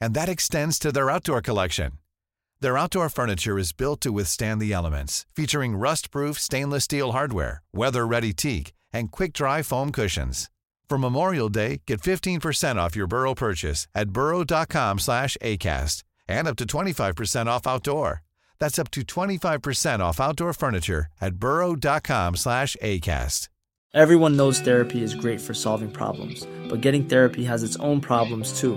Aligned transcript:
And 0.00 0.14
that 0.14 0.28
extends 0.28 0.78
to 0.80 0.92
their 0.92 1.10
outdoor 1.10 1.40
collection. 1.40 1.92
Their 2.60 2.78
outdoor 2.78 3.08
furniture 3.08 3.58
is 3.58 3.72
built 3.72 4.00
to 4.00 4.12
withstand 4.12 4.60
the 4.60 4.72
elements, 4.72 5.26
featuring 5.34 5.76
rust-proof 5.76 6.38
stainless 6.38 6.84
steel 6.84 7.12
hardware, 7.12 7.62
weather-ready 7.72 8.32
teak, 8.32 8.72
and 8.92 9.12
quick-dry 9.12 9.62
foam 9.62 9.92
cushions. 9.92 10.50
For 10.88 10.98
Memorial 10.98 11.48
Day, 11.48 11.82
get 11.86 12.00
15% 12.00 12.76
off 12.76 12.96
your 12.96 13.06
Burrow 13.06 13.34
purchase 13.34 13.88
at 13.94 14.10
burrow.com 14.10 14.98
slash 14.98 15.36
ACAST 15.42 16.02
and 16.28 16.48
up 16.48 16.56
to 16.56 16.66
25% 16.66 17.46
off 17.46 17.66
outdoor. 17.66 18.22
That's 18.58 18.78
up 18.78 18.90
to 18.92 19.02
25% 19.02 20.00
off 20.00 20.20
outdoor 20.20 20.52
furniture 20.52 21.06
at 21.20 21.36
burrow.com 21.36 22.36
slash 22.36 22.76
ACAST. 22.82 23.48
Everyone 23.94 24.36
knows 24.36 24.60
therapy 24.60 25.02
is 25.02 25.14
great 25.14 25.40
for 25.40 25.54
solving 25.54 25.90
problems, 25.90 26.46
but 26.68 26.82
getting 26.82 27.04
therapy 27.04 27.44
has 27.44 27.62
its 27.62 27.76
own 27.76 28.00
problems 28.00 28.60
too, 28.60 28.76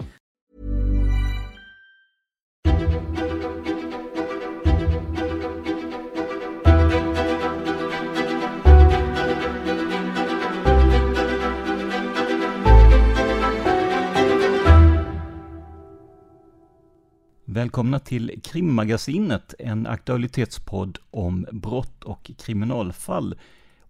Välkomna 17.53 17.99
till 17.99 18.41
Krimmagasinet, 18.43 19.53
en 19.59 19.87
aktualitetspodd 19.87 20.97
om 21.11 21.47
brott 21.51 22.03
och 22.03 22.31
kriminalfall. 22.37 23.35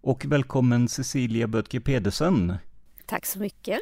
Och 0.00 0.24
välkommen 0.24 0.88
Cecilia 0.88 1.46
Böttger 1.46 1.80
Pedersen. 1.80 2.54
Tack 3.06 3.26
så 3.26 3.38
mycket. 3.38 3.78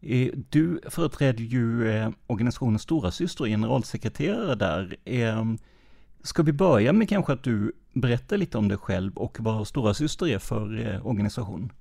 Eh, 0.00 0.28
du 0.50 0.80
företräder 0.86 1.44
ju 1.44 1.90
eh, 1.90 2.10
organisationen 2.26 2.78
Stora 2.78 3.10
Syster 3.10 3.44
generalsekreterare 3.44 4.54
där. 4.54 4.96
Eh, 5.04 5.44
ska 6.22 6.42
vi 6.42 6.52
börja 6.52 6.92
med 6.92 7.08
kanske 7.08 7.32
att 7.32 7.42
du 7.42 7.72
berättar 7.92 8.36
lite 8.36 8.58
om 8.58 8.68
dig 8.68 8.78
själv 8.78 9.16
och 9.16 9.36
vad 9.40 9.68
Stora 9.68 9.94
Syster 9.94 10.26
är 10.26 10.38
för 10.38 11.00
organisation? 11.04 11.72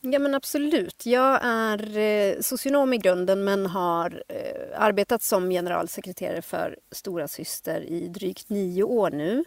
Ja 0.00 0.18
men 0.18 0.34
absolut. 0.34 1.06
Jag 1.06 1.38
är 1.42 1.98
eh, 1.98 2.40
socionom 2.40 2.92
i 2.92 2.98
grunden 2.98 3.44
men 3.44 3.66
har 3.66 4.22
eh, 4.28 4.80
arbetat 4.82 5.22
som 5.22 5.50
generalsekreterare 5.50 6.42
för 6.42 6.78
Stora 6.92 7.28
Syster 7.28 7.80
i 7.80 8.08
drygt 8.08 8.48
nio 8.48 8.82
år 8.82 9.10
nu. 9.10 9.44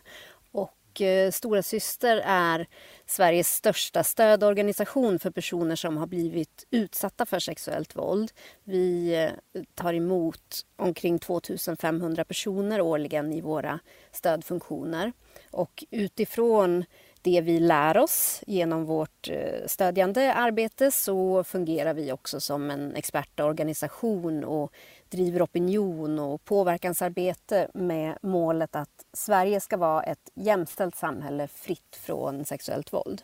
Och 0.52 1.02
eh, 1.02 1.32
Stora 1.32 1.64
Syster 1.64 2.22
är 2.26 2.68
Sveriges 3.06 3.56
största 3.56 4.04
stödorganisation 4.04 5.20
för 5.20 5.32
personer 5.32 5.76
som 5.76 5.98
har 5.98 6.08
blivit 6.08 6.68
utsatta 6.72 7.26
för 7.26 7.40
sexuellt 7.40 7.96
våld. 7.96 8.32
Vi 8.64 9.16
eh, 9.16 9.62
tar 9.76 9.94
emot 9.94 10.66
omkring 10.76 11.20
2500 11.20 12.26
personer 12.26 12.82
årligen 12.82 13.34
i 13.34 13.42
våra 13.42 13.80
stödfunktioner. 14.12 15.14
Och 15.52 15.84
utifrån 15.92 16.86
det 17.22 17.42
vi 17.42 17.60
lär 17.60 17.98
oss 17.98 18.44
genom 18.48 18.86
vårt 18.86 19.30
eh, 19.30 19.68
stödjande 19.68 20.34
arbete 20.34 20.92
så 20.92 21.44
fungerar 21.44 21.94
vi 21.94 22.12
också 22.12 22.40
som 22.40 22.72
en 22.72 22.96
expertorganisation 22.96 24.44
och 24.44 24.74
driver 25.10 25.46
opinion 25.46 26.20
och 26.20 26.46
påverkansarbete 26.46 27.68
med 27.74 28.18
målet 28.22 28.76
att 28.76 29.06
Sverige 29.14 29.60
ska 29.60 29.78
vara 29.78 30.04
ett 30.04 30.32
jämställt 30.36 30.96
samhälle 30.96 31.48
fritt 31.48 32.00
från 32.06 32.46
sexuellt 32.46 32.94
våld. 32.94 33.22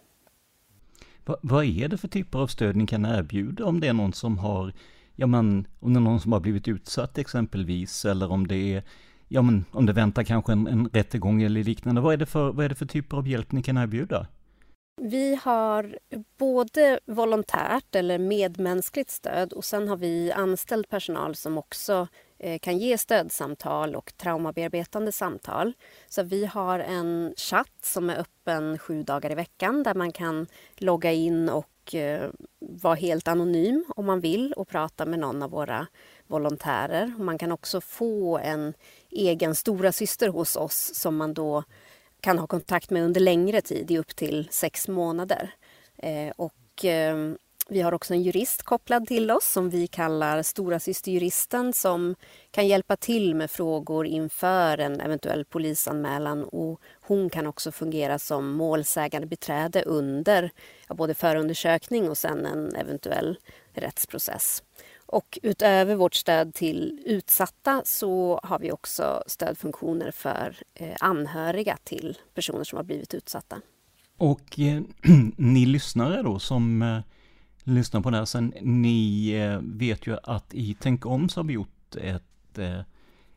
vad 1.41 1.65
är 1.65 1.87
det 1.87 1.97
för 1.97 2.07
typer 2.07 2.39
av 2.39 2.47
stöd 2.47 2.75
ni 2.75 2.87
kan 2.87 3.05
erbjuda 3.05 3.65
om 3.65 3.79
det 3.79 3.87
är 3.87 3.93
någon 3.93 4.13
som 4.13 4.37
har, 4.37 4.73
ja 5.15 5.27
men, 5.27 5.67
om 5.79 5.93
det 5.93 5.99
är 5.99 6.01
någon 6.01 6.19
som 6.19 6.31
har 6.31 6.39
blivit 6.39 6.67
utsatt 6.67 7.17
exempelvis, 7.17 8.05
eller 8.05 8.31
om 8.31 8.47
det 8.47 8.73
är 8.73 8.83
ja 9.27 9.41
men 9.41 9.65
om 9.71 9.85
det 9.85 9.93
väntar 9.93 10.23
kanske 10.23 10.51
en, 10.51 10.67
en 10.67 10.89
rättegång 10.93 11.41
eller 11.41 11.63
liknande, 11.63 12.01
vad 12.01 12.13
är, 12.13 12.17
det 12.17 12.25
för, 12.25 12.51
vad 12.51 12.65
är 12.65 12.69
det 12.69 12.75
för 12.75 12.85
typer 12.85 13.17
av 13.17 13.27
hjälp 13.27 13.51
ni 13.51 13.63
kan 13.63 13.77
erbjuda? 13.77 14.27
Vi 15.01 15.39
har 15.43 15.97
både 16.37 16.99
volontärt 17.05 17.95
eller 17.95 18.17
medmänskligt 18.17 19.11
stöd 19.11 19.53
och 19.53 19.65
sen 19.65 19.87
har 19.87 19.97
vi 19.97 20.31
anställd 20.31 20.89
personal 20.89 21.35
som 21.35 21.57
också 21.57 22.07
eh, 22.39 22.59
kan 22.59 22.77
ge 22.77 22.97
stödsamtal 22.97 23.95
och 23.95 24.13
traumabearbetande 24.17 25.11
samtal. 25.11 25.73
Så 26.07 26.23
vi 26.23 26.45
har 26.45 26.79
en 26.79 27.33
chatt 27.37 27.77
som 27.81 28.09
är 28.09 28.19
öppen 28.19 28.77
sju 28.77 29.03
dagar 29.03 29.31
i 29.31 29.35
veckan 29.35 29.83
där 29.83 29.95
man 29.95 30.11
kan 30.11 30.47
logga 30.77 31.11
in 31.11 31.49
och 31.49 31.95
eh, 31.95 32.29
vara 32.81 32.95
helt 32.95 33.27
anonym 33.27 33.85
om 33.95 34.05
man 34.05 34.19
vill 34.19 34.53
och 34.53 34.67
prata 34.67 35.05
med 35.05 35.19
någon 35.19 35.43
av 35.43 35.49
våra 35.49 35.87
volontärer. 36.27 37.13
Man 37.17 37.37
kan 37.37 37.51
också 37.51 37.81
få 37.81 38.37
en 38.37 38.73
egen 39.11 39.55
stora 39.55 39.91
syster 39.91 40.27
hos 40.29 40.55
oss 40.55 40.91
som 40.95 41.17
man 41.17 41.33
då 41.33 41.63
kan 42.21 42.39
ha 42.39 42.47
kontakt 42.47 42.89
med 42.89 43.03
under 43.03 43.21
längre 43.21 43.61
tid, 43.61 43.91
i 43.91 43.97
upp 43.97 44.15
till 44.15 44.47
sex 44.51 44.87
månader. 44.87 45.53
Eh, 45.97 46.33
och, 46.35 46.85
eh, 46.85 47.33
vi 47.69 47.81
har 47.81 47.93
också 47.93 48.13
en 48.13 48.23
jurist 48.23 48.63
kopplad 48.63 49.07
till 49.07 49.31
oss 49.31 49.51
som 49.51 49.69
vi 49.69 49.87
kallar 49.87 50.43
stora 50.43 50.79
systerjuristen 50.79 51.73
som 51.73 52.15
kan 52.51 52.67
hjälpa 52.67 52.95
till 52.95 53.35
med 53.35 53.51
frågor 53.51 54.05
inför 54.05 54.77
en 54.77 55.01
eventuell 55.01 55.45
polisanmälan. 55.45 56.43
Och 56.43 56.81
hon 57.01 57.29
kan 57.29 57.47
också 57.47 57.71
fungera 57.71 58.19
som 58.19 58.51
målsägande 58.51 59.27
beträde 59.27 59.83
under 59.83 60.51
ja, 60.89 60.95
både 60.95 61.13
förundersökning 61.13 62.09
och 62.09 62.17
sen 62.17 62.45
en 62.45 62.75
eventuell 62.75 63.37
rättsprocess. 63.73 64.63
Och 65.05 65.39
utöver 65.43 65.95
vårt 65.95 66.15
stöd 66.15 66.53
till 66.53 67.01
utsatta 67.05 67.81
så 67.85 68.39
har 68.43 68.59
vi 68.59 68.71
också 68.71 69.23
stödfunktioner 69.27 70.11
för 70.11 70.55
eh, 70.73 70.95
anhöriga 70.99 71.77
till 71.83 72.17
personer 72.33 72.63
som 72.63 72.77
har 72.77 72.83
blivit 72.83 73.13
utsatta. 73.13 73.61
Och 74.17 74.59
eh, 74.59 74.81
ni 75.37 75.65
lyssnare 75.65 76.21
då 76.21 76.39
som 76.39 76.81
eh, 76.81 76.99
lyssnar 77.67 78.01
på 78.01 78.09
det 78.09 78.17
här 78.17 78.25
sen, 78.25 78.53
ni 78.61 79.29
eh, 79.31 79.59
vet 79.63 80.07
ju 80.07 80.17
att 80.23 80.53
i 80.53 80.77
Tänk 80.79 81.05
om 81.05 81.29
så 81.29 81.39
har 81.39 81.45
vi 81.45 81.53
gjort 81.53 81.95
ett, 81.95 82.57
eh, 82.57 82.79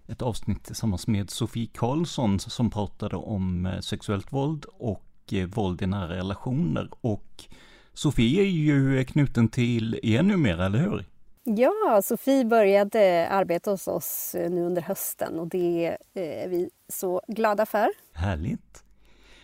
ett 0.07 0.23
avsnitt 0.23 0.65
tillsammans 0.65 1.07
med 1.07 1.31
Sofie 1.31 1.69
Karlsson 1.75 2.39
som 2.39 2.71
pratade 2.71 3.17
om 3.17 3.67
eh, 3.67 3.81
sexuellt 3.81 4.33
våld 4.33 4.65
och 4.65 5.07
våld 5.49 5.83
i 5.83 5.87
nära 5.87 6.17
relationer. 6.17 6.89
Och 7.01 7.45
Sofie 7.93 8.43
är 8.43 8.47
ju 8.47 9.05
knuten 9.05 9.49
till 9.49 10.01
er 10.03 10.23
numera, 10.23 10.67
eller 10.67 10.79
hur? 10.79 11.05
Ja, 11.45 12.01
Sofie 12.05 12.45
började 12.45 13.29
arbeta 13.29 13.71
hos 13.71 13.89
oss 13.89 14.37
nu 14.51 14.65
under 14.65 14.83
hösten 14.83 15.39
och 15.39 15.49
det 15.49 15.97
är 16.15 16.49
vi 16.49 16.71
så 16.89 17.23
glada 17.29 17.67
för. 17.67 17.89
Härligt! 18.13 18.85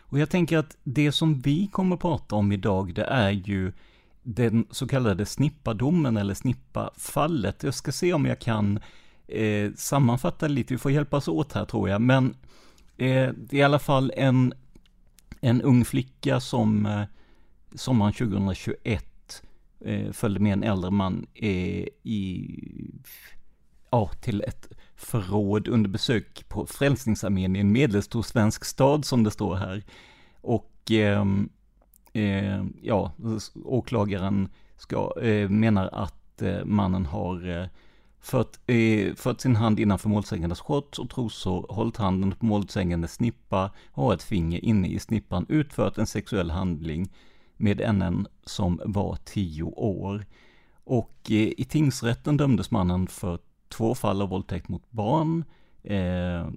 Och 0.00 0.19
jag 0.19 0.31
tänker 0.31 0.58
att 0.58 0.76
det 0.82 1.12
som 1.12 1.40
vi 1.40 1.66
kommer 1.72 1.96
att 1.96 2.02
prata 2.02 2.37
om 2.37 2.52
idag, 2.52 2.94
det 2.94 3.05
är 3.05 3.31
ju 3.31 3.72
den 4.26 4.67
så 4.70 4.88
kallade 4.88 5.26
snippadomen 5.26 6.17
eller 6.17 6.34
snippafallet. 6.34 7.62
Jag 7.62 7.75
ska 7.75 7.93
se 7.93 8.12
om 8.12 8.26
jag 8.26 8.38
kan 8.38 8.81
eh, 9.28 9.73
sammanfatta 9.76 10.49
lite, 10.49 10.75
vi 10.75 10.78
får 10.78 10.93
hjälpas 10.93 11.28
åt 11.28 11.52
här 11.52 11.64
tror 11.64 11.88
jag, 11.88 12.00
men 12.00 12.26
eh, 12.96 13.31
det 13.37 13.52
är 13.52 13.55
i 13.55 13.62
alla 13.62 13.78
fall 13.78 14.12
en, 14.17 14.55
en 15.40 15.62
ung 15.62 15.84
flicka 15.84 16.40
som 16.40 16.87
eh, 16.87 17.02
sommaren 17.75 18.12
2021 18.12 19.43
eh, 19.81 20.12
följde 20.12 20.40
med 20.40 20.52
en 20.52 20.62
äldre 20.62 20.90
man 20.90 21.26
eh, 21.34 21.87
i 22.02 22.50
ja, 23.90 24.11
till 24.20 24.40
ett 24.40 24.69
förråd 24.96 25.69
under 25.69 25.90
besök 25.90 26.49
på 26.49 26.67
Frälsningsarmén 26.67 27.56
i 27.56 27.61
en 27.61 27.73
medelstor 27.73 28.23
svensk 28.23 28.64
stad 28.64 29.05
som 29.05 29.25
det 29.25 29.31
står 29.31 29.56
här. 29.56 29.84
Och 30.40 30.90
ehm, 30.90 31.49
eh, 32.16 32.64
ja, 32.82 33.12
åklagaren 33.64 34.48
ska, 34.76 35.12
eh, 35.22 35.48
menar 35.48 35.88
att 35.92 36.42
eh, 36.42 36.64
mannen 36.64 37.06
har 37.06 37.48
eh, 37.48 37.66
fört, 38.20 38.58
eh, 38.66 39.14
fört 39.14 39.40
sin 39.40 39.56
hand 39.56 39.80
innanför 39.80 40.08
målsägandes 40.08 40.60
shorts 40.60 40.98
och 40.98 41.10
trosor, 41.10 41.66
hållit 41.68 41.96
handen 41.96 42.32
på 42.32 42.46
målsägandes 42.46 43.12
snippa 43.12 43.70
och 43.90 44.02
har 44.02 44.14
ett 44.14 44.22
finger 44.22 44.64
inne 44.64 44.88
i 44.88 44.98
snippan 44.98 45.46
utfört 45.48 45.98
en 45.98 46.06
sexuell 46.06 46.50
handling 46.50 47.12
med 47.56 47.80
en 47.80 48.26
som 48.44 48.80
var 48.84 49.16
tio 49.24 49.62
år. 49.62 50.26
Och 50.84 51.16
eh, 51.28 51.52
i 51.56 51.64
tingsrätten 51.68 52.36
dömdes 52.36 52.70
mannen 52.70 53.06
för 53.06 53.38
två 53.68 53.94
fall 53.94 54.22
av 54.22 54.28
våldtäkt 54.28 54.68
mot 54.68 54.90
barn 54.90 55.44
eh, 55.82 56.48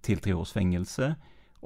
till 0.00 0.18
tre 0.18 0.32
års 0.32 0.52
fängelse. 0.52 1.14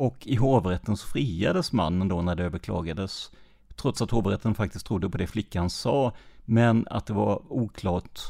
Och 0.00 0.26
i 0.26 0.36
hovrätten 0.36 0.96
så 0.96 1.06
friades 1.06 1.72
mannen 1.72 2.08
då 2.08 2.22
när 2.22 2.34
det 2.34 2.44
överklagades. 2.44 3.30
Trots 3.76 4.02
att 4.02 4.10
hovrätten 4.10 4.54
faktiskt 4.54 4.86
trodde 4.86 5.10
på 5.10 5.18
det 5.18 5.26
flickan 5.26 5.70
sa. 5.70 6.12
Men 6.44 6.86
att 6.90 7.06
det 7.06 7.12
var 7.12 7.42
oklart 7.48 8.20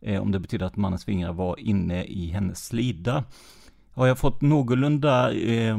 eh, 0.00 0.22
om 0.22 0.32
det 0.32 0.38
betydde 0.38 0.66
att 0.66 0.76
mannens 0.76 1.04
fingrar 1.04 1.32
var 1.32 1.60
inne 1.60 2.04
i 2.04 2.26
hennes 2.26 2.66
slida. 2.66 3.24
Har 3.92 4.06
jag 4.06 4.18
fått 4.18 4.40
någorlunda 4.40 5.32
eh, 5.32 5.76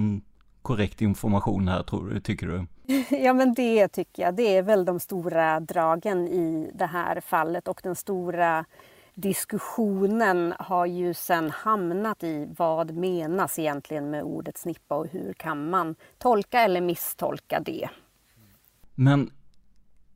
korrekt 0.62 1.02
information 1.02 1.68
här, 1.68 1.84
tror, 1.84 2.20
tycker 2.24 2.48
du? 2.48 2.66
Ja, 3.24 3.34
men 3.34 3.54
det 3.54 3.88
tycker 3.88 4.24
jag. 4.24 4.36
Det 4.36 4.58
är 4.58 4.64
väl 4.64 4.86
de 4.86 5.00
stora 5.00 5.60
dragen 5.60 6.28
i 6.28 6.72
det 6.74 6.86
här 6.86 7.22
fallet 7.22 7.68
och 7.68 7.80
den 7.84 7.96
stora 7.96 8.66
diskussionen 9.22 10.54
har 10.60 10.86
ju 10.86 11.14
sen 11.14 11.50
hamnat 11.50 12.24
i 12.24 12.48
vad 12.58 12.92
menas 12.92 13.60
egentligen 13.60 14.10
med 14.10 14.24
ordet 14.24 14.58
snippa 14.58 14.96
och 14.96 15.08
hur 15.08 15.34
kan 15.34 15.70
man 15.70 15.96
tolka 16.18 16.60
eller 16.60 16.82
misstolka 16.82 17.60
det. 17.60 17.90
Men 18.96 19.32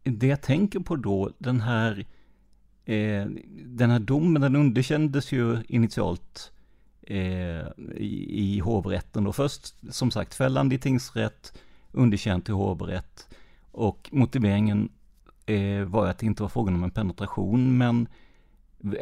det 0.04 0.28
jag 0.28 0.42
tänker 0.42 0.80
på 0.80 0.96
då, 0.96 1.30
den 1.38 1.62
här, 1.62 2.06
eh, 2.86 3.26
den 3.66 3.90
här 3.90 4.00
domen, 4.00 4.42
den 4.42 4.56
underkändes 4.56 5.32
ju 5.32 5.58
initialt 5.68 6.52
eh, 7.02 7.68
i, 7.98 8.56
i 8.56 8.60
hovrätten 8.60 9.24
då. 9.24 9.34
först 9.34 9.76
som 9.90 10.12
sagt 10.12 10.36
fällande 10.36 10.76
i 10.76 10.80
tingsrätt, 10.80 11.62
underkänt 11.92 12.50
i 12.50 12.52
hovrätt 12.52 13.28
och 13.72 14.10
motiveringen 14.12 14.90
eh, 15.46 15.84
var 15.84 16.08
att 16.08 16.18
det 16.18 16.26
inte 16.26 16.44
var 16.44 16.50
frågan 16.50 16.76
om 16.76 16.84
en 16.84 16.92
penetration 16.92 17.78
men 17.78 18.08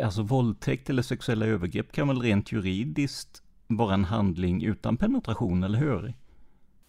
alltså 0.04 0.22
våldtäkt 0.22 0.90
eller 0.90 1.02
sexuella 1.02 1.46
övergrepp 1.46 1.92
kan 1.92 2.08
väl 2.08 2.22
rent 2.22 2.52
juridiskt 2.52 3.44
vara 3.68 3.94
en 3.94 4.06
handling 4.06 4.64
utan 4.64 4.98
penetration, 4.98 5.64
eller 5.64 5.80
hur? 5.80 6.14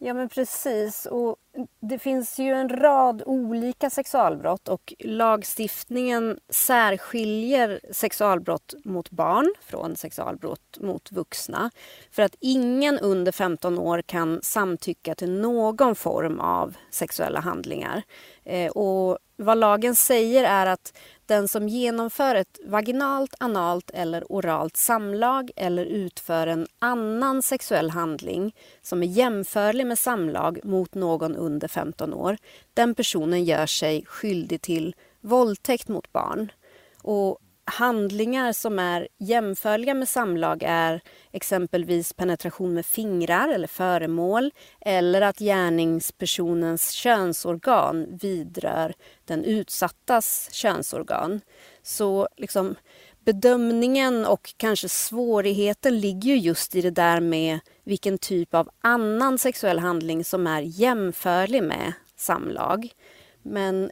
Ja 0.05 0.15
men 0.15 0.29
precis 0.29 1.07
och 1.07 1.37
det 1.81 1.99
finns 1.99 2.39
ju 2.39 2.53
en 2.53 2.69
rad 2.69 3.23
olika 3.27 3.91
sexualbrott 3.91 4.69
och 4.69 4.95
lagstiftningen 4.99 6.39
särskiljer 6.49 7.81
sexualbrott 7.91 8.75
mot 8.85 9.11
barn 9.11 9.55
från 9.61 9.97
sexualbrott 9.97 10.79
mot 10.81 11.13
vuxna. 11.13 11.71
För 12.11 12.23
att 12.23 12.37
ingen 12.41 12.99
under 12.99 13.33
15 13.33 13.79
år 13.79 14.03
kan 14.03 14.41
samtycka 14.43 15.15
till 15.15 15.31
någon 15.31 15.95
form 15.95 16.41
av 16.41 16.77
sexuella 16.91 17.41
handlingar. 17.41 18.03
Eh, 18.45 18.71
och 18.71 19.19
vad 19.37 19.59
lagen 19.59 19.95
säger 19.95 20.45
är 20.45 20.67
att 20.67 20.99
den 21.27 21.49
som 21.49 21.69
genomför 21.69 22.35
ett 22.35 22.59
vaginalt, 22.65 23.35
analt 23.41 23.91
eller 23.91 24.25
oralt 24.29 24.77
samlag 24.77 25.51
eller 25.57 25.85
utför 25.85 26.47
en 26.47 26.67
annan 26.79 27.43
sexuell 27.43 27.91
handling 27.91 28.55
som 28.83 29.03
är 29.03 29.07
jämförlig 29.07 29.87
med 29.87 29.99
samlag 29.99 30.65
mot 30.65 30.95
någon 30.95 31.37
under 31.37 31.69
15 31.69 32.15
år, 32.15 32.37
den 32.75 32.95
personen 32.95 33.45
gör 33.45 33.67
sig 33.67 34.05
skyldig 34.07 34.63
till 34.63 34.95
våldtäkt 35.21 35.89
mot 35.89 36.13
barn. 36.13 36.53
Och 37.03 37.39
handlingar 37.65 38.53
som 38.53 38.79
är 38.79 39.09
jämförliga 39.19 39.95
med 39.95 40.09
samlag 40.09 40.63
är 40.67 41.01
exempelvis 41.33 42.13
penetration 42.13 42.75
med 42.75 42.87
fingrar 42.87 43.49
eller 43.49 43.69
föremål 43.69 44.51
eller 44.81 45.21
att 45.21 45.39
gärningspersonens 45.39 46.91
könsorgan 46.91 48.19
vidrör 48.23 48.95
den 49.25 49.45
utsattas 49.45 50.49
könsorgan. 50.53 51.41
Så 51.83 52.29
liksom, 52.37 52.75
bedömningen 53.25 54.27
och 54.27 54.55
kanske 54.57 54.89
svårigheten 54.89 56.01
ligger 56.01 56.35
just 56.35 56.75
i 56.75 56.81
det 56.81 56.91
där 56.91 57.21
med 57.21 57.59
vilken 57.85 58.19
typ 58.19 58.55
av 58.55 58.71
annan 58.81 59.39
sexuell 59.39 59.79
handling 59.79 60.25
som 60.25 60.47
är 60.47 60.61
jämförlig 60.61 61.63
med 61.63 61.93
samlag. 62.17 62.89
Men 63.43 63.91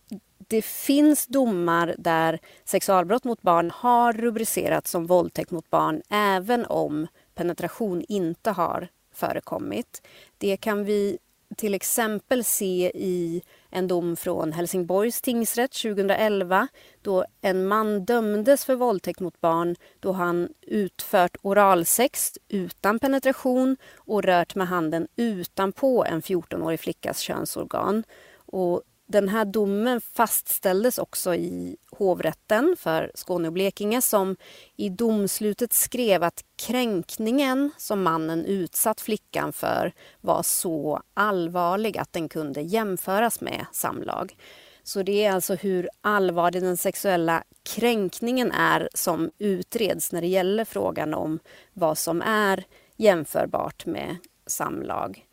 det 0.50 0.62
finns 0.62 1.26
domar 1.26 1.94
där 1.98 2.38
sexualbrott 2.64 3.24
mot 3.24 3.42
barn 3.42 3.70
har 3.74 4.12
rubricerats 4.12 4.90
som 4.90 5.06
våldtäkt 5.06 5.50
mot 5.50 5.70
barn 5.70 6.02
även 6.08 6.66
om 6.66 7.06
penetration 7.34 8.04
inte 8.08 8.50
har 8.50 8.88
förekommit. 9.14 10.02
Det 10.38 10.56
kan 10.56 10.84
vi 10.84 11.18
till 11.56 11.74
exempel 11.74 12.44
se 12.44 12.92
i 12.94 13.42
en 13.70 13.88
dom 13.88 14.16
från 14.16 14.52
Helsingborgs 14.52 15.20
tingsrätt 15.20 15.72
2011 15.72 16.68
då 17.02 17.24
en 17.40 17.66
man 17.66 18.04
dömdes 18.04 18.64
för 18.64 18.74
våldtäkt 18.74 19.20
mot 19.20 19.40
barn 19.40 19.76
då 20.00 20.12
han 20.12 20.48
utfört 20.62 21.36
oralsex 21.42 22.32
utan 22.48 22.98
penetration 22.98 23.76
och 23.96 24.22
rört 24.22 24.54
med 24.54 24.68
handen 24.68 25.08
utanpå 25.16 26.04
en 26.04 26.22
14-årig 26.22 26.80
flickas 26.80 27.18
könsorgan. 27.18 28.04
Och 28.46 28.82
den 29.10 29.28
här 29.28 29.44
domen 29.44 30.00
fastställdes 30.00 30.98
också 30.98 31.34
i 31.34 31.76
hovrätten 31.90 32.76
för 32.78 33.10
Skåne 33.14 33.48
och 33.48 33.52
Blekinge 33.52 34.02
som 34.02 34.36
i 34.76 34.88
domslutet 34.88 35.72
skrev 35.72 36.22
att 36.22 36.44
kränkningen 36.56 37.70
som 37.76 38.02
mannen 38.02 38.44
utsatt 38.44 39.00
flickan 39.00 39.52
för 39.52 39.92
var 40.20 40.42
så 40.42 41.02
allvarlig 41.14 41.98
att 41.98 42.12
den 42.12 42.28
kunde 42.28 42.60
jämföras 42.60 43.40
med 43.40 43.66
samlag. 43.72 44.36
Så 44.82 45.02
det 45.02 45.24
är 45.24 45.32
alltså 45.32 45.54
hur 45.54 45.88
allvarlig 46.00 46.62
den 46.62 46.76
sexuella 46.76 47.44
kränkningen 47.62 48.52
är 48.52 48.88
som 48.94 49.30
utreds 49.38 50.12
när 50.12 50.20
det 50.20 50.26
gäller 50.26 50.64
frågan 50.64 51.14
om 51.14 51.38
vad 51.72 51.98
som 51.98 52.22
är 52.22 52.64
jämförbart 52.96 53.86
med 53.86 54.16
samlag. 54.46 55.26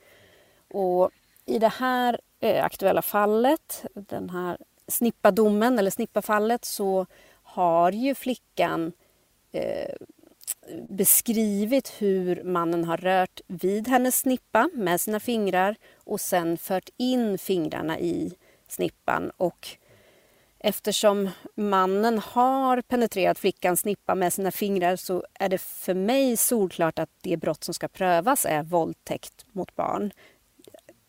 Och 0.69 1.12
i 1.47 1.59
det 1.59 1.67
här 1.67 2.19
eh, 2.39 2.65
aktuella 2.65 3.01
fallet, 3.01 3.85
den 3.93 4.29
här 4.29 4.57
snippadomen 4.87 5.79
eller 5.79 5.91
snippafallet 5.91 6.65
så 6.65 7.05
har 7.43 7.91
ju 7.91 8.15
flickan 8.15 8.91
eh, 9.51 9.95
beskrivit 10.89 11.93
hur 11.97 12.43
mannen 12.43 12.83
har 12.83 12.97
rört 12.97 13.41
vid 13.47 13.87
hennes 13.87 14.19
snippa 14.19 14.69
med 14.73 15.01
sina 15.01 15.19
fingrar 15.19 15.75
och 15.97 16.21
sen 16.21 16.57
fört 16.57 16.89
in 16.97 17.37
fingrarna 17.37 17.99
i 17.99 18.33
snippan. 18.67 19.31
Och 19.37 19.67
eftersom 20.59 21.29
mannen 21.55 22.19
har 22.19 22.81
penetrerat 22.81 23.39
flickans 23.39 23.79
snippa 23.79 24.15
med 24.15 24.33
sina 24.33 24.51
fingrar 24.51 24.95
så 24.95 25.23
är 25.33 25.49
det 25.49 25.57
för 25.57 25.93
mig 25.93 26.37
solklart 26.37 26.99
att 26.99 27.09
det 27.21 27.37
brott 27.37 27.63
som 27.63 27.73
ska 27.73 27.87
prövas 27.87 28.45
är 28.45 28.63
våldtäkt 28.63 29.45
mot 29.51 29.75
barn. 29.75 30.11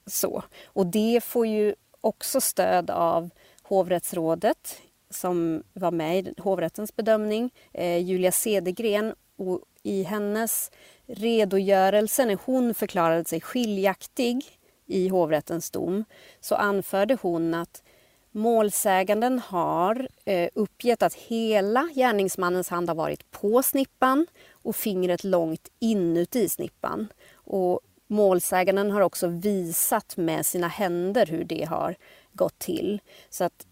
Så. 0.08 0.42
Och 0.66 0.86
det 0.86 1.24
får 1.24 1.46
ju 1.46 1.74
också 2.00 2.40
stöd 2.40 2.90
av 2.90 3.30
hovrättsrådet 3.62 4.80
som 5.10 5.62
var 5.72 5.90
med 5.90 6.28
i 6.28 6.34
hovrättens 6.40 6.96
bedömning, 6.96 7.50
eh, 7.72 7.98
Julia 7.98 8.32
Cedergren. 8.32 9.14
Och 9.36 9.60
I 9.82 10.02
hennes 10.02 10.70
redogörelse 11.06 12.24
när 12.24 12.38
hon 12.44 12.74
förklarade 12.74 13.24
sig 13.24 13.40
skiljaktig 13.40 14.44
i 14.86 15.08
hovrättens 15.08 15.70
dom 15.70 16.04
så 16.40 16.54
anförde 16.54 17.18
hon 17.22 17.54
att 17.54 17.82
målsäganden 18.30 19.38
har 19.38 20.08
eh, 20.24 20.48
uppgett 20.54 21.02
att 21.02 21.14
hela 21.14 21.88
gärningsmannens 21.94 22.68
hand 22.68 22.88
har 22.88 22.96
varit 22.96 23.30
på 23.30 23.62
snippan 23.62 24.26
och 24.50 24.76
fingret 24.76 25.24
långt 25.24 25.68
inuti 25.78 26.48
snippan. 26.48 27.08
Och 27.32 27.80
målsäganden 28.08 28.90
har 28.90 29.00
också 29.00 29.26
visat 29.26 30.16
med 30.16 30.46
sina 30.46 30.68
händer 30.68 31.26
hur 31.26 31.44
det 31.44 31.64
har 31.64 31.96
gått 32.32 32.58
till. 32.58 33.00
Så 33.30 33.44
att 33.44 33.66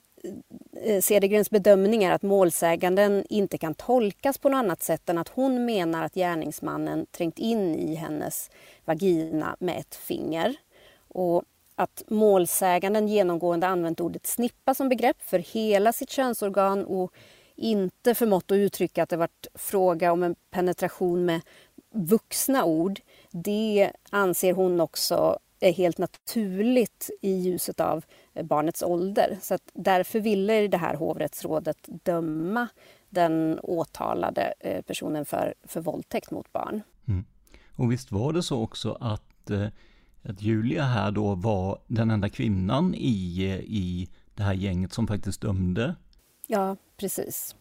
eh, 0.83 1.01
Cedergrens 1.01 1.51
bedömning 1.51 2.05
är 2.05 2.13
att 2.13 2.23
målsäganden 2.23 3.25
inte 3.31 3.59
kan 3.59 3.75
tolkas 3.75 4.39
på 4.39 4.49
något 4.49 4.59
annat 4.59 4.83
sätt 4.83 5.09
än 5.09 5.19
att 5.19 5.29
hon 5.29 5.65
menar 5.65 6.05
att 6.05 6.15
gärningsmannen 6.15 7.07
trängt 7.11 7.39
in 7.39 7.75
i 7.75 7.95
hennes 7.95 8.51
vagina 8.85 9.57
med 9.59 9.79
ett 9.79 9.95
finger. 9.95 10.57
Och 11.09 11.43
att 11.75 12.03
målsäganden 12.09 13.09
genomgående 13.09 13.67
använt 13.67 14.01
ordet 14.01 14.27
snippa 14.27 14.75
som 14.75 14.89
begrepp 14.89 15.23
för 15.23 15.39
hela 15.39 15.93
sitt 15.93 16.11
könsorgan 16.11 16.85
och 16.85 17.13
inte 17.57 18.15
förmått 18.15 18.51
att 18.51 18.57
uttrycka 18.57 19.03
att 19.03 19.09
det 19.09 19.17
varit 19.17 19.47
fråga 19.55 20.13
om 20.13 20.23
en 20.23 20.35
penetration 20.51 21.25
med 21.25 21.41
vuxna 21.91 22.65
ord. 22.65 23.01
Det 23.31 23.93
anser 24.11 24.53
hon 24.53 24.81
också 24.81 25.39
är 25.61 25.73
helt 25.73 25.99
naturligt 25.99 27.11
i 27.23 27.33
ljuset 27.33 27.81
av 27.81 28.05
barnets 28.43 28.83
ålder. 28.83 29.39
Så 29.43 29.59
därför 29.75 30.21
ville 30.21 30.69
det 30.69 30.77
här 30.77 30.95
hovrättsrådet 30.95 31.89
döma 32.05 32.69
den 33.09 33.59
åtalade 33.63 34.55
eh, 34.61 34.83
personen 34.83 35.25
för, 35.25 35.55
för 35.63 35.81
våldtäkt 35.81 36.31
mot 36.31 36.53
barn. 36.53 36.83
Mm. 37.09 37.25
Och 37.77 37.93
visst 37.93 38.13
var 38.13 38.33
det 38.33 38.43
så 38.43 38.63
också 38.63 38.97
att, 39.01 39.51
eh, 39.51 39.67
att 40.23 40.43
Julia 40.43 40.83
här 40.83 41.11
då 41.11 41.35
var 41.35 41.79
den 41.87 42.11
enda 42.11 42.29
kvinnan 42.29 42.95
i, 42.95 43.43
i 43.67 44.09
det 44.35 44.43
här 44.43 44.55
gänget 44.55 44.93
som 44.93 45.07
faktiskt 45.07 45.41
dömde? 45.41 45.95
Ja, 46.47 46.77
precis. 46.97 47.57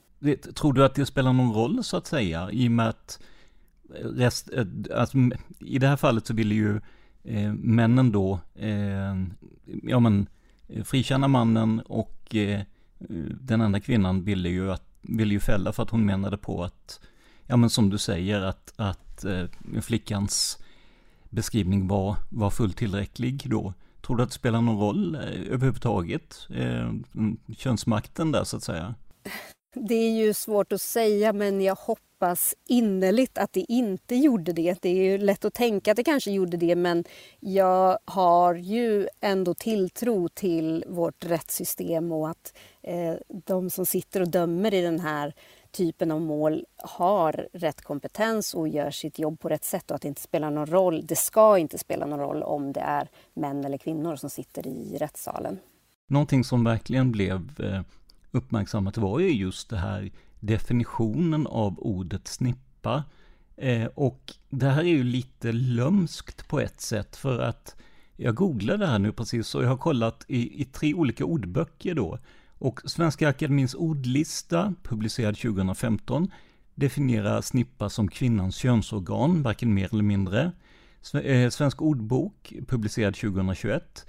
Tror 0.55 0.73
du 0.73 0.85
att 0.85 0.95
det 0.95 1.05
spelar 1.05 1.33
någon 1.33 1.53
roll 1.53 1.83
så 1.83 1.97
att 1.97 2.07
säga 2.07 2.49
i 2.51 2.67
och 2.67 2.71
med 2.71 2.89
att 2.89 3.19
rest, 3.93 4.49
eh, 4.53 4.65
alltså, 4.95 5.17
i 5.59 5.79
det 5.79 5.87
här 5.87 5.97
fallet 5.97 6.27
så 6.27 6.33
ville 6.33 6.55
ju 6.55 6.81
eh, 7.23 7.53
männen 7.53 8.11
då, 8.11 8.39
eh, 8.55 9.15
ja 9.83 9.99
men 9.99 10.27
eh, 10.67 10.83
frikänna 10.83 11.27
mannen 11.27 11.79
och 11.79 12.35
eh, 12.35 12.61
den 13.41 13.61
andra 13.61 13.79
kvinnan 13.79 14.23
ville 14.23 14.49
ju, 14.49 14.71
att, 14.71 14.87
ville 15.01 15.33
ju 15.33 15.39
fälla 15.39 15.73
för 15.73 15.83
att 15.83 15.89
hon 15.89 16.05
menade 16.05 16.37
på 16.37 16.63
att, 16.63 16.99
ja 17.45 17.57
men 17.57 17.69
som 17.69 17.89
du 17.89 17.97
säger, 17.97 18.41
att, 18.41 18.73
att 18.75 19.25
eh, 19.25 19.45
flickans 19.81 20.59
beskrivning 21.29 21.87
var, 21.87 22.17
var 22.29 22.49
fullt 22.49 22.77
tillräcklig 22.77 23.43
då. 23.45 23.73
Tror 24.01 24.17
du 24.17 24.23
att 24.23 24.29
det 24.29 24.35
spelar 24.35 24.61
någon 24.61 24.79
roll 24.79 25.15
eh, 25.15 25.21
överhuvudtaget? 25.53 26.47
Eh, 26.49 26.91
könsmakten 27.57 28.31
där 28.31 28.43
så 28.43 28.57
att 28.57 28.63
säga? 28.63 28.95
Det 29.75 29.95
är 29.95 30.11
ju 30.11 30.33
svårt 30.33 30.71
att 30.71 30.81
säga 30.81 31.33
men 31.33 31.61
jag 31.61 31.75
hoppas 31.75 32.55
innerligt 32.67 33.37
att 33.37 33.53
det 33.53 33.65
inte 33.71 34.15
gjorde 34.15 34.53
det. 34.53 34.81
Det 34.81 34.89
är 34.89 35.03
ju 35.03 35.17
lätt 35.17 35.45
att 35.45 35.53
tänka 35.53 35.91
att 35.91 35.97
det 35.97 36.03
kanske 36.03 36.31
gjorde 36.31 36.57
det 36.57 36.75
men 36.75 37.03
jag 37.39 37.99
har 38.05 38.55
ju 38.55 39.07
ändå 39.21 39.53
tilltro 39.53 40.29
till 40.29 40.85
vårt 40.87 41.25
rättssystem 41.25 42.11
och 42.11 42.29
att 42.29 42.53
eh, 42.81 43.13
de 43.45 43.69
som 43.69 43.85
sitter 43.85 44.21
och 44.21 44.29
dömer 44.29 44.73
i 44.73 44.81
den 44.81 44.99
här 44.99 45.33
typen 45.71 46.11
av 46.11 46.21
mål 46.21 46.65
har 46.77 47.47
rätt 47.53 47.81
kompetens 47.81 48.53
och 48.53 48.67
gör 48.67 48.91
sitt 48.91 49.19
jobb 49.19 49.39
på 49.39 49.49
rätt 49.49 49.65
sätt 49.65 49.91
och 49.91 49.95
att 49.95 50.01
det 50.01 50.07
inte 50.07 50.21
spelar 50.21 50.51
någon 50.51 50.65
roll, 50.65 51.05
det 51.05 51.15
ska 51.15 51.57
inte 51.57 51.77
spela 51.77 52.05
någon 52.05 52.19
roll 52.19 52.43
om 52.43 52.73
det 52.73 52.79
är 52.79 53.09
män 53.33 53.65
eller 53.65 53.77
kvinnor 53.77 54.15
som 54.15 54.29
sitter 54.29 54.67
i 54.67 54.97
rättssalen. 54.99 55.59
Någonting 56.07 56.43
som 56.43 56.63
verkligen 56.63 57.11
blev 57.11 57.49
eh, 57.59 57.81
uppmärksammat 58.35 58.97
var 58.97 59.19
ju 59.19 59.31
just 59.31 59.69
det 59.69 59.77
här 59.77 60.11
definitionen 60.39 61.47
av 61.47 61.79
ordet 61.79 62.27
snippa. 62.27 63.03
Eh, 63.57 63.85
och 63.85 64.33
det 64.49 64.69
här 64.69 64.81
är 64.81 64.87
ju 64.87 65.03
lite 65.03 65.51
lömskt 65.51 66.47
på 66.47 66.59
ett 66.59 66.81
sätt 66.81 67.15
för 67.15 67.39
att 67.39 67.75
jag 68.15 68.35
googlade 68.35 68.85
det 68.85 68.87
här 68.87 68.99
nu 68.99 69.11
precis 69.11 69.55
och 69.55 69.63
jag 69.63 69.69
har 69.69 69.77
kollat 69.77 70.25
i, 70.27 70.61
i 70.61 70.65
tre 70.65 70.93
olika 70.93 71.25
ordböcker 71.25 71.95
då. 71.95 72.19
Och 72.57 72.81
Svenska 72.85 73.29
Akademins 73.29 73.75
ordlista, 73.75 74.73
publicerad 74.83 75.37
2015, 75.37 76.31
definierar 76.75 77.41
snippa 77.41 77.89
som 77.89 78.07
kvinnans 78.07 78.55
könsorgan, 78.55 79.43
varken 79.43 79.73
mer 79.73 79.89
eller 79.93 80.03
mindre. 80.03 80.51
Eh, 81.23 81.49
Svensk 81.49 81.81
ordbok, 81.81 82.53
publicerad 82.67 83.15
2021, 83.15 84.05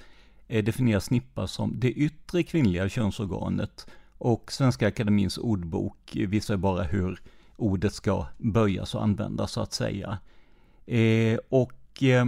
eh, 0.48 0.64
definierar 0.64 1.00
snippa 1.00 1.46
som 1.46 1.80
det 1.80 1.92
yttre 1.92 2.42
kvinnliga 2.42 2.88
könsorganet 2.88 3.86
och 4.18 4.52
Svenska 4.52 4.88
Akademins 4.88 5.38
ordbok 5.38 6.16
visar 6.28 6.56
bara 6.56 6.82
hur 6.82 7.20
ordet 7.56 7.94
ska 7.94 8.26
böjas 8.38 8.94
och 8.94 9.02
användas 9.02 9.52
så 9.52 9.60
att 9.60 9.72
säga. 9.72 10.18
Eh, 10.86 11.38
och 11.48 12.02
eh, 12.02 12.26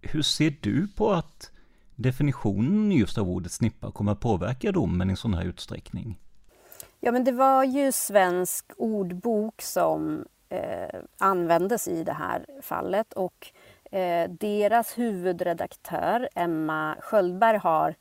hur 0.00 0.22
ser 0.22 0.54
du 0.60 0.88
på 0.88 1.12
att 1.12 1.50
definitionen 1.94 2.92
just 2.92 3.18
av 3.18 3.28
ordet 3.28 3.52
snippa 3.52 3.90
kommer 3.90 4.12
att 4.12 4.20
påverka 4.20 4.72
domen 4.72 5.10
i 5.10 5.16
sån 5.16 5.34
här 5.34 5.44
utsträckning? 5.44 6.18
Ja, 7.00 7.12
men 7.12 7.24
det 7.24 7.32
var 7.32 7.64
ju 7.64 7.92
Svensk 7.92 8.72
ordbok 8.76 9.62
som 9.62 10.24
eh, 10.48 11.00
användes 11.18 11.88
i 11.88 12.04
det 12.04 12.12
här 12.12 12.46
fallet 12.62 13.12
och 13.12 13.52
eh, 13.90 14.30
deras 14.30 14.98
huvudredaktör 14.98 16.28
Emma 16.34 16.96
Sköldberg 17.00 17.58
har 17.58 17.94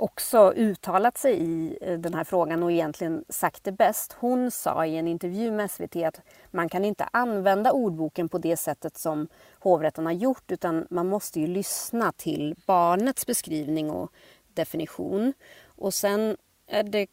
också 0.00 0.52
uttalat 0.56 1.18
sig 1.18 1.42
i 1.42 1.78
den 1.98 2.14
här 2.14 2.24
frågan 2.24 2.62
och 2.62 2.72
egentligen 2.72 3.24
sagt 3.28 3.64
det 3.64 3.72
bäst. 3.72 4.16
Hon 4.18 4.50
sa 4.50 4.86
i 4.86 4.96
en 4.96 5.08
intervju 5.08 5.50
med 5.50 5.70
SVT 5.70 5.96
att 5.96 6.20
man 6.50 6.68
kan 6.68 6.84
inte 6.84 7.08
använda 7.12 7.72
ordboken 7.72 8.28
på 8.28 8.38
det 8.38 8.56
sättet 8.56 8.98
som 8.98 9.28
hovrätten 9.58 10.06
har 10.06 10.12
gjort 10.12 10.52
utan 10.52 10.86
man 10.90 11.08
måste 11.08 11.40
ju 11.40 11.46
lyssna 11.46 12.12
till 12.12 12.54
barnets 12.66 13.26
beskrivning 13.26 13.90
och 13.90 14.12
definition. 14.54 15.32
Och 15.64 15.94
sen 15.94 16.36
är 16.66 16.82
det 16.82 17.06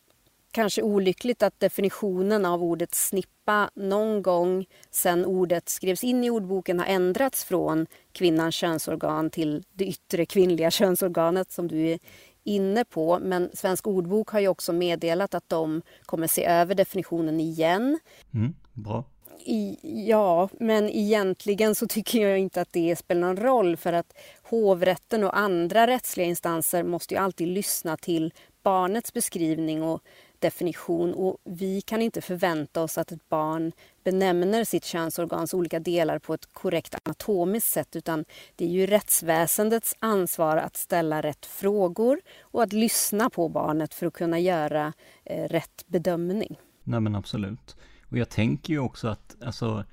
kanske 0.52 0.82
olyckligt 0.82 1.44
att 1.44 1.60
definitionen 1.60 2.46
av 2.46 2.64
ordet 2.64 2.96
snippa 2.96 3.70
någon 3.74 4.22
gång 4.22 4.66
sen 4.92 5.26
ordet 5.26 5.70
skrevs 5.70 6.04
in 6.04 6.24
i 6.24 6.30
ordboken 6.30 6.80
har 6.80 6.86
ändrats 6.86 7.44
från 7.44 7.88
kvinnans 8.12 8.56
könsorgan 8.56 9.30
till 9.30 9.64
det 9.74 9.86
yttre 9.86 10.26
kvinnliga 10.26 10.72
könsorganet 10.72 11.52
som 11.52 11.68
du 11.68 11.88
är 11.88 12.00
inne 12.48 12.86
på. 12.86 13.20
Men 13.20 13.50
Svensk 13.54 13.88
ordbok 13.88 14.30
har 14.30 14.40
ju 14.40 14.48
också 14.48 14.74
meddelat 14.74 15.34
att 15.34 15.50
de 15.50 15.82
kommer 16.06 16.28
se 16.28 16.46
över 16.46 16.76
definitionen 16.76 17.40
igen. 17.40 18.00
Mm, 18.34 18.56
bra. 18.74 19.04
I, 19.40 19.78
ja, 20.10 20.50
men 20.60 20.90
egentligen 20.90 21.76
så 21.76 21.88
tycker 21.88 22.28
jag 22.28 22.40
inte 22.40 22.62
att 22.62 22.74
det 22.74 22.96
spelar 22.96 23.22
någon 23.22 23.38
roll 23.38 23.78
för 23.78 23.94
att 23.94 24.14
hovrätten 24.44 25.24
och 25.24 25.38
andra 25.38 25.88
rättsliga 25.88 26.28
instanser 26.28 26.84
måste 26.84 27.14
ju 27.14 27.20
alltid 27.20 27.48
lyssna 27.48 27.98
till 27.98 28.34
barnets 28.64 29.14
beskrivning 29.14 29.84
och 29.84 30.02
definition 30.42 31.14
och 31.14 31.38
vi 31.44 31.82
kan 31.82 32.02
inte 32.02 32.22
förvänta 32.22 32.84
oss 32.84 32.98
att 32.98 33.12
ett 33.12 33.30
barn 33.30 33.72
benämner 34.04 34.64
sitt 34.64 34.86
könsorgans 34.86 35.54
olika 35.54 35.80
delar 35.80 36.20
på 36.20 36.34
ett 36.34 36.54
korrekt 36.54 36.96
anatomiskt 37.04 37.70
sätt 37.70 37.96
utan 37.96 38.26
det 38.56 38.66
är 38.66 38.70
ju 38.70 38.86
rättsväsendets 38.86 39.96
ansvar 40.00 40.58
att 40.58 40.78
ställa 40.78 41.22
rätt 41.22 41.46
frågor 41.46 42.22
och 42.42 42.64
att 42.64 42.74
lyssna 42.74 43.30
på 43.30 43.50
barnet 43.50 43.94
för 43.94 44.06
att 44.06 44.14
kunna 44.14 44.40
göra 44.40 44.94
eh, 45.26 45.44
rätt 45.44 45.86
bedömning. 45.88 46.56
Nej 46.84 47.00
men 47.00 47.16
absolut. 47.16 47.76
Och 48.10 48.18
jag 48.18 48.30
tänker 48.30 48.74
ju 48.74 48.80
också 48.80 49.08
att, 49.08 49.36
alltså, 49.42 49.84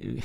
eh, 0.00 0.24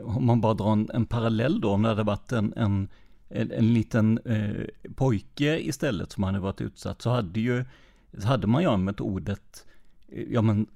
om 0.00 0.26
man 0.26 0.40
bara 0.40 0.54
drar 0.54 0.72
en, 0.72 0.90
en 0.94 1.06
parallell 1.06 1.60
då, 1.60 1.70
om 1.70 1.82
det 1.82 1.88
hade 1.88 2.02
varit 2.02 2.32
en, 2.32 2.52
en, 2.56 2.88
en, 3.28 3.52
en 3.52 3.74
liten 3.74 4.18
eh, 4.18 4.90
pojke 4.94 5.58
istället 5.58 6.12
som 6.12 6.22
hade 6.22 6.38
varit 6.38 6.60
utsatt, 6.60 7.02
så 7.02 7.10
hade 7.10 7.40
ju 7.40 7.64
hade 8.24 8.46
man 8.46 8.62
ju 8.62 8.68
använt 8.68 9.00
ordet 9.00 9.64
ja 10.08 10.42
men 10.42 10.66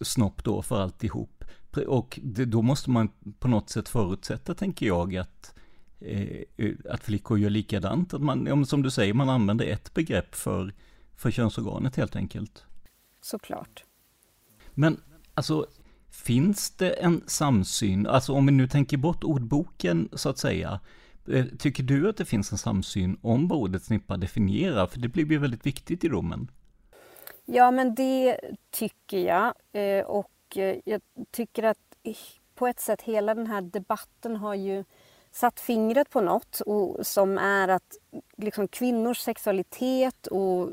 snopp 0.00 0.44
då 0.44 0.62
för 0.62 0.80
alltihop. 0.80 1.44
Och 1.86 2.20
det, 2.22 2.44
då 2.44 2.62
måste 2.62 2.90
man 2.90 3.08
på 3.38 3.48
något 3.48 3.70
sätt 3.70 3.88
förutsätta, 3.88 4.54
tänker 4.54 4.86
jag, 4.86 5.16
att, 5.16 5.54
eh, 6.00 6.74
att 6.90 7.04
flickor 7.04 7.38
gör 7.38 7.50
likadant. 7.50 8.14
Att 8.14 8.22
man, 8.22 8.46
ja, 8.46 8.64
som 8.64 8.82
du 8.82 8.90
säger, 8.90 9.14
man 9.14 9.28
använder 9.28 9.66
ett 9.66 9.94
begrepp 9.94 10.34
för, 10.34 10.74
för 11.16 11.30
könsorganet 11.30 11.96
helt 11.96 12.16
enkelt. 12.16 12.64
Såklart. 13.20 13.84
Men 14.74 15.00
alltså, 15.34 15.66
finns 16.10 16.70
det 16.70 16.90
en 16.90 17.22
samsyn, 17.26 18.06
alltså 18.06 18.32
om 18.32 18.46
vi 18.46 18.52
nu 18.52 18.68
tänker 18.68 18.96
bort 18.96 19.24
ordboken 19.24 20.08
så 20.12 20.28
att 20.28 20.38
säga, 20.38 20.80
eh, 21.28 21.46
tycker 21.58 21.82
du 21.82 22.08
att 22.08 22.16
det 22.16 22.24
finns 22.24 22.52
en 22.52 22.58
samsyn 22.58 23.18
om 23.22 23.48
vad 23.48 23.58
ordet 23.58 23.84
snippa 23.84 24.16
definierar? 24.16 24.86
För 24.86 24.98
det 24.98 25.08
blir 25.08 25.30
ju 25.30 25.38
väldigt 25.38 25.66
viktigt 25.66 26.04
i 26.04 26.08
domen. 26.08 26.50
Ja, 27.46 27.70
men 27.70 27.94
det 27.94 28.40
tycker 28.70 29.18
jag. 29.18 29.54
Eh, 29.72 30.04
och 30.04 30.56
eh, 30.56 30.78
jag 30.84 31.00
tycker 31.30 31.62
att 31.62 31.78
på 32.54 32.66
ett 32.66 32.80
sätt 32.80 33.02
hela 33.02 33.34
den 33.34 33.46
här 33.46 33.60
debatten 33.60 34.36
har 34.36 34.54
ju 34.54 34.84
satt 35.36 35.60
fingret 35.60 36.10
på 36.10 36.20
något 36.20 36.60
och 36.60 37.06
som 37.06 37.38
är 37.38 37.68
att 37.68 37.96
liksom 38.36 38.68
kvinnors 38.68 39.18
sexualitet 39.18 40.26
och 40.26 40.72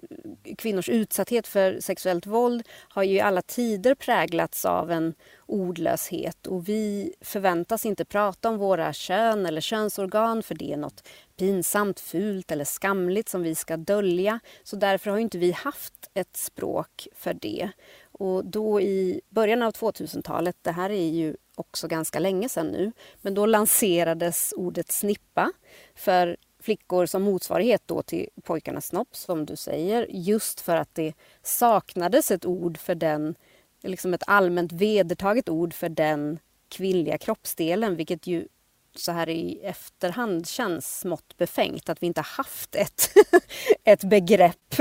kvinnors 0.57 0.89
utsatthet 0.89 1.47
för 1.47 1.79
sexuellt 1.79 2.25
våld 2.25 2.67
har 2.89 3.03
ju 3.03 3.15
i 3.15 3.21
alla 3.21 3.41
tider 3.41 3.95
präglats 3.95 4.65
av 4.65 4.91
en 4.91 5.13
ordlöshet 5.45 6.47
och 6.47 6.67
vi 6.69 7.13
förväntas 7.21 7.85
inte 7.85 8.05
prata 8.05 8.49
om 8.49 8.57
våra 8.57 8.93
kön 8.93 9.45
eller 9.45 9.61
könsorgan 9.61 10.43
för 10.43 10.55
det 10.55 10.73
är 10.73 10.77
något 10.77 11.07
pinsamt, 11.37 11.99
fult 11.99 12.51
eller 12.51 12.65
skamligt 12.65 13.29
som 13.29 13.43
vi 13.43 13.55
ska 13.55 13.77
dölja. 13.77 14.39
Så 14.63 14.75
därför 14.75 15.11
har 15.11 15.17
inte 15.17 15.37
vi 15.37 15.51
haft 15.51 16.09
ett 16.13 16.37
språk 16.37 17.07
för 17.15 17.33
det. 17.33 17.69
Och 18.11 18.45
då 18.45 18.81
i 18.81 19.21
början 19.29 19.61
av 19.61 19.71
2000-talet, 19.71 20.55
det 20.61 20.71
här 20.71 20.89
är 20.89 21.09
ju 21.09 21.35
också 21.55 21.87
ganska 21.87 22.19
länge 22.19 22.49
sedan 22.49 22.67
nu, 22.67 22.91
men 23.21 23.33
då 23.33 23.45
lanserades 23.45 24.53
ordet 24.57 24.91
snippa 24.91 25.51
för 25.95 26.37
flickor 26.59 27.05
som 27.05 27.21
motsvarighet 27.21 27.81
då 27.85 28.01
till 28.01 28.29
pojkarnas 28.43 28.87
snopp, 28.87 29.15
som 29.15 29.45
du 29.45 29.55
säger, 29.55 30.07
just 30.09 30.59
för 30.59 30.75
att 30.75 30.95
det 30.95 31.13
saknades 31.41 32.31
ett 32.31 32.45
ord 32.45 32.77
för 32.77 32.95
den, 32.95 33.35
liksom 33.81 34.13
ett 34.13 34.23
allmänt 34.27 34.71
vedertaget 34.71 35.49
ord 35.49 35.73
för 35.73 35.89
den 35.89 36.39
kvinnliga 36.69 37.17
kroppsdelen, 37.17 37.95
vilket 37.95 38.27
ju 38.27 38.47
så 38.95 39.11
här 39.11 39.29
i 39.29 39.59
efterhand 39.63 40.47
känns 40.47 40.99
smått 40.99 41.37
befängt 41.37 41.89
att 41.89 42.03
vi 42.03 42.07
inte 42.07 42.21
haft 42.21 42.75
ett, 42.75 43.09
ett 43.83 44.03
begrepp. 44.03 44.75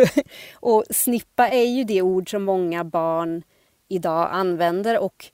Och 0.55 0.85
snippa 0.91 1.49
är 1.49 1.65
ju 1.65 1.85
det 1.85 2.03
ord 2.03 2.31
som 2.31 2.43
många 2.43 2.85
barn 2.85 3.43
idag 3.89 4.29
använder 4.33 4.99
och 4.99 5.31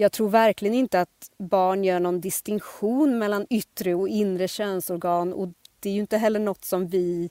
jag 0.00 0.12
tror 0.12 0.28
verkligen 0.28 0.74
inte 0.74 1.00
att 1.00 1.30
barn 1.38 1.84
gör 1.84 2.00
någon 2.00 2.20
distinktion 2.20 3.18
mellan 3.18 3.46
yttre 3.50 3.94
och 3.94 4.08
inre 4.08 4.48
könsorgan 4.48 5.32
och 5.32 5.48
det 5.80 5.88
är 5.88 5.92
ju 5.92 6.00
inte 6.00 6.18
heller 6.18 6.40
något 6.40 6.64
som 6.64 6.86
vi 6.86 7.30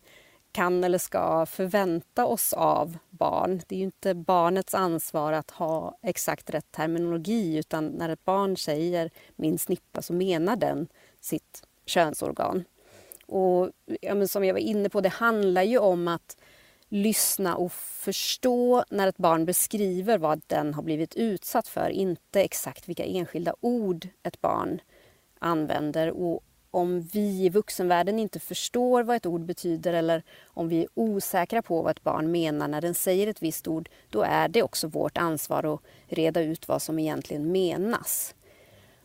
kan 0.52 0.84
eller 0.84 0.98
ska 0.98 1.46
förvänta 1.46 2.26
oss 2.26 2.54
av 2.54 2.98
barn. 3.10 3.62
Det 3.68 3.76
är 3.76 3.80
ju 3.80 3.86
inte 3.86 4.14
barnets 4.14 4.74
ansvar 4.74 5.34
att 5.34 5.52
ha 5.52 5.98
exakt 6.04 6.50
rätt 6.50 6.72
terminologi 6.72 7.58
utan 7.58 7.88
när 7.88 8.10
ett 8.10 8.26
barn 8.26 8.58
säger 8.58 9.12
min 9.36 9.58
snippa 9.58 10.02
så 10.02 10.14
menar 10.14 10.56
den 10.56 10.88
sitt 11.20 11.64
könsorgan. 11.86 12.64
Och 13.26 13.70
ja, 14.02 14.28
som 14.28 14.46
jag 14.46 14.54
var 14.54 14.62
inne 14.62 14.90
på, 14.90 15.02
det 15.02 15.10
handlar 15.10 15.64
ju 15.64 15.78
om 15.78 16.08
att 16.08 16.38
lyssna 16.90 17.56
och 17.56 17.72
förstå 17.74 18.84
när 18.90 19.08
ett 19.08 19.18
barn 19.18 19.46
beskriver 19.46 20.18
vad 20.18 20.42
den 20.48 20.74
har 20.74 20.84
blivit 20.84 21.16
utsatt 21.16 21.68
för, 21.68 21.90
inte 21.90 22.42
exakt 22.42 22.90
vilka 22.90 23.06
enskilda 23.06 23.56
ord 23.60 24.08
ett 24.24 24.42
barn 24.42 24.82
använder. 25.40 26.12
Och 26.12 26.44
om 26.72 27.02
vi 27.02 27.46
i 27.46 27.50
vuxenvärlden 27.50 28.20
inte 28.20 28.40
förstår 28.40 29.04
vad 29.04 29.16
ett 29.16 29.26
ord 29.26 29.46
betyder 29.46 29.94
eller 29.94 30.24
om 30.46 30.70
vi 30.70 30.82
är 30.82 30.88
osäkra 30.94 31.62
på 31.62 31.82
vad 31.82 31.92
ett 31.92 32.04
barn 32.04 32.32
menar 32.32 32.68
när 32.68 32.82
den 32.82 32.94
säger 32.94 33.28
ett 33.28 33.42
visst 33.42 33.68
ord, 33.68 33.90
då 34.10 34.22
är 34.22 34.48
det 34.48 34.64
också 34.64 34.88
vårt 34.88 35.18
ansvar 35.18 35.74
att 35.74 35.82
reda 36.08 36.42
ut 36.42 36.68
vad 36.68 36.82
som 36.82 37.00
egentligen 37.00 37.52
menas. 37.52 38.36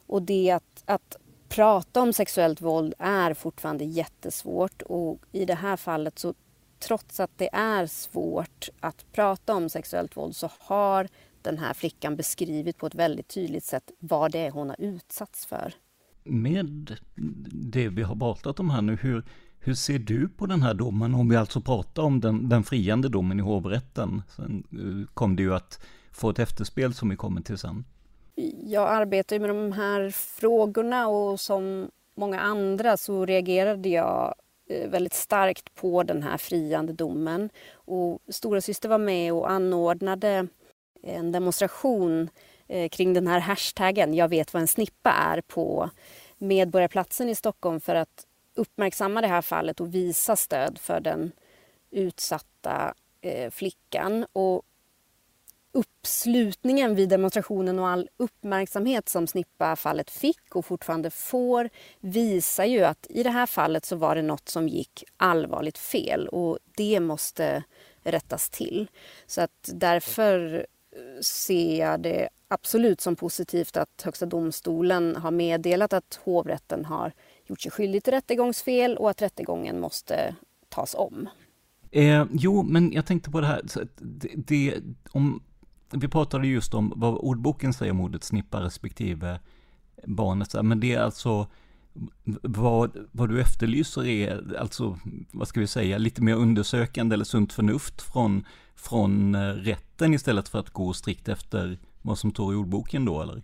Och 0.06 0.22
det 0.22 0.50
att, 0.50 0.82
att 0.84 1.16
prata 1.48 2.00
om 2.00 2.12
sexuellt 2.12 2.60
våld 2.60 2.94
är 2.98 3.34
fortfarande 3.34 3.84
jättesvårt 3.84 4.82
och 4.82 5.18
i 5.32 5.44
det 5.44 5.54
här 5.54 5.76
fallet 5.76 6.18
så 6.18 6.34
trots 6.82 7.20
att 7.20 7.30
det 7.36 7.48
är 7.52 7.86
svårt 7.86 8.68
att 8.80 9.12
prata 9.12 9.54
om 9.54 9.68
sexuellt 9.68 10.16
våld 10.16 10.36
så 10.36 10.50
har 10.58 11.08
den 11.42 11.58
här 11.58 11.74
flickan 11.74 12.16
beskrivit 12.16 12.78
på 12.78 12.86
ett 12.86 12.94
väldigt 12.94 13.28
tydligt 13.28 13.64
sätt 13.64 13.90
vad 13.98 14.32
det 14.32 14.38
är 14.38 14.50
hon 14.50 14.68
har 14.68 14.80
utsatts 14.80 15.46
för. 15.46 15.74
Med 16.24 16.96
det 17.52 17.88
vi 17.88 18.02
har 18.02 18.16
pratat 18.16 18.60
om 18.60 18.70
här 18.70 18.82
nu, 18.82 18.96
hur, 18.96 19.24
hur 19.58 19.74
ser 19.74 19.98
du 19.98 20.28
på 20.28 20.46
den 20.46 20.62
här 20.62 20.74
domen? 20.74 21.14
Om 21.14 21.28
vi 21.28 21.36
alltså 21.36 21.60
pratar 21.60 22.02
om 22.02 22.20
den, 22.20 22.48
den 22.48 22.64
friande 22.64 23.08
domen 23.08 23.38
i 23.38 23.42
hovrätten. 23.42 24.22
Sen 24.36 24.64
eh, 24.72 25.14
kom 25.14 25.36
det 25.36 25.42
ju 25.42 25.54
att 25.54 25.80
få 26.12 26.30
ett 26.30 26.38
efterspel 26.38 26.94
som 26.94 27.08
vi 27.08 27.16
kommer 27.16 27.40
till 27.40 27.58
sen. 27.58 27.84
Jag 28.64 28.88
arbetar 28.88 29.38
med 29.38 29.50
de 29.50 29.72
här 29.72 30.10
frågorna 30.10 31.08
och 31.08 31.40
som 31.40 31.90
många 32.14 32.40
andra 32.40 32.96
så 32.96 33.26
reagerade 33.26 33.88
jag 33.88 34.34
Eh, 34.66 34.88
väldigt 34.88 35.14
starkt 35.14 35.74
på 35.74 36.02
den 36.02 36.22
här 36.22 36.36
friande 36.36 36.92
domen. 36.92 37.50
Och 37.74 38.22
Stora 38.28 38.60
syster 38.60 38.88
var 38.88 38.98
med 38.98 39.32
och 39.32 39.50
anordnade 39.50 40.46
en 41.02 41.32
demonstration 41.32 42.30
eh, 42.68 42.88
kring 42.88 43.12
den 43.12 43.26
här 43.26 43.40
hashtaggen 43.40 44.14
Jag 44.14 44.28
vet 44.28 44.54
vad 44.54 44.60
en 44.60 44.68
snippa 44.68 45.10
är 45.10 45.40
på 45.40 45.90
Medborgarplatsen 46.38 47.28
i 47.28 47.34
Stockholm 47.34 47.80
för 47.80 47.94
att 47.94 48.26
uppmärksamma 48.54 49.20
det 49.20 49.26
här 49.26 49.42
fallet 49.42 49.80
och 49.80 49.94
visa 49.94 50.36
stöd 50.36 50.78
för 50.78 51.00
den 51.00 51.32
utsatta 51.90 52.94
eh, 53.20 53.50
flickan. 53.50 54.26
Och 54.32 54.62
uppslutningen 55.72 56.94
vid 56.94 57.08
demonstrationen 57.08 57.78
och 57.78 57.88
all 57.88 58.08
uppmärksamhet 58.16 59.08
som 59.08 59.26
Snippa-fallet 59.26 60.10
fick 60.10 60.56
och 60.56 60.66
fortfarande 60.66 61.10
får 61.10 61.70
visar 62.00 62.64
ju 62.64 62.84
att 62.84 63.06
i 63.10 63.22
det 63.22 63.30
här 63.30 63.46
fallet 63.46 63.84
så 63.84 63.96
var 63.96 64.14
det 64.14 64.22
något 64.22 64.48
som 64.48 64.68
gick 64.68 65.04
allvarligt 65.16 65.78
fel 65.78 66.28
och 66.28 66.58
det 66.76 67.00
måste 67.00 67.64
rättas 68.02 68.50
till. 68.50 68.90
Så 69.26 69.40
att 69.40 69.70
därför 69.74 70.66
eh, 70.96 71.20
ser 71.22 71.78
jag 71.78 72.00
det 72.00 72.28
absolut 72.48 73.00
som 73.00 73.16
positivt 73.16 73.76
att 73.76 74.02
Högsta 74.04 74.26
domstolen 74.26 75.16
har 75.16 75.30
meddelat 75.30 75.92
att 75.92 76.20
hovrätten 76.24 76.84
har 76.84 77.12
gjort 77.46 77.60
sig 77.60 77.70
skyldig 77.70 78.04
till 78.04 78.12
rättegångsfel 78.12 78.96
och 78.96 79.10
att 79.10 79.22
rättegången 79.22 79.80
måste 79.80 80.36
tas 80.68 80.94
om. 80.94 81.28
Eh, 81.90 82.24
jo, 82.32 82.62
men 82.62 82.92
jag 82.92 83.06
tänkte 83.06 83.30
på 83.30 83.40
det 83.40 83.46
här, 83.46 83.62
det, 83.98 84.28
det, 84.36 84.74
om 85.12 85.42
vi 85.92 86.08
pratade 86.08 86.46
just 86.46 86.74
om 86.74 86.92
vad 86.96 87.14
ordboken 87.14 87.72
säger 87.72 87.92
om 87.92 88.00
ordet 88.00 88.24
snippa 88.24 88.60
respektive 88.60 89.40
barnet, 90.04 90.54
men 90.62 90.80
det 90.80 90.94
är 90.94 91.00
alltså 91.00 91.46
vad, 92.42 93.08
vad 93.12 93.28
du 93.28 93.40
efterlyser 93.40 94.06
är 94.06 94.56
alltså, 94.58 94.98
vad 95.32 95.48
ska 95.48 95.60
vi 95.60 95.66
säga, 95.66 95.98
lite 95.98 96.22
mer 96.22 96.34
undersökande 96.34 97.14
eller 97.14 97.24
sunt 97.24 97.52
förnuft 97.52 98.02
från, 98.02 98.46
från 98.76 99.34
eh, 99.34 99.54
rätten 99.54 100.14
istället 100.14 100.48
för 100.48 100.58
att 100.58 100.70
gå 100.70 100.92
strikt 100.92 101.28
efter 101.28 101.78
vad 102.02 102.18
som 102.18 102.30
står 102.30 102.52
i 102.52 102.56
ordboken 102.56 103.04
då, 103.04 103.22
eller? 103.22 103.42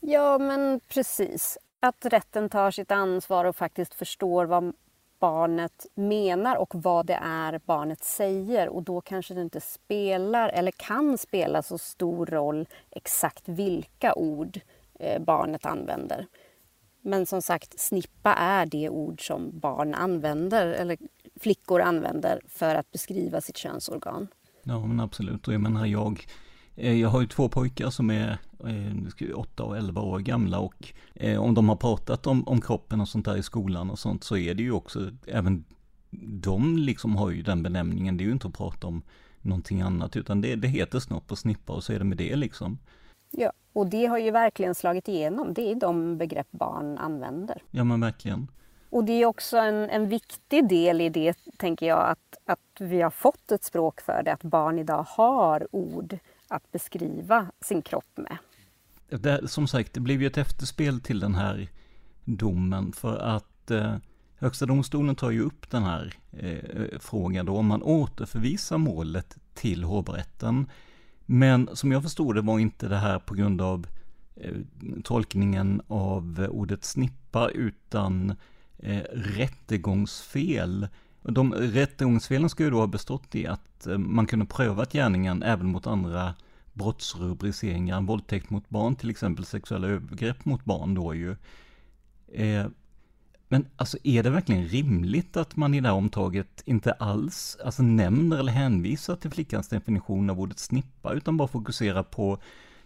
Ja, 0.00 0.38
men 0.38 0.80
precis. 0.88 1.58
Att 1.80 2.04
rätten 2.04 2.48
tar 2.48 2.70
sitt 2.70 2.90
ansvar 2.90 3.44
och 3.44 3.56
faktiskt 3.56 3.94
förstår 3.94 4.46
vad 4.46 4.72
barnet 5.18 5.86
menar 5.94 6.56
och 6.56 6.74
vad 6.74 7.06
det 7.06 7.18
är 7.22 7.60
barnet 7.64 8.04
säger 8.04 8.68
och 8.68 8.82
då 8.82 9.00
kanske 9.00 9.34
det 9.34 9.42
inte 9.42 9.60
spelar 9.60 10.48
eller 10.48 10.70
kan 10.70 11.18
spela 11.18 11.62
så 11.62 11.78
stor 11.78 12.26
roll 12.26 12.68
exakt 12.90 13.48
vilka 13.48 14.14
ord 14.14 14.60
eh, 14.98 15.22
barnet 15.22 15.66
använder. 15.66 16.26
Men 17.00 17.26
som 17.26 17.42
sagt, 17.42 17.80
snippa 17.80 18.34
är 18.34 18.66
det 18.66 18.88
ord 18.88 19.26
som 19.26 19.58
barn 19.58 19.94
använder 19.94 20.66
eller 20.66 20.98
flickor 21.40 21.80
använder 21.80 22.40
för 22.48 22.74
att 22.74 22.92
beskriva 22.92 23.40
sitt 23.40 23.56
könsorgan. 23.56 24.28
Ja 24.62 24.86
men 24.86 25.00
absolut, 25.00 25.48
och 25.48 25.54
jag 25.54 25.60
menar 25.60 25.86
jag 25.86 26.26
jag 26.76 27.08
har 27.08 27.20
ju 27.20 27.26
två 27.26 27.48
pojkar 27.48 27.90
som 27.90 28.10
är 28.10 28.38
eh, 28.64 29.38
8 29.38 29.62
och 29.62 29.76
11 29.76 30.00
år 30.00 30.18
gamla 30.18 30.58
och 30.58 30.92
eh, 31.14 31.42
om 31.42 31.54
de 31.54 31.68
har 31.68 31.76
pratat 31.76 32.26
om, 32.26 32.48
om 32.48 32.60
kroppen 32.60 33.00
och 33.00 33.08
sånt 33.08 33.24
där 33.24 33.36
i 33.36 33.42
skolan 33.42 33.90
och 33.90 33.98
sånt 33.98 34.24
så 34.24 34.36
är 34.36 34.54
det 34.54 34.62
ju 34.62 34.72
också, 34.72 35.10
även 35.26 35.64
de 36.20 36.76
liksom 36.76 37.16
har 37.16 37.30
ju 37.30 37.42
den 37.42 37.62
benämningen, 37.62 38.16
det 38.16 38.24
är 38.24 38.26
ju 38.26 38.32
inte 38.32 38.48
att 38.48 38.54
prata 38.54 38.86
om 38.86 39.02
någonting 39.42 39.80
annat 39.80 40.16
utan 40.16 40.40
det, 40.40 40.56
det 40.56 40.68
heter 40.68 40.98
snopp 40.98 41.32
och 41.32 41.38
snippa 41.38 41.72
och 41.72 41.84
så 41.84 41.92
är 41.92 41.98
det 41.98 42.04
med 42.04 42.18
det 42.18 42.36
liksom. 42.36 42.78
Ja, 43.30 43.52
och 43.72 43.86
det 43.86 44.06
har 44.06 44.18
ju 44.18 44.30
verkligen 44.30 44.74
slagit 44.74 45.08
igenom, 45.08 45.54
det 45.54 45.70
är 45.70 45.74
de 45.74 46.18
begrepp 46.18 46.50
barn 46.50 46.98
använder. 46.98 47.62
Ja 47.70 47.84
men 47.84 48.00
verkligen. 48.00 48.48
Och 48.90 49.04
det 49.04 49.12
är 49.12 49.26
också 49.26 49.56
en, 49.56 49.90
en 49.90 50.08
viktig 50.08 50.68
del 50.68 51.00
i 51.00 51.08
det, 51.08 51.34
tänker 51.56 51.86
jag, 51.86 52.10
att, 52.10 52.38
att 52.44 52.80
vi 52.80 53.02
har 53.02 53.10
fått 53.10 53.52
ett 53.52 53.64
språk 53.64 54.00
för 54.00 54.22
det, 54.24 54.32
att 54.32 54.42
barn 54.42 54.78
idag 54.78 55.06
har 55.08 55.68
ord 55.70 56.18
att 56.48 56.72
beskriva 56.72 57.46
sin 57.60 57.82
kropp 57.82 58.16
med. 58.16 58.38
Det, 59.08 59.48
som 59.48 59.68
sagt, 59.68 59.92
det 59.92 60.00
blev 60.00 60.20
ju 60.20 60.26
ett 60.26 60.38
efterspel 60.38 61.00
till 61.00 61.20
den 61.20 61.34
här 61.34 61.68
domen 62.24 62.92
för 62.92 63.18
att 63.18 63.70
eh, 63.70 63.96
Högsta 64.38 64.66
domstolen 64.66 65.16
tar 65.16 65.30
ju 65.30 65.40
upp 65.40 65.70
den 65.70 65.82
här 65.82 66.14
eh, 66.32 66.98
frågan 67.00 67.46
då 67.46 67.56
om 67.56 67.66
man 67.66 67.82
återförvisar 67.82 68.78
målet 68.78 69.38
till 69.54 69.84
hovrätten. 69.84 70.66
Men 71.26 71.68
som 71.72 71.92
jag 71.92 72.02
förstod 72.02 72.34
det 72.34 72.40
var 72.40 72.58
inte 72.58 72.88
det 72.88 72.96
här 72.96 73.18
på 73.18 73.34
grund 73.34 73.60
av 73.60 73.86
eh, 74.36 74.54
tolkningen 75.04 75.82
av 75.88 76.48
ordet 76.50 76.84
snippa 76.84 77.48
utan 77.48 78.34
eh, 78.78 79.02
rättegångsfel. 79.12 80.88
De 81.28 81.54
rättegångsfelen 81.54 82.50
ska 82.50 82.64
ju 82.64 82.70
då 82.70 82.78
ha 82.78 82.86
bestått 82.86 83.34
i 83.34 83.46
att 83.46 83.86
eh, 83.86 83.98
man 83.98 84.26
kunde 84.26 84.46
prövat 84.46 84.92
gärningen 84.92 85.42
även 85.42 85.66
mot 85.66 85.86
andra 85.86 86.34
brottsrubriceringar, 86.72 88.00
våldtäkt 88.00 88.50
mot 88.50 88.68
barn 88.68 88.96
till 88.96 89.10
exempel, 89.10 89.44
sexuella 89.44 89.88
övergrepp 89.88 90.44
mot 90.44 90.64
barn 90.64 90.94
då 90.94 91.14
ju. 91.14 91.36
Eh, 92.32 92.66
men 93.48 93.66
alltså 93.76 93.98
är 94.04 94.22
det 94.22 94.30
verkligen 94.30 94.68
rimligt 94.68 95.36
att 95.36 95.56
man 95.56 95.74
i 95.74 95.80
det 95.80 95.88
här 95.88 95.94
omtaget 95.94 96.62
inte 96.64 96.92
alls 96.92 97.58
alltså 97.64 97.82
nämner 97.82 98.38
eller 98.38 98.52
hänvisar 98.52 99.16
till 99.16 99.30
flickans 99.30 99.68
definition 99.68 100.30
av 100.30 100.40
ordet 100.40 100.58
snippa 100.58 101.12
utan 101.12 101.36
bara 101.36 101.48
fokuserar 101.48 102.02
på 102.02 102.38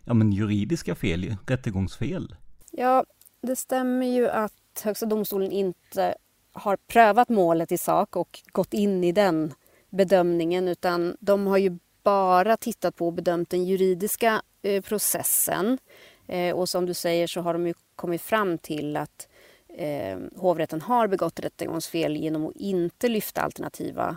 ja, 0.05 0.14
men 0.14 0.33
juridiska 0.33 0.94
fel, 0.94 1.37
rättegångsfel? 1.46 2.35
Ja, 2.72 3.05
det 3.42 3.57
stämmer 3.57 4.07
ju 4.07 4.29
att 4.29 4.53
Högsta 4.85 5.07
domstolen 5.07 5.53
inte 5.53 6.14
har 6.52 6.76
prövat 6.76 7.28
målet 7.28 7.72
i 7.72 7.78
sak 7.78 8.16
och 8.16 8.40
gått 8.52 8.74
in 8.74 9.04
i 9.04 9.12
den 9.12 9.54
bedömningen 9.90 10.68
utan 10.68 11.16
de 11.20 11.46
har 11.46 11.58
ju 11.58 11.78
bara 12.02 12.56
tittat 12.56 12.96
på 12.96 13.06
och 13.06 13.12
bedömt 13.12 13.50
den 13.50 13.64
juridiska 13.64 14.42
eh, 14.62 14.82
processen. 14.82 15.78
Eh, 16.26 16.56
och 16.56 16.68
som 16.68 16.86
du 16.86 16.94
säger 16.94 17.26
så 17.26 17.40
har 17.40 17.52
de 17.52 17.66
ju 17.66 17.74
kommit 17.96 18.22
fram 18.22 18.58
till 18.58 18.96
att 18.96 19.28
eh, 19.68 20.18
hovrätten 20.36 20.80
har 20.80 21.06
begått 21.06 21.40
rättegångsfel 21.40 22.16
genom 22.16 22.46
att 22.46 22.56
inte 22.56 23.08
lyfta 23.08 23.42
alternativa 23.42 24.16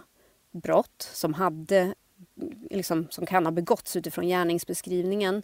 brott 0.52 1.10
som, 1.14 1.34
hade, 1.34 1.94
liksom, 2.70 3.08
som 3.10 3.26
kan 3.26 3.46
ha 3.46 3.52
begåtts 3.52 3.96
utifrån 3.96 4.28
gärningsbeskrivningen. 4.28 5.44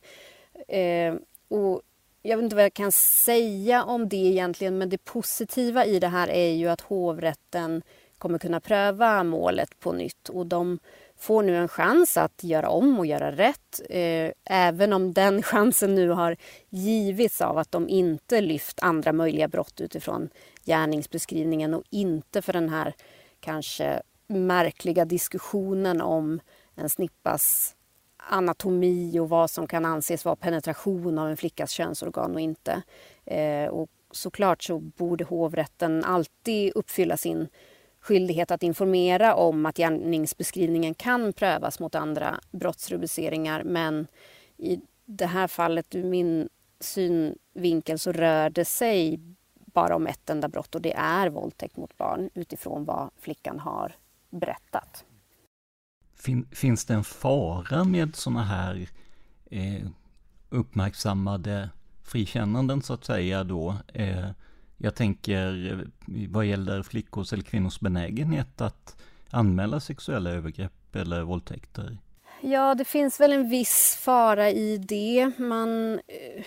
Eh, 0.67 1.15
och 1.47 1.81
jag 2.21 2.37
vet 2.37 2.43
inte 2.43 2.55
vad 2.55 2.65
jag 2.65 2.73
kan 2.73 2.91
säga 2.91 3.83
om 3.83 4.09
det 4.09 4.17
egentligen 4.17 4.77
men 4.77 4.89
det 4.89 4.97
positiva 4.97 5.85
i 5.85 5.99
det 5.99 6.07
här 6.07 6.29
är 6.29 6.53
ju 6.53 6.67
att 6.67 6.81
hovrätten 6.81 7.81
kommer 8.17 8.39
kunna 8.39 8.59
pröva 8.59 9.23
målet 9.23 9.79
på 9.79 9.91
nytt 9.91 10.29
och 10.29 10.45
de 10.45 10.79
får 11.17 11.43
nu 11.43 11.57
en 11.57 11.67
chans 11.67 12.17
att 12.17 12.43
göra 12.43 12.69
om 12.69 12.99
och 12.99 13.05
göra 13.05 13.31
rätt. 13.31 13.81
Eh, 13.89 14.31
även 14.45 14.93
om 14.93 15.13
den 15.13 15.41
chansen 15.43 15.95
nu 15.95 16.09
har 16.09 16.37
givits 16.69 17.41
av 17.41 17.57
att 17.57 17.71
de 17.71 17.89
inte 17.89 18.41
lyft 18.41 18.79
andra 18.79 19.13
möjliga 19.13 19.47
brott 19.47 19.81
utifrån 19.81 20.29
gärningsbeskrivningen 20.65 21.73
och 21.73 21.83
inte 21.89 22.41
för 22.41 22.53
den 22.53 22.69
här 22.69 22.93
kanske 23.39 24.01
märkliga 24.27 25.05
diskussionen 25.05 26.01
om 26.01 26.39
en 26.75 26.89
snippas 26.89 27.75
anatomi 28.27 29.19
och 29.19 29.29
vad 29.29 29.49
som 29.49 29.67
kan 29.67 29.85
anses 29.85 30.25
vara 30.25 30.35
penetration 30.35 31.17
av 31.17 31.29
en 31.29 31.37
flickas 31.37 31.71
könsorgan 31.71 32.33
och 32.33 32.41
inte. 32.41 32.81
Eh, 33.25 33.67
och 33.67 33.89
såklart 34.11 34.63
så 34.63 34.79
borde 34.79 35.23
hovrätten 35.23 36.03
alltid 36.03 36.71
uppfylla 36.75 37.17
sin 37.17 37.47
skyldighet 38.01 38.51
att 38.51 38.63
informera 38.63 39.35
om 39.35 39.65
att 39.65 39.77
gärningsbeskrivningen 39.77 40.93
kan 40.93 41.33
prövas 41.33 41.79
mot 41.79 41.95
andra 41.95 42.39
brottsrubriceringar 42.51 43.63
men 43.63 44.07
i 44.57 44.79
det 45.05 45.25
här 45.25 45.47
fallet, 45.47 45.95
ur 45.95 46.03
min 46.03 46.49
synvinkel, 46.79 47.99
så 47.99 48.11
rör 48.11 48.49
det 48.49 48.65
sig 48.65 49.19
bara 49.55 49.95
om 49.95 50.07
ett 50.07 50.29
enda 50.29 50.47
brott 50.47 50.75
och 50.75 50.81
det 50.81 50.93
är 50.93 51.29
våldtäkt 51.29 51.77
mot 51.77 51.97
barn 51.97 52.29
utifrån 52.33 52.85
vad 52.85 53.09
flickan 53.17 53.59
har 53.59 53.95
berättat. 54.29 55.05
Fin, 56.19 56.47
finns 56.51 56.85
det 56.85 56.93
en 56.93 57.03
fara 57.03 57.83
med 57.83 58.15
sådana 58.15 58.43
här 58.43 58.87
eh, 59.51 59.87
uppmärksammade 60.49 61.69
frikännanden 62.03 62.81
så 62.81 62.93
att 62.93 63.05
säga 63.05 63.43
då? 63.43 63.75
Eh, 63.93 64.29
jag 64.77 64.95
tänker 64.95 65.71
eh, 65.71 65.77
vad 66.29 66.45
gäller 66.45 66.83
flickors 66.83 67.33
eller 67.33 67.43
kvinnors 67.43 67.79
benägenhet 67.79 68.61
att 68.61 68.95
anmäla 69.29 69.79
sexuella 69.79 70.29
övergrepp 70.29 70.95
eller 70.95 71.21
våldtäkter. 71.21 71.97
Ja, 72.41 72.75
det 72.75 72.85
finns 72.85 73.19
väl 73.19 73.33
en 73.33 73.49
viss 73.49 73.95
fara 74.01 74.49
i 74.49 74.77
det. 74.77 75.31
Man, 75.37 75.93
eh, 75.93 76.43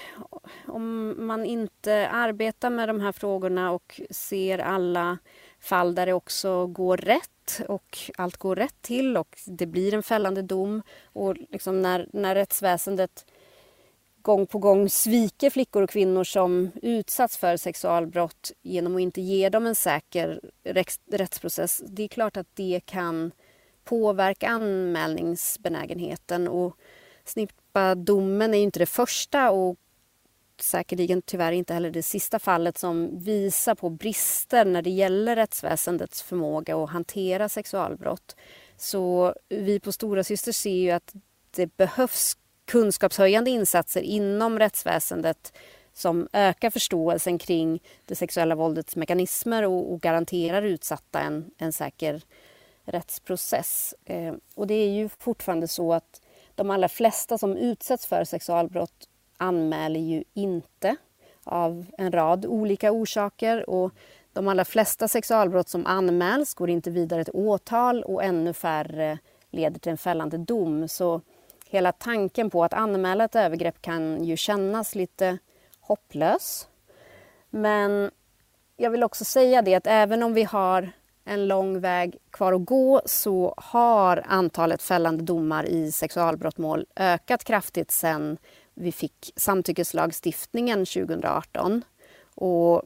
om 0.66 1.14
man 1.26 1.44
inte 1.44 2.08
arbetar 2.08 2.70
med 2.70 2.88
de 2.88 3.00
här 3.00 3.12
frågorna 3.12 3.70
och 3.70 4.00
ser 4.10 4.58
alla 4.58 5.18
fall 5.62 5.94
där 5.94 6.06
det 6.06 6.12
också 6.12 6.66
går 6.66 6.96
rätt 6.96 7.60
och 7.68 7.98
allt 8.16 8.36
går 8.36 8.56
rätt 8.56 8.82
till 8.82 9.16
och 9.16 9.38
det 9.46 9.66
blir 9.66 9.94
en 9.94 10.02
fällande 10.02 10.42
dom 10.42 10.82
och 11.04 11.36
liksom 11.50 11.82
när, 11.82 12.08
när 12.12 12.34
rättsväsendet 12.34 13.26
gång 14.22 14.46
på 14.46 14.58
gång 14.58 14.88
sviker 14.88 15.50
flickor 15.50 15.82
och 15.82 15.90
kvinnor 15.90 16.24
som 16.24 16.70
utsatts 16.82 17.36
för 17.36 17.56
sexualbrott 17.56 18.52
genom 18.62 18.96
att 18.96 19.00
inte 19.00 19.20
ge 19.20 19.48
dem 19.48 19.66
en 19.66 19.74
säker 19.74 20.40
rättsprocess. 21.10 21.82
Det 21.86 22.02
är 22.02 22.08
klart 22.08 22.36
att 22.36 22.48
det 22.54 22.80
kan 22.84 23.32
påverka 23.84 24.48
anmälningsbenägenheten 24.48 26.48
och 26.48 26.76
Snippa-domen 27.24 28.54
är 28.54 28.58
inte 28.58 28.78
det 28.78 28.86
första 28.86 29.50
och 29.50 29.76
säkerligen 30.62 31.22
tyvärr 31.22 31.52
inte 31.52 31.74
heller 31.74 31.90
det 31.90 32.02
sista 32.02 32.38
fallet 32.38 32.78
som 32.78 33.18
visar 33.18 33.74
på 33.74 33.90
brister 33.90 34.64
när 34.64 34.82
det 34.82 34.90
gäller 34.90 35.36
rättsväsendets 35.36 36.22
förmåga 36.22 36.76
att 36.76 36.90
hantera 36.90 37.48
sexualbrott. 37.48 38.36
Så 38.76 39.34
vi 39.48 39.80
på 39.80 39.92
Stora 39.92 40.24
Syster 40.24 40.52
ser 40.52 40.70
ju 40.70 40.90
att 40.90 41.14
det 41.50 41.76
behövs 41.76 42.36
kunskapshöjande 42.64 43.50
insatser 43.50 44.00
inom 44.00 44.58
rättsväsendet 44.58 45.52
som 45.92 46.28
ökar 46.32 46.70
förståelsen 46.70 47.38
kring 47.38 47.82
det 48.06 48.14
sexuella 48.14 48.54
våldets 48.54 48.96
mekanismer 48.96 49.62
och, 49.62 49.92
och 49.92 50.00
garanterar 50.00 50.62
utsatta 50.62 51.20
en, 51.20 51.50
en 51.58 51.72
säker 51.72 52.22
rättsprocess. 52.84 53.94
Eh, 54.04 54.34
och 54.54 54.66
det 54.66 54.74
är 54.74 54.88
ju 54.88 55.08
fortfarande 55.08 55.68
så 55.68 55.92
att 55.92 56.20
de 56.54 56.70
allra 56.70 56.88
flesta 56.88 57.38
som 57.38 57.56
utsätts 57.56 58.06
för 58.06 58.24
sexualbrott 58.24 59.08
anmäler 59.42 60.00
ju 60.00 60.24
inte 60.34 60.96
av 61.44 61.86
en 61.98 62.12
rad 62.12 62.46
olika 62.46 62.92
orsaker. 62.92 63.70
Och 63.70 63.92
de 64.32 64.48
allra 64.48 64.64
flesta 64.64 65.08
sexualbrott 65.08 65.68
som 65.68 65.86
anmäls 65.86 66.54
går 66.54 66.70
inte 66.70 66.90
vidare 66.90 67.24
till 67.24 67.34
åtal 67.36 68.02
och 68.02 68.22
ännu 68.22 68.52
färre 68.52 69.18
leder 69.50 69.80
till 69.80 69.92
en 69.92 69.98
fällande 69.98 70.38
dom. 70.38 70.88
Så 70.88 71.20
hela 71.68 71.92
tanken 71.92 72.50
på 72.50 72.64
att 72.64 72.74
anmäla 72.74 73.24
ett 73.24 73.36
övergrepp 73.36 73.82
kan 73.82 74.24
ju 74.24 74.36
kännas 74.36 74.94
lite 74.94 75.38
hopplös. 75.80 76.68
Men 77.50 78.10
jag 78.76 78.90
vill 78.90 79.02
också 79.02 79.24
säga 79.24 79.62
det 79.62 79.74
att 79.74 79.86
även 79.86 80.22
om 80.22 80.34
vi 80.34 80.42
har 80.42 80.92
en 81.24 81.48
lång 81.48 81.80
väg 81.80 82.18
kvar 82.30 82.52
att 82.52 82.64
gå 82.64 83.02
så 83.06 83.54
har 83.56 84.24
antalet 84.26 84.82
fällande 84.82 85.24
domar 85.24 85.64
i 85.64 85.92
sexualbrottmål 85.92 86.86
ökat 86.96 87.44
kraftigt 87.44 87.90
sen 87.90 88.38
vi 88.74 88.92
fick 88.92 89.32
samtyckeslagstiftningen 89.36 90.78
2018. 90.78 91.84
Och 92.34 92.82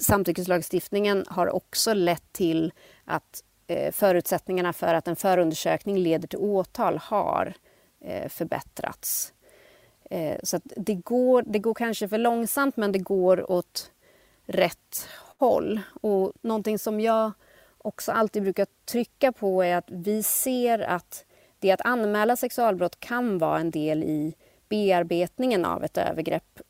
samtyckeslagstiftningen 0.00 1.24
har 1.28 1.54
också 1.54 1.94
lett 1.94 2.32
till 2.32 2.72
att 3.04 3.42
eh, 3.66 3.92
förutsättningarna 3.92 4.72
för 4.72 4.94
att 4.94 5.08
en 5.08 5.16
förundersökning 5.16 5.98
leder 5.98 6.28
till 6.28 6.38
åtal 6.38 6.98
har 6.98 7.54
eh, 8.00 8.28
förbättrats. 8.28 9.32
Eh, 10.10 10.36
så 10.42 10.60
det, 10.64 10.94
går, 10.94 11.42
det 11.46 11.58
går 11.58 11.74
kanske 11.74 12.08
för 12.08 12.18
långsamt 12.18 12.76
men 12.76 12.92
det 12.92 12.98
går 12.98 13.50
åt 13.50 13.90
rätt 14.46 15.08
håll. 15.38 15.80
Och 16.00 16.32
någonting 16.40 16.78
som 16.78 17.00
jag 17.00 17.32
också 17.78 18.12
alltid 18.12 18.42
brukar 18.42 18.66
trycka 18.84 19.32
på 19.32 19.64
är 19.64 19.76
att 19.76 19.90
vi 19.90 20.22
ser 20.22 20.78
att 20.78 21.24
det 21.58 21.70
att 21.70 21.80
anmäla 21.80 22.36
sexualbrott 22.36 23.00
kan 23.00 23.38
vara 23.38 23.60
en 23.60 23.70
del 23.70 24.02
i 24.02 24.34
bearbetningen 24.68 25.64
av 25.64 25.84
ett 25.84 25.98
övergrepp 25.98 26.60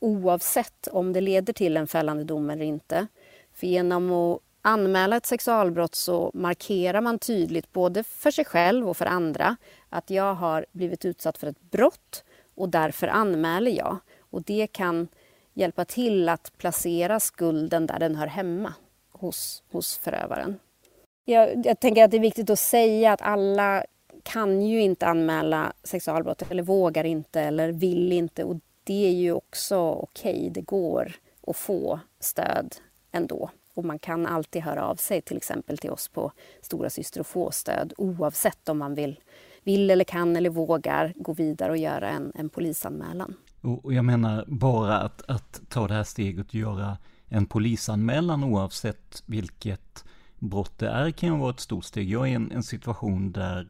oavsett 0.00 0.88
om 0.88 1.12
det 1.12 1.20
leder 1.20 1.52
till 1.52 1.76
en 1.76 1.86
fällande 1.86 2.24
dom 2.24 2.50
eller 2.50 2.64
inte. 2.64 3.06
För 3.52 3.66
genom 3.66 4.12
att 4.12 4.40
anmäla 4.62 5.16
ett 5.16 5.26
sexualbrott 5.26 5.94
så 5.94 6.30
markerar 6.34 7.00
man 7.00 7.18
tydligt 7.18 7.72
både 7.72 8.04
för 8.04 8.30
sig 8.30 8.44
själv 8.44 8.88
och 8.88 8.96
för 8.96 9.06
andra 9.06 9.56
att 9.88 10.10
jag 10.10 10.34
har 10.34 10.66
blivit 10.72 11.04
utsatt 11.04 11.38
för 11.38 11.46
ett 11.46 11.70
brott 11.70 12.24
och 12.54 12.68
därför 12.68 13.08
anmäler 13.08 13.70
jag. 13.70 13.96
Och 14.30 14.42
det 14.42 14.66
kan 14.66 15.08
hjälpa 15.54 15.84
till 15.84 16.28
att 16.28 16.52
placera 16.58 17.20
skulden 17.20 17.86
där 17.86 17.98
den 17.98 18.16
hör 18.16 18.26
hemma, 18.26 18.74
hos, 19.12 19.62
hos 19.72 19.98
förövaren. 19.98 20.58
Jag, 21.24 21.66
jag 21.66 21.80
tänker 21.80 22.04
att 22.04 22.10
det 22.10 22.16
är 22.16 22.20
viktigt 22.20 22.50
att 22.50 22.58
säga 22.58 23.12
att 23.12 23.22
alla 23.22 23.84
kan 24.22 24.62
ju 24.62 24.80
inte 24.80 25.06
anmäla 25.06 25.72
sexualbrott 25.84 26.42
eller 26.50 26.62
vågar 26.62 27.04
inte 27.04 27.40
eller 27.40 27.72
vill 27.72 28.12
inte 28.12 28.44
och 28.44 28.56
det 28.84 29.06
är 29.06 29.12
ju 29.12 29.32
också 29.32 29.78
okej. 29.78 30.36
Okay. 30.36 30.50
Det 30.50 30.60
går 30.60 31.12
att 31.46 31.56
få 31.56 32.00
stöd 32.20 32.76
ändå. 33.12 33.50
Och 33.74 33.84
man 33.84 33.98
kan 33.98 34.26
alltid 34.26 34.62
höra 34.62 34.84
av 34.84 34.96
sig 34.96 35.22
till 35.22 35.36
exempel 35.36 35.78
till 35.78 35.90
oss 35.90 36.08
på 36.08 36.32
Stora 36.62 36.90
Syster 36.90 37.20
och 37.20 37.26
få 37.26 37.50
stöd 37.50 37.92
oavsett 37.96 38.68
om 38.68 38.78
man 38.78 38.94
vill, 38.94 39.20
vill 39.62 39.90
eller 39.90 40.04
kan 40.04 40.36
eller 40.36 40.50
vågar 40.50 41.12
gå 41.16 41.32
vidare 41.32 41.70
och 41.70 41.76
göra 41.76 42.08
en, 42.08 42.32
en 42.34 42.48
polisanmälan. 42.48 43.34
Och 43.60 43.94
jag 43.94 44.04
menar 44.04 44.44
bara 44.46 44.98
att, 44.98 45.22
att 45.28 45.60
ta 45.68 45.88
det 45.88 45.94
här 45.94 46.04
steget 46.04 46.48
och 46.48 46.54
göra 46.54 46.98
en 47.28 47.46
polisanmälan 47.46 48.44
oavsett 48.44 49.22
vilket 49.26 50.04
brott 50.38 50.78
det 50.78 50.88
är 50.88 51.10
kan 51.10 51.28
ju 51.28 51.38
vara 51.38 51.50
ett 51.50 51.60
stort 51.60 51.84
steg. 51.84 52.10
Jag 52.10 52.26
är 52.26 52.30
i 52.30 52.34
en, 52.34 52.52
en 52.52 52.62
situation 52.62 53.32
där 53.32 53.68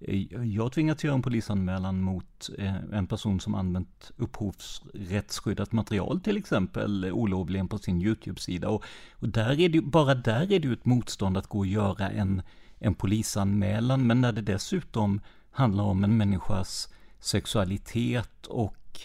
Eh, 0.00 0.44
jag 0.44 0.72
tvingats 0.72 1.04
göra 1.04 1.14
en 1.14 1.22
polisanmälan 1.22 2.00
mot 2.00 2.50
eh, 2.58 2.76
en 2.92 3.06
person 3.06 3.40
som 3.40 3.54
använt 3.54 4.10
upphovsrättsskyddat 4.16 5.72
material 5.72 6.20
till 6.20 6.36
exempel 6.36 7.04
eh, 7.04 7.12
olovligen 7.12 7.68
på 7.68 7.78
sin 7.78 8.02
YouTube-sida. 8.02 8.68
Och, 8.68 8.84
och, 9.12 9.28
där 9.28 9.60
är 9.60 9.68
det 9.68 9.80
bara 9.80 10.14
där 10.14 10.42
är 10.42 10.60
det 10.60 10.68
ju 10.68 10.72
ett 10.72 10.84
motstånd 10.84 11.36
att 11.36 11.46
gå 11.46 11.58
och 11.58 11.66
göra 11.66 12.10
en, 12.10 12.42
en 12.78 12.94
polisanmälan. 12.94 14.06
Men 14.06 14.20
när 14.20 14.32
det 14.32 14.42
dessutom 14.42 15.20
handlar 15.50 15.84
om 15.84 16.04
en 16.04 16.16
människas 16.16 16.88
sexualitet 17.20 18.46
och 18.46 19.00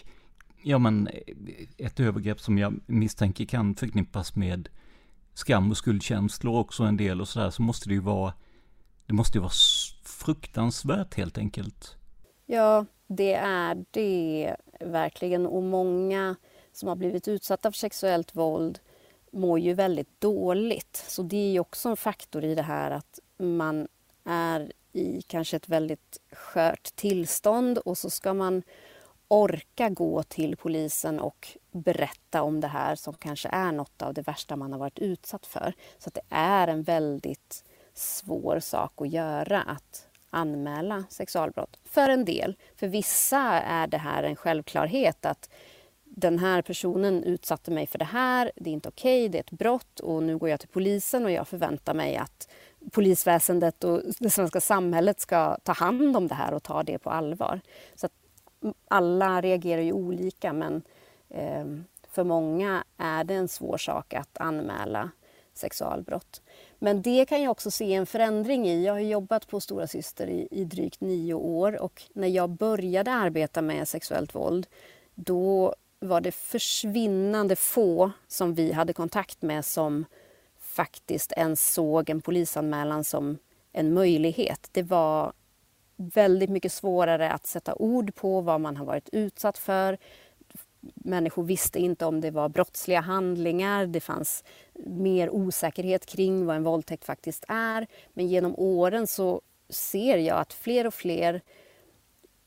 ja 0.62 0.78
men 0.78 1.08
ett 1.78 2.00
övergrepp 2.00 2.40
som 2.40 2.58
jag 2.58 2.80
misstänker 2.86 3.44
kan 3.44 3.74
förknippas 3.74 4.36
med 4.36 4.68
skam 5.34 5.70
och 5.70 5.76
skuldkänslor 5.76 6.58
också 6.58 6.84
en 6.84 6.96
del 6.96 7.20
och 7.20 7.28
sådär 7.28 7.50
så 7.50 7.62
måste 7.62 7.88
det 7.88 7.94
ju 7.94 8.00
vara 8.00 8.32
det 9.06 9.12
måste 9.12 9.38
ju 9.38 9.42
vara 9.42 9.52
fruktansvärt 10.24 11.14
helt 11.14 11.38
enkelt. 11.38 11.96
Ja, 12.46 12.86
det 13.06 13.34
är 13.34 13.84
det 13.90 14.56
verkligen. 14.80 15.46
Och 15.46 15.62
många 15.62 16.36
som 16.72 16.88
har 16.88 16.96
blivit 16.96 17.28
utsatta 17.28 17.72
för 17.72 17.78
sexuellt 17.78 18.34
våld 18.34 18.78
mår 19.32 19.58
ju 19.58 19.74
väldigt 19.74 20.20
dåligt. 20.20 21.04
Så 21.08 21.22
det 21.22 21.36
är 21.36 21.52
ju 21.52 21.60
också 21.60 21.88
en 21.88 21.96
faktor 21.96 22.44
i 22.44 22.54
det 22.54 22.62
här 22.62 22.90
att 22.90 23.18
man 23.36 23.88
är 24.24 24.72
i 24.92 25.22
kanske 25.22 25.56
ett 25.56 25.68
väldigt 25.68 26.20
skört 26.32 26.96
tillstånd 26.96 27.78
och 27.78 27.98
så 27.98 28.10
ska 28.10 28.34
man 28.34 28.62
orka 29.28 29.88
gå 29.88 30.22
till 30.22 30.56
polisen 30.56 31.20
och 31.20 31.58
berätta 31.70 32.42
om 32.42 32.60
det 32.60 32.68
här 32.68 32.94
som 32.94 33.14
kanske 33.14 33.48
är 33.48 33.72
något 33.72 34.02
av 34.02 34.14
det 34.14 34.22
värsta 34.22 34.56
man 34.56 34.72
har 34.72 34.78
varit 34.78 34.98
utsatt 34.98 35.46
för. 35.46 35.74
Så 35.98 36.10
det 36.10 36.20
är 36.28 36.68
en 36.68 36.82
väldigt 36.82 37.64
svår 37.94 38.60
sak 38.60 38.92
att 38.96 39.10
göra 39.10 39.62
att 39.62 40.08
anmäla 40.32 41.04
sexualbrott. 41.08 41.78
För 41.84 42.08
en 42.08 42.24
del. 42.24 42.56
För 42.76 42.88
vissa 42.88 43.40
är 43.60 43.86
det 43.86 43.98
här 43.98 44.22
en 44.22 44.36
självklarhet 44.36 45.26
att 45.26 45.50
den 46.04 46.38
här 46.38 46.62
personen 46.62 47.24
utsatte 47.24 47.70
mig 47.70 47.86
för 47.86 47.98
det 47.98 48.04
här, 48.04 48.52
det 48.56 48.70
är 48.70 48.74
inte 48.74 48.88
okej, 48.88 49.20
okay, 49.20 49.28
det 49.28 49.38
är 49.38 49.40
ett 49.40 49.58
brott 49.58 50.00
och 50.00 50.22
nu 50.22 50.38
går 50.38 50.48
jag 50.48 50.60
till 50.60 50.68
polisen 50.68 51.24
och 51.24 51.30
jag 51.30 51.48
förväntar 51.48 51.94
mig 51.94 52.16
att 52.16 52.48
polisväsendet 52.90 53.84
och 53.84 54.02
det 54.18 54.30
svenska 54.30 54.60
samhället 54.60 55.20
ska 55.20 55.56
ta 55.62 55.72
hand 55.72 56.16
om 56.16 56.28
det 56.28 56.34
här 56.34 56.54
och 56.54 56.62
ta 56.62 56.82
det 56.82 56.98
på 56.98 57.10
allvar. 57.10 57.60
Så 57.94 58.08
alla 58.88 59.40
reagerar 59.40 59.82
ju 59.82 59.92
olika 59.92 60.52
men 60.52 60.82
eh, 61.28 61.64
för 62.08 62.24
många 62.24 62.84
är 62.96 63.24
det 63.24 63.34
en 63.34 63.48
svår 63.48 63.78
sak 63.78 64.14
att 64.14 64.38
anmäla 64.38 65.10
sexualbrott. 65.54 66.42
Men 66.82 67.02
det 67.02 67.24
kan 67.24 67.42
jag 67.42 67.50
också 67.50 67.70
se 67.70 67.94
en 67.94 68.06
förändring 68.06 68.68
i. 68.68 68.84
Jag 68.86 68.92
har 68.92 69.00
jobbat 69.00 69.48
på 69.48 69.60
Stora 69.60 69.86
Syster 69.86 70.26
i, 70.26 70.48
i 70.50 70.64
drygt 70.64 71.00
nio 71.00 71.34
år 71.34 71.82
och 71.82 72.02
när 72.12 72.28
jag 72.28 72.50
började 72.50 73.12
arbeta 73.12 73.62
med 73.62 73.88
sexuellt 73.88 74.34
våld 74.34 74.66
då 75.14 75.74
var 76.00 76.20
det 76.20 76.32
försvinnande 76.32 77.56
få 77.56 78.10
som 78.28 78.54
vi 78.54 78.72
hade 78.72 78.92
kontakt 78.92 79.42
med 79.42 79.64
som 79.64 80.04
faktiskt 80.60 81.32
ens 81.32 81.74
såg 81.74 82.10
en 82.10 82.20
polisanmälan 82.20 83.04
som 83.04 83.38
en 83.72 83.94
möjlighet. 83.94 84.68
Det 84.72 84.82
var 84.82 85.32
väldigt 85.96 86.50
mycket 86.50 86.72
svårare 86.72 87.30
att 87.30 87.46
sätta 87.46 87.74
ord 87.74 88.14
på 88.14 88.40
vad 88.40 88.60
man 88.60 88.76
har 88.76 88.84
varit 88.84 89.08
utsatt 89.12 89.58
för. 89.58 89.98
Människor 90.94 91.44
visste 91.44 91.78
inte 91.78 92.06
om 92.06 92.20
det 92.20 92.30
var 92.30 92.48
brottsliga 92.48 93.00
handlingar. 93.00 93.86
Det 93.86 94.00
fanns 94.00 94.44
mer 94.84 95.30
osäkerhet 95.30 96.06
kring 96.06 96.46
vad 96.46 96.56
en 96.56 96.62
våldtäkt 96.62 97.04
faktiskt 97.04 97.44
är. 97.48 97.86
Men 98.12 98.28
genom 98.28 98.54
åren 98.56 99.06
så 99.06 99.40
ser 99.68 100.18
jag 100.18 100.38
att 100.38 100.52
fler 100.52 100.86
och 100.86 100.94
fler 100.94 101.40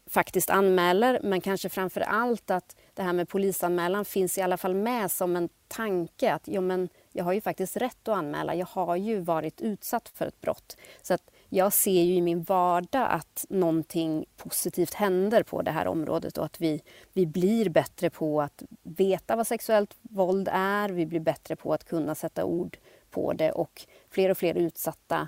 faktiskt 0.08 0.50
anmäler 0.50 1.19
men 1.24 1.41
kanske 1.41 1.69
framför 1.69 2.02
allt 2.02 2.52
att 2.52 2.76
det 2.93 3.04
här 3.04 3.13
med 3.13 3.30
polisanmälan 3.30 4.06
finns 4.06 4.38
i 4.38 4.41
alla 4.41 4.58
fall 4.58 4.76
med 4.76 5.12
som 5.12 5.36
en 5.36 5.50
tanke 5.67 6.34
att 6.34 6.43
jo, 6.45 6.62
men 6.62 6.89
jag 7.12 7.24
har 7.24 7.34
ju 7.34 7.41
faktiskt 7.41 7.78
rätt 7.78 8.08
att 8.08 8.17
anmäla. 8.17 8.56
Jag 8.56 8.65
har 8.65 8.95
ju 8.95 9.19
varit 9.19 9.62
utsatt 9.62 10.10
för 10.10 10.26
ett 10.26 10.41
brott. 10.41 10.78
Så 11.02 11.13
att 11.13 11.32
jag 11.49 11.73
ser 11.73 12.03
ju 12.03 12.13
i 12.13 12.21
min 12.21 12.43
vardag 12.43 13.08
att 13.12 13.45
någonting 13.49 14.25
positivt 14.38 14.93
händer 14.93 15.43
på 15.43 15.62
det 15.62 15.71
här 15.71 15.88
området 15.88 16.38
och 16.38 16.45
att 16.45 16.62
vi, 16.62 16.81
vi 17.13 17.25
blir 17.25 17.69
bättre 17.69 18.10
på 18.10 18.41
att 18.41 18.63
veta 18.84 19.36
vad 19.36 19.47
sexuellt 19.47 19.95
våld 20.01 20.49
är. 20.51 20.89
Vi 20.89 21.05
blir 21.05 21.19
bättre 21.19 21.55
på 21.55 21.73
att 21.73 21.84
kunna 21.84 22.15
sätta 22.15 22.45
ord 22.45 22.77
på 23.12 23.34
det 23.34 23.51
och 23.51 23.86
fler 24.10 24.29
och 24.29 24.38
fler 24.38 24.55
utsatta 24.55 25.27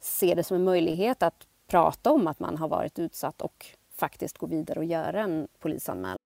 ser 0.00 0.36
det 0.36 0.44
som 0.44 0.56
en 0.56 0.64
möjlighet 0.64 1.22
att 1.22 1.46
prata 1.66 2.10
om 2.10 2.26
att 2.26 2.40
man 2.40 2.56
har 2.56 2.68
varit 2.68 2.98
utsatt 2.98 3.42
och 3.42 3.66
faktiskt 3.96 4.38
gå 4.38 4.46
vidare 4.46 4.78
och 4.78 4.84
göra 4.84 5.22
en 5.22 5.48
polisanmälan. 5.60 6.18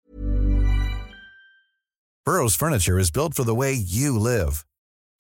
Burrows 2.26 2.58
furniture 2.58 3.02
is 3.02 3.12
built 3.12 3.36
for 3.36 3.44
the 3.44 3.56
way 3.56 3.74
you 3.74 4.20
live. 4.20 4.73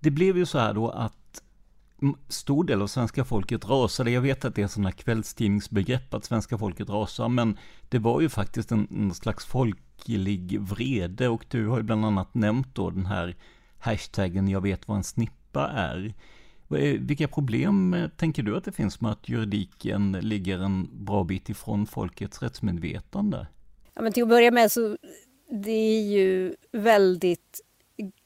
det 0.00 0.10
blev 0.10 0.36
ju 0.36 0.46
så 0.46 0.58
här 0.58 0.74
då 0.74 0.88
att 0.88 1.42
stor 2.28 2.64
del 2.64 2.82
av 2.82 2.86
svenska 2.86 3.24
folket 3.24 3.68
rasade. 3.68 4.10
Jag 4.10 4.20
vet 4.20 4.44
att 4.44 4.54
det 4.54 4.62
är 4.62 4.66
sådana 4.66 4.92
kvällstidningsbegrepp 4.92 6.14
att 6.14 6.24
svenska 6.24 6.58
folket 6.58 6.88
rasar, 6.88 7.28
men 7.28 7.58
det 7.88 7.98
var 7.98 8.20
ju 8.20 8.28
faktiskt 8.28 8.72
en, 8.72 8.88
en, 8.90 9.14
slags 9.14 9.46
folklig 9.46 10.60
vrede 10.60 11.28
och 11.28 11.44
du 11.48 11.66
har 11.66 11.76
ju 11.76 11.82
bland 11.82 12.04
annat 12.04 12.34
nämnt 12.34 12.74
då 12.74 12.90
den 12.90 13.06
här 13.06 13.36
hashtaggen 13.78 14.48
jag 14.48 14.60
vet 14.60 14.88
vad 14.88 14.96
en 14.96 15.04
snippa 15.04 15.68
är. 15.68 16.14
Vilka 16.98 17.28
problem 17.28 17.94
eh, 17.94 18.08
tänker 18.08 18.42
du 18.42 18.56
att 18.56 18.64
det 18.64 18.72
finns 18.72 19.00
med 19.00 19.12
att 19.12 19.28
juridiken 19.28 20.12
ligger 20.12 20.58
en 20.58 21.04
bra 21.04 21.24
bit 21.24 21.48
ifrån 21.48 21.86
folkets 21.86 22.42
rättsmedvetande? 22.42 23.46
Ja, 23.94 24.02
men 24.02 24.12
till 24.12 24.22
att 24.22 24.28
börja 24.28 24.50
med 24.50 24.72
så 24.72 24.96
det 25.50 25.70
är 25.70 26.02
ju 26.02 26.54
väldigt 26.72 27.60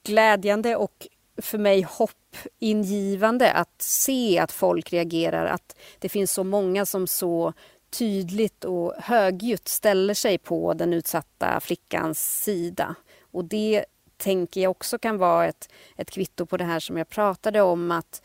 glädjande 0.07 0.77
och 0.77 1.09
för 1.43 1.59
mig 1.59 1.83
hoppingivande 1.83 3.53
att 3.53 3.83
se 3.83 4.39
att 4.39 4.53
folk 4.53 4.93
reagerar, 4.93 5.47
att 5.47 5.77
det 5.99 6.09
finns 6.09 6.33
så 6.33 6.45
många 6.45 6.87
som 6.87 7.07
så 7.07 7.53
tydligt 7.91 8.65
och 8.65 8.95
högljutt 8.99 9.69
ställer 9.69 10.15
sig 10.15 10.39
på 10.39 10.75
den 10.75 10.93
utsatta 10.93 11.61
flickans 11.61 12.43
sida. 12.43 12.95
Och 13.21 13.45
det 13.45 13.85
tänker 14.17 14.61
jag 14.61 14.71
också 14.71 14.99
kan 14.99 15.19
vara 15.19 15.47
ett, 15.47 15.69
ett 15.97 16.11
kvitto 16.11 16.47
på 16.47 16.57
det 16.57 16.65
här 16.65 16.81
som 16.81 16.97
jag 16.97 17.09
pratade 17.09 17.61
om 17.61 17.91
att 17.91 18.23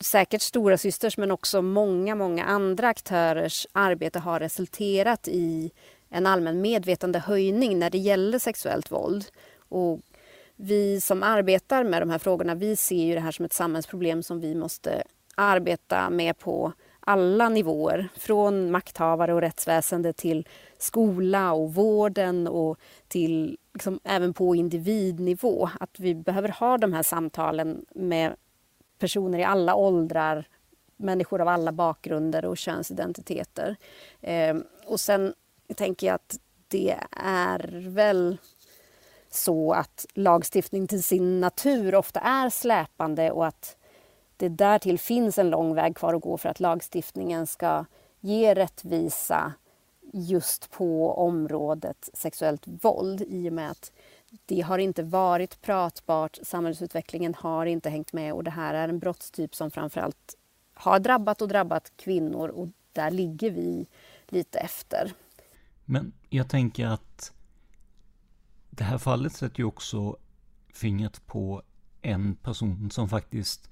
säkert 0.00 0.42
Stora 0.42 0.78
Systers 0.78 1.16
men 1.16 1.30
också 1.30 1.62
många, 1.62 2.14
många 2.14 2.44
andra 2.44 2.88
aktörers 2.88 3.66
arbete 3.72 4.18
har 4.18 4.40
resulterat 4.40 5.28
i 5.28 5.70
en 6.10 6.26
allmän 6.26 6.60
medvetandehöjning 6.60 7.78
när 7.78 7.90
det 7.90 7.98
gäller 7.98 8.38
sexuellt 8.38 8.92
våld. 8.92 9.24
Och 9.68 10.00
vi 10.56 11.00
som 11.00 11.22
arbetar 11.22 11.84
med 11.84 12.02
de 12.02 12.10
här 12.10 12.18
frågorna, 12.18 12.54
vi 12.54 12.76
ser 12.76 13.04
ju 13.04 13.14
det 13.14 13.20
här 13.20 13.30
som 13.30 13.44
ett 13.44 13.52
samhällsproblem 13.52 14.22
som 14.22 14.40
vi 14.40 14.54
måste 14.54 15.02
arbeta 15.34 16.10
med 16.10 16.38
på 16.38 16.72
alla 17.00 17.48
nivåer. 17.48 18.08
Från 18.16 18.70
makthavare 18.70 19.34
och 19.34 19.40
rättsväsende 19.40 20.12
till 20.12 20.48
skola 20.78 21.52
och 21.52 21.74
vården 21.74 22.48
och 22.48 22.78
till 23.08 23.58
liksom, 23.74 24.00
även 24.04 24.34
på 24.34 24.54
individnivå. 24.54 25.68
Att 25.80 26.00
vi 26.00 26.14
behöver 26.14 26.48
ha 26.48 26.78
de 26.78 26.92
här 26.92 27.02
samtalen 27.02 27.84
med 27.94 28.34
personer 28.98 29.38
i 29.38 29.44
alla 29.44 29.74
åldrar, 29.74 30.48
människor 30.96 31.40
av 31.40 31.48
alla 31.48 31.72
bakgrunder 31.72 32.44
och 32.44 32.58
könsidentiteter. 32.58 33.76
Eh, 34.20 34.56
och 34.86 35.00
sen 35.00 35.34
tänker 35.76 36.06
jag 36.06 36.14
att 36.14 36.38
det 36.68 36.96
är 37.24 37.88
väl 37.88 38.38
så 39.34 39.72
att 39.72 40.06
lagstiftning 40.14 40.86
till 40.86 41.02
sin 41.02 41.40
natur 41.40 41.94
ofta 41.94 42.20
är 42.20 42.50
släpande 42.50 43.30
och 43.30 43.46
att 43.46 43.76
det 44.36 44.48
därtill 44.48 44.98
finns 44.98 45.38
en 45.38 45.50
lång 45.50 45.74
väg 45.74 45.96
kvar 45.96 46.14
att 46.14 46.22
gå 46.22 46.38
för 46.38 46.48
att 46.48 46.60
lagstiftningen 46.60 47.46
ska 47.46 47.84
ge 48.20 48.54
rättvisa 48.54 49.52
just 50.12 50.70
på 50.70 51.12
området 51.12 52.10
sexuellt 52.12 52.62
våld 52.66 53.22
i 53.28 53.48
och 53.48 53.52
med 53.52 53.70
att 53.70 53.92
det 54.46 54.60
har 54.60 54.78
inte 54.78 55.02
varit 55.02 55.62
pratbart, 55.62 56.38
samhällsutvecklingen 56.42 57.34
har 57.34 57.66
inte 57.66 57.90
hängt 57.90 58.12
med 58.12 58.32
och 58.32 58.44
det 58.44 58.50
här 58.50 58.74
är 58.74 58.88
en 58.88 58.98
brottstyp 58.98 59.54
som 59.54 59.70
framförallt 59.70 60.36
har 60.74 60.98
drabbat 60.98 61.42
och 61.42 61.48
drabbat 61.48 61.92
kvinnor 61.96 62.48
och 62.48 62.68
där 62.92 63.10
ligger 63.10 63.50
vi 63.50 63.86
lite 64.28 64.58
efter. 64.58 65.12
Men 65.84 66.12
jag 66.28 66.48
tänker 66.48 66.86
att 66.86 67.32
det 68.76 68.84
här 68.84 68.98
fallet 68.98 69.32
sätter 69.32 69.58
ju 69.58 69.64
också 69.64 70.16
fingret 70.74 71.26
på 71.26 71.62
en 72.02 72.36
person 72.36 72.90
som 72.90 73.08
faktiskt 73.08 73.70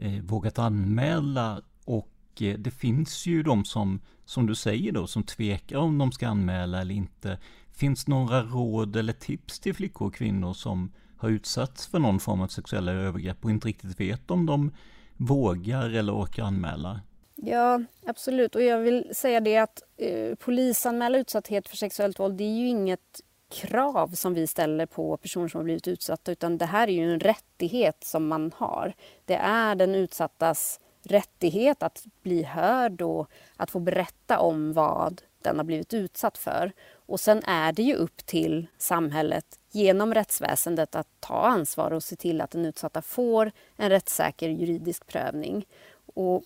eh, 0.00 0.22
vågat 0.22 0.58
anmäla 0.58 1.62
och 1.84 2.08
eh, 2.40 2.58
det 2.58 2.70
finns 2.70 3.26
ju 3.26 3.42
de 3.42 3.64
som, 3.64 4.00
som 4.24 4.46
du 4.46 4.54
säger 4.54 4.92
då, 4.92 5.06
som 5.06 5.22
tvekar 5.22 5.76
om 5.76 5.98
de 5.98 6.12
ska 6.12 6.28
anmäla 6.28 6.80
eller 6.80 6.94
inte. 6.94 7.38
Finns 7.72 8.08
några 8.08 8.42
råd 8.42 8.96
eller 8.96 9.12
tips 9.12 9.60
till 9.60 9.74
flickor 9.74 10.06
och 10.06 10.14
kvinnor 10.14 10.54
som 10.54 10.92
har 11.16 11.28
utsatts 11.28 11.86
för 11.86 11.98
någon 11.98 12.20
form 12.20 12.40
av 12.40 12.48
sexuella 12.48 12.92
övergrepp 12.92 13.44
och 13.44 13.50
inte 13.50 13.68
riktigt 13.68 14.00
vet 14.00 14.30
om 14.30 14.46
de 14.46 14.70
vågar 15.16 15.90
eller 15.90 16.14
orkar 16.14 16.42
anmäla? 16.42 17.00
Ja, 17.34 17.82
absolut. 18.06 18.54
Och 18.54 18.62
jag 18.62 18.78
vill 18.78 19.10
säga 19.14 19.40
det 19.40 19.56
att 19.56 19.82
eh, 19.96 20.34
polisanmäla 20.34 21.18
utsatthet 21.18 21.68
för 21.68 21.76
sexuellt 21.76 22.20
våld, 22.20 22.36
det 22.38 22.44
är 22.44 22.58
ju 22.58 22.68
inget 22.68 23.20
krav 23.48 24.08
som 24.08 24.34
vi 24.34 24.46
ställer 24.46 24.86
på 24.86 25.16
personer 25.16 25.48
som 25.48 25.58
har 25.58 25.64
blivit 25.64 25.88
utsatta 25.88 26.32
utan 26.32 26.58
det 26.58 26.66
här 26.66 26.88
är 26.88 26.92
ju 26.92 27.12
en 27.12 27.20
rättighet 27.20 28.04
som 28.04 28.28
man 28.28 28.52
har. 28.56 28.94
Det 29.24 29.34
är 29.34 29.74
den 29.74 29.94
utsattas 29.94 30.80
rättighet 31.02 31.82
att 31.82 32.04
bli 32.22 32.42
hörd 32.42 33.02
och 33.02 33.30
att 33.56 33.70
få 33.70 33.78
berätta 33.80 34.38
om 34.38 34.72
vad 34.72 35.22
den 35.42 35.56
har 35.56 35.64
blivit 35.64 35.94
utsatt 35.94 36.38
för. 36.38 36.72
Och 36.92 37.20
sen 37.20 37.42
är 37.44 37.72
det 37.72 37.82
ju 37.82 37.94
upp 37.94 38.26
till 38.26 38.66
samhället 38.78 39.58
genom 39.70 40.14
rättsväsendet 40.14 40.94
att 40.94 41.08
ta 41.20 41.42
ansvar 41.42 41.90
och 41.90 42.02
se 42.02 42.16
till 42.16 42.40
att 42.40 42.50
den 42.50 42.64
utsatta 42.64 43.02
får 43.02 43.52
en 43.76 43.90
rättssäker 43.90 44.48
juridisk 44.48 45.06
prövning. 45.06 45.66
Och 46.14 46.42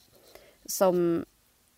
som 0.67 1.25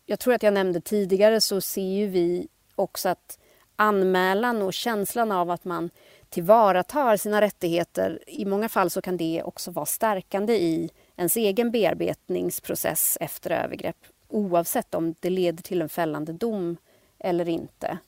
jag 0.07 0.21
tror 0.21 0.35
att 0.35 0.43
jag 0.43 0.55
nämnde 0.55 0.81
tidigare 0.81 1.41
så 1.41 1.61
ser 1.61 1.83
ju 1.83 2.07
vi 2.07 2.49
också 2.75 3.09
att 3.09 3.39
anmälan 3.77 4.63
och 4.63 4.75
känslan 4.75 5.33
av 5.33 5.51
att 5.51 5.65
man 5.65 5.91
tillvaratar 6.29 7.17
sina 7.17 7.41
rättigheter. 7.41 8.19
I 8.27 8.45
många 8.45 8.69
fall 8.69 8.91
så 8.91 9.01
kan 9.01 9.17
det 9.17 9.43
också 9.43 9.71
vara 9.71 9.87
stärkande 9.87 10.55
i 10.55 10.91
ens 11.17 11.37
egen 11.37 11.71
bearbetningsprocess 11.71 13.19
efter 13.21 13.51
övergrepp 13.51 13.97
oavsett 14.29 14.95
om 14.95 15.15
det 15.21 15.31
leder 15.31 15.63
till 15.63 15.83
en 15.83 15.89
fällande 15.89 16.33
dom 16.33 16.77
eller 17.19 17.49
inte. 17.49 17.99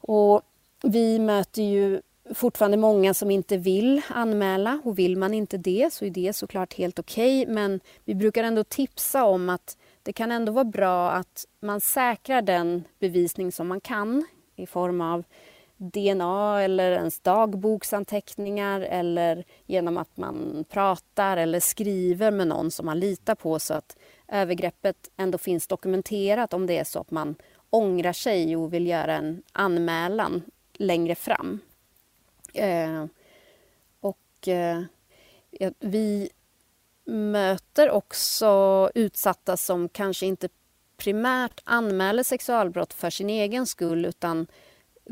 Och 0.00 0.42
vi 0.82 1.18
möter 1.18 1.62
ju 1.62 2.00
fortfarande 2.34 2.76
många 2.76 3.14
som 3.14 3.30
inte 3.30 3.56
vill 3.56 4.02
anmäla 4.08 4.80
och 4.84 4.98
vill 4.98 5.16
man 5.16 5.34
inte 5.34 5.56
det 5.56 5.92
så 5.92 6.04
är 6.04 6.10
det 6.10 6.32
såklart 6.32 6.74
helt 6.74 6.98
okej 6.98 7.42
okay. 7.42 7.54
men 7.54 7.80
vi 8.04 8.14
brukar 8.14 8.44
ändå 8.44 8.64
tipsa 8.64 9.24
om 9.24 9.48
att 9.48 9.76
det 10.02 10.12
kan 10.12 10.32
ändå 10.32 10.52
vara 10.52 10.64
bra 10.64 11.10
att 11.10 11.46
man 11.60 11.80
säkrar 11.80 12.42
den 12.42 12.84
bevisning 12.98 13.52
som 13.52 13.68
man 13.68 13.80
kan 13.80 14.24
i 14.56 14.66
form 14.66 15.00
av 15.00 15.24
DNA 15.76 16.62
eller 16.62 16.92
ens 16.92 17.20
dagboksanteckningar 17.20 18.80
eller 18.80 19.44
genom 19.66 19.96
att 19.96 20.16
man 20.16 20.64
pratar 20.68 21.36
eller 21.36 21.60
skriver 21.60 22.30
med 22.30 22.46
någon 22.46 22.70
som 22.70 22.86
man 22.86 23.00
litar 23.00 23.34
på 23.34 23.58
så 23.58 23.74
att 23.74 23.96
övergreppet 24.28 25.10
ändå 25.16 25.38
finns 25.38 25.66
dokumenterat 25.66 26.54
om 26.54 26.66
det 26.66 26.78
är 26.78 26.84
så 26.84 27.00
att 27.00 27.10
man 27.10 27.34
ångrar 27.70 28.12
sig 28.12 28.56
och 28.56 28.72
vill 28.72 28.86
göra 28.86 29.14
en 29.14 29.42
anmälan 29.52 30.42
längre 30.72 31.14
fram. 31.14 31.58
Eh, 32.54 33.04
och 34.00 34.48
eh, 34.48 34.82
vi 35.80 36.30
möter 37.04 37.90
också 37.90 38.90
utsatta 38.94 39.56
som 39.56 39.88
kanske 39.88 40.26
inte 40.26 40.48
primärt 40.96 41.60
anmäler 41.64 42.22
sexualbrott 42.22 42.92
för 42.92 43.10
sin 43.10 43.30
egen 43.30 43.66
skull 43.66 44.04
utan 44.04 44.46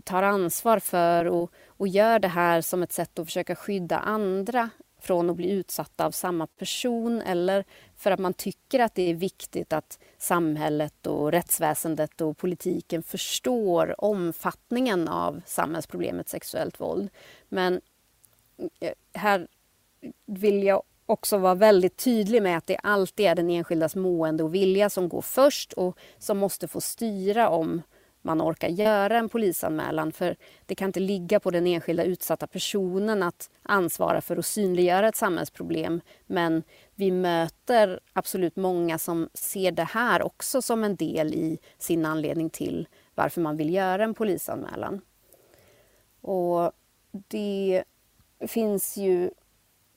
tar 0.04 0.22
ansvar 0.22 0.78
för 0.78 1.24
och, 1.24 1.52
och 1.66 1.88
gör 1.88 2.18
det 2.18 2.28
här 2.28 2.60
som 2.60 2.82
ett 2.82 2.92
sätt 2.92 3.18
att 3.18 3.26
försöka 3.26 3.56
skydda 3.56 3.98
andra 3.98 4.70
från 5.00 5.30
att 5.30 5.36
bli 5.36 5.50
utsatta 5.50 6.06
av 6.06 6.10
samma 6.10 6.46
person 6.46 7.20
eller 7.20 7.64
för 7.96 8.10
att 8.10 8.20
man 8.20 8.34
tycker 8.34 8.80
att 8.80 8.94
det 8.94 9.10
är 9.10 9.14
viktigt 9.14 9.72
att 9.72 9.98
samhället 10.18 11.06
och 11.06 11.32
rättsväsendet 11.32 12.20
och 12.20 12.38
politiken 12.38 13.02
förstår 13.02 14.04
omfattningen 14.04 15.08
av 15.08 15.42
samhällsproblemet 15.46 16.28
sexuellt 16.28 16.80
våld. 16.80 17.10
Men 17.48 17.80
eh, 18.80 18.92
här 19.12 19.48
vill 20.26 20.62
jag 20.62 20.82
också 21.10 21.38
vara 21.38 21.54
väldigt 21.54 21.96
tydlig 21.96 22.42
med 22.42 22.56
att 22.58 22.66
det 22.66 22.76
alltid 22.76 23.26
är 23.26 23.34
den 23.34 23.50
enskildas 23.50 23.96
mående 23.96 24.44
och 24.44 24.54
vilja 24.54 24.90
som 24.90 25.08
går 25.08 25.22
först 25.22 25.72
och 25.72 25.98
som 26.18 26.38
måste 26.38 26.68
få 26.68 26.80
styra 26.80 27.48
om 27.48 27.82
man 28.22 28.42
orkar 28.42 28.68
göra 28.68 29.18
en 29.18 29.28
polisanmälan. 29.28 30.12
För 30.12 30.36
det 30.66 30.74
kan 30.74 30.88
inte 30.88 31.00
ligga 31.00 31.40
på 31.40 31.50
den 31.50 31.66
enskilda 31.66 32.04
utsatta 32.04 32.46
personen 32.46 33.22
att 33.22 33.50
ansvara 33.62 34.20
för 34.20 34.36
att 34.36 34.46
synliggöra 34.46 35.08
ett 35.08 35.16
samhällsproblem. 35.16 36.00
Men 36.26 36.62
vi 36.94 37.10
möter 37.10 38.00
absolut 38.12 38.56
många 38.56 38.98
som 38.98 39.28
ser 39.34 39.72
det 39.72 39.84
här 39.84 40.22
också 40.22 40.62
som 40.62 40.84
en 40.84 40.96
del 40.96 41.34
i 41.34 41.58
sin 41.78 42.06
anledning 42.06 42.50
till 42.50 42.88
varför 43.14 43.40
man 43.40 43.56
vill 43.56 43.74
göra 43.74 44.04
en 44.04 44.14
polisanmälan. 44.14 45.00
Och 46.20 46.72
det 47.10 47.84
finns 48.48 48.96
ju 48.96 49.30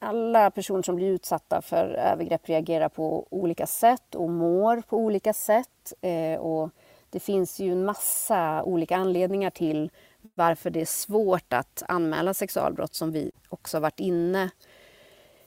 alla 0.04 0.52
personer 0.52 0.82
som 0.82 0.96
blir 0.96 1.08
utsatta 1.08 1.62
för 1.62 1.86
övergrepp 1.86 2.50
reagerar 2.50 2.90
på 2.90 3.28
olika 3.30 3.68
sätt 3.68 4.16
och 4.16 4.30
mår 4.30 4.82
på 4.82 4.98
olika 4.98 5.34
sätt. 5.34 5.94
Eh, 6.02 6.40
och 6.40 6.70
det 7.10 7.20
finns 7.20 7.60
ju 7.60 7.72
en 7.72 7.86
massa 7.86 8.64
olika 8.64 8.96
anledningar 8.96 9.50
till 9.50 9.92
varför 10.34 10.70
det 10.70 10.82
är 10.82 10.86
svårt 10.86 11.54
att 11.54 11.84
anmäla 11.88 12.34
sexualbrott 12.34 12.94
som 12.94 13.12
vi 13.12 13.32
också 13.50 13.80
varit 13.80 14.00
inne 14.00 14.50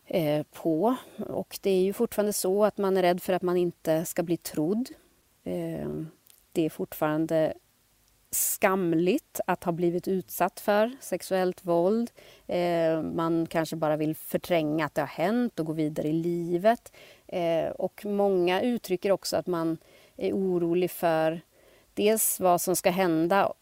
eh, 0.06 0.46
på. 0.52 0.96
Och 1.28 1.58
det 1.62 1.70
är 1.70 1.82
ju 1.82 1.92
fortfarande 1.92 2.32
så 2.32 2.64
att 2.64 2.78
man 2.78 2.96
är 2.96 3.02
rädd 3.02 3.22
för 3.22 3.32
att 3.32 3.42
man 3.42 3.56
inte 3.56 4.04
ska 4.04 4.22
bli 4.22 4.36
trodd. 4.36 4.88
Eh, 5.44 5.88
det 6.52 6.62
är 6.62 6.70
fortfarande 6.70 7.54
skamligt 8.30 9.40
att 9.46 9.64
ha 9.64 9.72
blivit 9.72 10.08
utsatt 10.08 10.60
för 10.60 10.96
sexuellt 11.00 11.64
våld. 11.64 12.10
Eh, 12.46 13.02
man 13.02 13.46
kanske 13.46 13.76
bara 13.76 13.96
vill 13.96 14.14
förtränga 14.14 14.84
att 14.84 14.94
det 14.94 15.02
har 15.02 15.08
hänt 15.08 15.60
och 15.60 15.66
gå 15.66 15.72
vidare 15.72 16.08
i 16.08 16.12
livet. 16.12 16.92
Eh, 17.26 17.68
och 17.68 18.06
många 18.06 18.60
uttrycker 18.60 19.12
också 19.12 19.36
att 19.36 19.46
man 19.46 19.78
är 20.16 20.32
orolig 20.32 20.90
för 20.90 21.40
dels 21.94 22.40
vad 22.40 22.60
som 22.60 22.76
ska 22.76 22.90
hända 22.90 23.52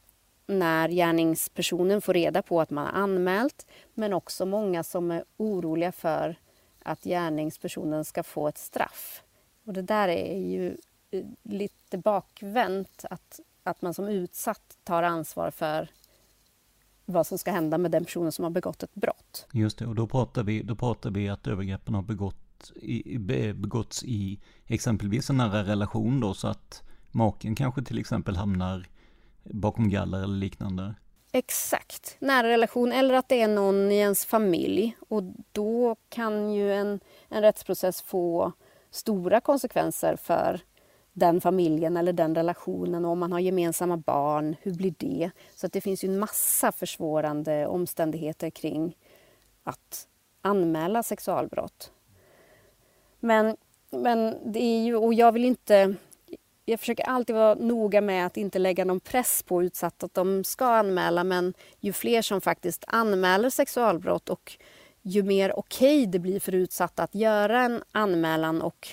när 0.47 0.89
gärningspersonen 0.89 2.01
får 2.01 2.15
reda 2.15 2.43
på 2.43 2.61
att 2.61 2.71
man 2.71 2.87
har 2.87 3.03
anmält 3.03 3.67
men 3.95 4.13
också 4.13 4.47
många 4.47 4.83
som 4.83 5.11
är 5.11 5.25
oroliga 5.37 5.93
för 5.93 6.37
att 6.83 7.05
gärningspersonen 7.05 8.05
ska 8.05 8.23
få 8.23 8.49
ett 8.49 8.59
straff. 8.59 9.23
Och 9.67 9.73
det 9.73 9.83
där 9.83 10.09
är 10.09 10.39
ju 10.39 10.77
eh, 11.11 11.25
lite 11.43 11.99
bakvänt 11.99 13.05
att, 13.11 13.41
att 13.65 13.83
man 13.83 13.95
som 13.95 14.09
utsatt 14.09 14.79
tar 14.85 15.03
ansvar 15.03 15.51
för 15.51 15.89
vad 17.05 17.27
som 17.27 17.39
ska 17.39 17.51
hända 17.51 17.79
med 17.79 17.91
den 17.91 18.05
personen 18.05 18.33
som 18.33 18.43
har 18.43 18.51
begått 18.51 18.83
ett 18.83 18.95
brott. 18.95 19.47
Just 19.53 19.79
det, 19.79 19.87
och 19.87 19.95
då 19.95 20.07
pratar 20.07 20.43
vi, 20.43 20.63
då 20.63 20.77
pratar 20.77 21.11
vi 21.11 21.29
att 21.29 21.47
övergreppen 21.47 21.95
har 21.95 22.03
begått 22.03 22.73
i, 22.75 23.19
begåtts 23.55 24.05
i 24.05 24.41
exempelvis 24.67 25.31
en 25.31 25.37
nära 25.37 25.65
relation 25.65 26.21
då 26.21 26.35
så 26.35 26.49
att 26.49 26.83
maken 27.11 27.55
kanske 27.55 27.83
till 27.83 27.99
exempel 27.99 28.37
hamnar 28.37 28.87
bakom 29.43 29.91
galler 29.91 30.19
eller 30.19 30.37
liknande. 30.37 30.95
Exakt, 31.33 32.17
nära 32.19 32.49
relation 32.49 32.93
eller 32.93 33.15
att 33.15 33.29
det 33.29 33.41
är 33.41 33.49
någon 33.49 33.93
i 33.93 33.97
ens 33.97 34.25
familj 34.25 34.97
och 35.09 35.23
då 35.53 35.97
kan 36.09 36.53
ju 36.53 36.73
en, 36.73 37.01
en 37.29 37.43
rättsprocess 37.43 38.03
få 38.03 38.53
stora 38.91 39.41
konsekvenser 39.41 40.17
för 40.17 40.61
den 41.15 41.41
familjen 41.41 41.97
eller 41.97 42.13
den 42.13 42.35
relationen 42.35 43.05
och 43.05 43.11
om 43.11 43.19
man 43.19 43.33
har 43.33 43.41
gemensamma 43.41 43.97
barn, 43.97 44.57
hur 44.63 44.75
blir 44.75 44.95
det? 44.99 45.31
Så 45.55 45.67
att 45.67 45.73
det 45.73 45.81
finns 45.81 46.05
ju 46.05 46.09
en 46.09 46.19
massa 46.19 46.73
försvårande 46.73 47.67
omständigheter 47.67 48.51
kring 48.51 48.97
att 49.63 50.09
anmäla 50.43 51.03
sexualbrott. 51.03 51.93
Men, 53.21 53.57
men 53.91 54.37
det 54.53 54.63
är 54.63 54.85
ju, 54.85 54.97
och 54.97 55.15
jag 55.15 55.33
vill 55.33 55.45
inte 55.45 55.95
jag 56.65 56.81
försöker 56.81 57.05
alltid 57.05 57.37
vara 57.37 57.55
noga 57.55 58.01
med 58.01 58.27
att 58.27 58.37
inte 58.37 58.59
lägga 58.59 58.85
någon 58.85 59.01
press 59.01 59.43
på 59.43 59.63
utsatta 59.63 60.07
att 60.07 60.15
de 60.15 60.45
ska 60.45 60.67
anmäla 60.67 61.25
men 61.25 61.55
ju 61.81 61.93
fler 61.93 62.23
som 62.23 62.41
faktiskt 62.41 62.85
anmäler 62.87 63.51
sexualbrott 63.51 64.29
och 64.29 64.59
ju 65.03 65.23
mer 65.23 65.59
okej 65.59 65.99
okay 65.99 66.07
det 66.07 66.19
blir 66.19 66.41
för 66.41 66.55
utsatta 66.55 67.03
att 67.03 67.15
göra 67.15 67.63
en 67.63 67.83
anmälan 67.93 68.63
och 68.63 68.89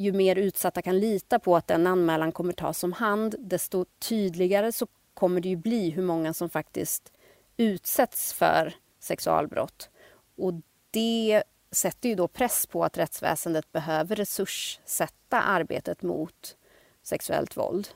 ju 0.00 0.12
mer 0.12 0.36
utsatta 0.36 0.82
kan 0.82 1.00
lita 1.00 1.38
på 1.38 1.56
att 1.56 1.66
den 1.66 1.86
anmälan 1.86 2.32
kommer 2.32 2.52
tas 2.52 2.84
om 2.84 2.92
hand 2.92 3.34
desto 3.38 3.84
tydligare 3.84 4.72
så 4.72 4.86
kommer 5.14 5.40
det 5.40 5.48
ju 5.48 5.56
bli 5.56 5.90
hur 5.90 6.02
många 6.02 6.34
som 6.34 6.50
faktiskt 6.50 7.12
utsätts 7.56 8.32
för 8.32 8.74
sexualbrott. 8.98 9.90
Och 10.36 10.52
det 10.90 11.42
sätter 11.70 12.08
ju 12.08 12.14
då 12.14 12.28
press 12.28 12.66
på 12.66 12.84
att 12.84 12.98
rättsväsendet 12.98 13.72
behöver 13.72 14.16
resurssätta 14.16 15.42
arbetet 15.42 16.02
mot 16.02 16.56
sexuellt 17.02 17.56
våld. 17.56 17.88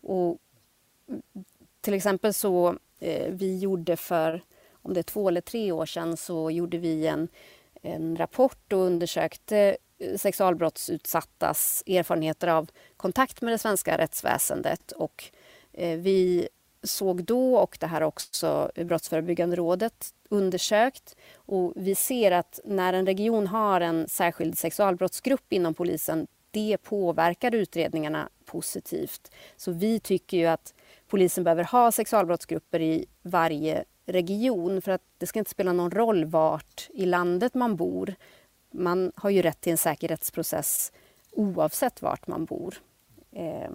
Och 0.00 0.38
till 1.80 1.94
exempel 1.94 2.34
så, 2.34 2.78
eh, 2.98 3.32
vi 3.32 3.58
gjorde 3.58 3.96
för, 3.96 4.42
om 4.72 4.94
det 4.94 5.00
är 5.00 5.02
två 5.02 5.28
eller 5.28 5.40
tre 5.40 5.72
år 5.72 5.86
sedan, 5.86 6.16
så 6.16 6.50
gjorde 6.50 6.78
vi 6.78 7.06
en, 7.06 7.28
en 7.82 8.16
rapport 8.16 8.72
och 8.72 8.78
undersökte 8.78 9.76
sexualbrottsutsattas 10.16 11.82
erfarenheter 11.86 12.48
av 12.48 12.70
kontakt 12.96 13.42
med 13.42 13.54
det 13.54 13.58
svenska 13.58 13.98
rättsväsendet. 13.98 14.92
Och 14.92 15.24
eh, 15.72 15.98
vi 15.98 16.48
såg 16.82 17.24
då, 17.24 17.56
och 17.56 17.76
det 17.80 17.86
här 17.86 18.00
har 18.00 18.08
också 18.08 18.70
Brottsförebyggande 18.74 19.56
rådet 19.56 20.14
undersökt, 20.28 21.16
och 21.34 21.72
vi 21.76 21.94
ser 21.94 22.32
att 22.32 22.60
när 22.64 22.92
en 22.92 23.06
region 23.06 23.46
har 23.46 23.80
en 23.80 24.08
särskild 24.08 24.58
sexualbrottsgrupp 24.58 25.52
inom 25.52 25.74
polisen 25.74 26.26
det 26.50 26.78
påverkar 26.82 27.54
utredningarna 27.54 28.28
positivt. 28.44 29.30
Så 29.56 29.72
vi 29.72 30.00
tycker 30.00 30.36
ju 30.36 30.46
att 30.46 30.74
polisen 31.08 31.44
behöver 31.44 31.64
ha 31.64 31.92
sexualbrottsgrupper 31.92 32.80
i 32.80 33.06
varje 33.22 33.84
region 34.06 34.82
för 34.82 34.92
att 34.92 35.02
det 35.18 35.26
ska 35.26 35.38
inte 35.38 35.50
spela 35.50 35.72
någon 35.72 35.90
roll 35.90 36.24
vart 36.24 36.88
i 36.94 37.06
landet 37.06 37.54
man 37.54 37.76
bor. 37.76 38.14
Man 38.76 39.12
har 39.14 39.30
ju 39.30 39.42
rätt 39.42 39.60
till 39.60 39.72
en 39.72 39.78
säkerhetsprocess 39.78 40.92
oavsett 41.32 42.02
vart 42.02 42.26
man 42.26 42.44
bor. 42.44 42.74
Eh, 43.32 43.70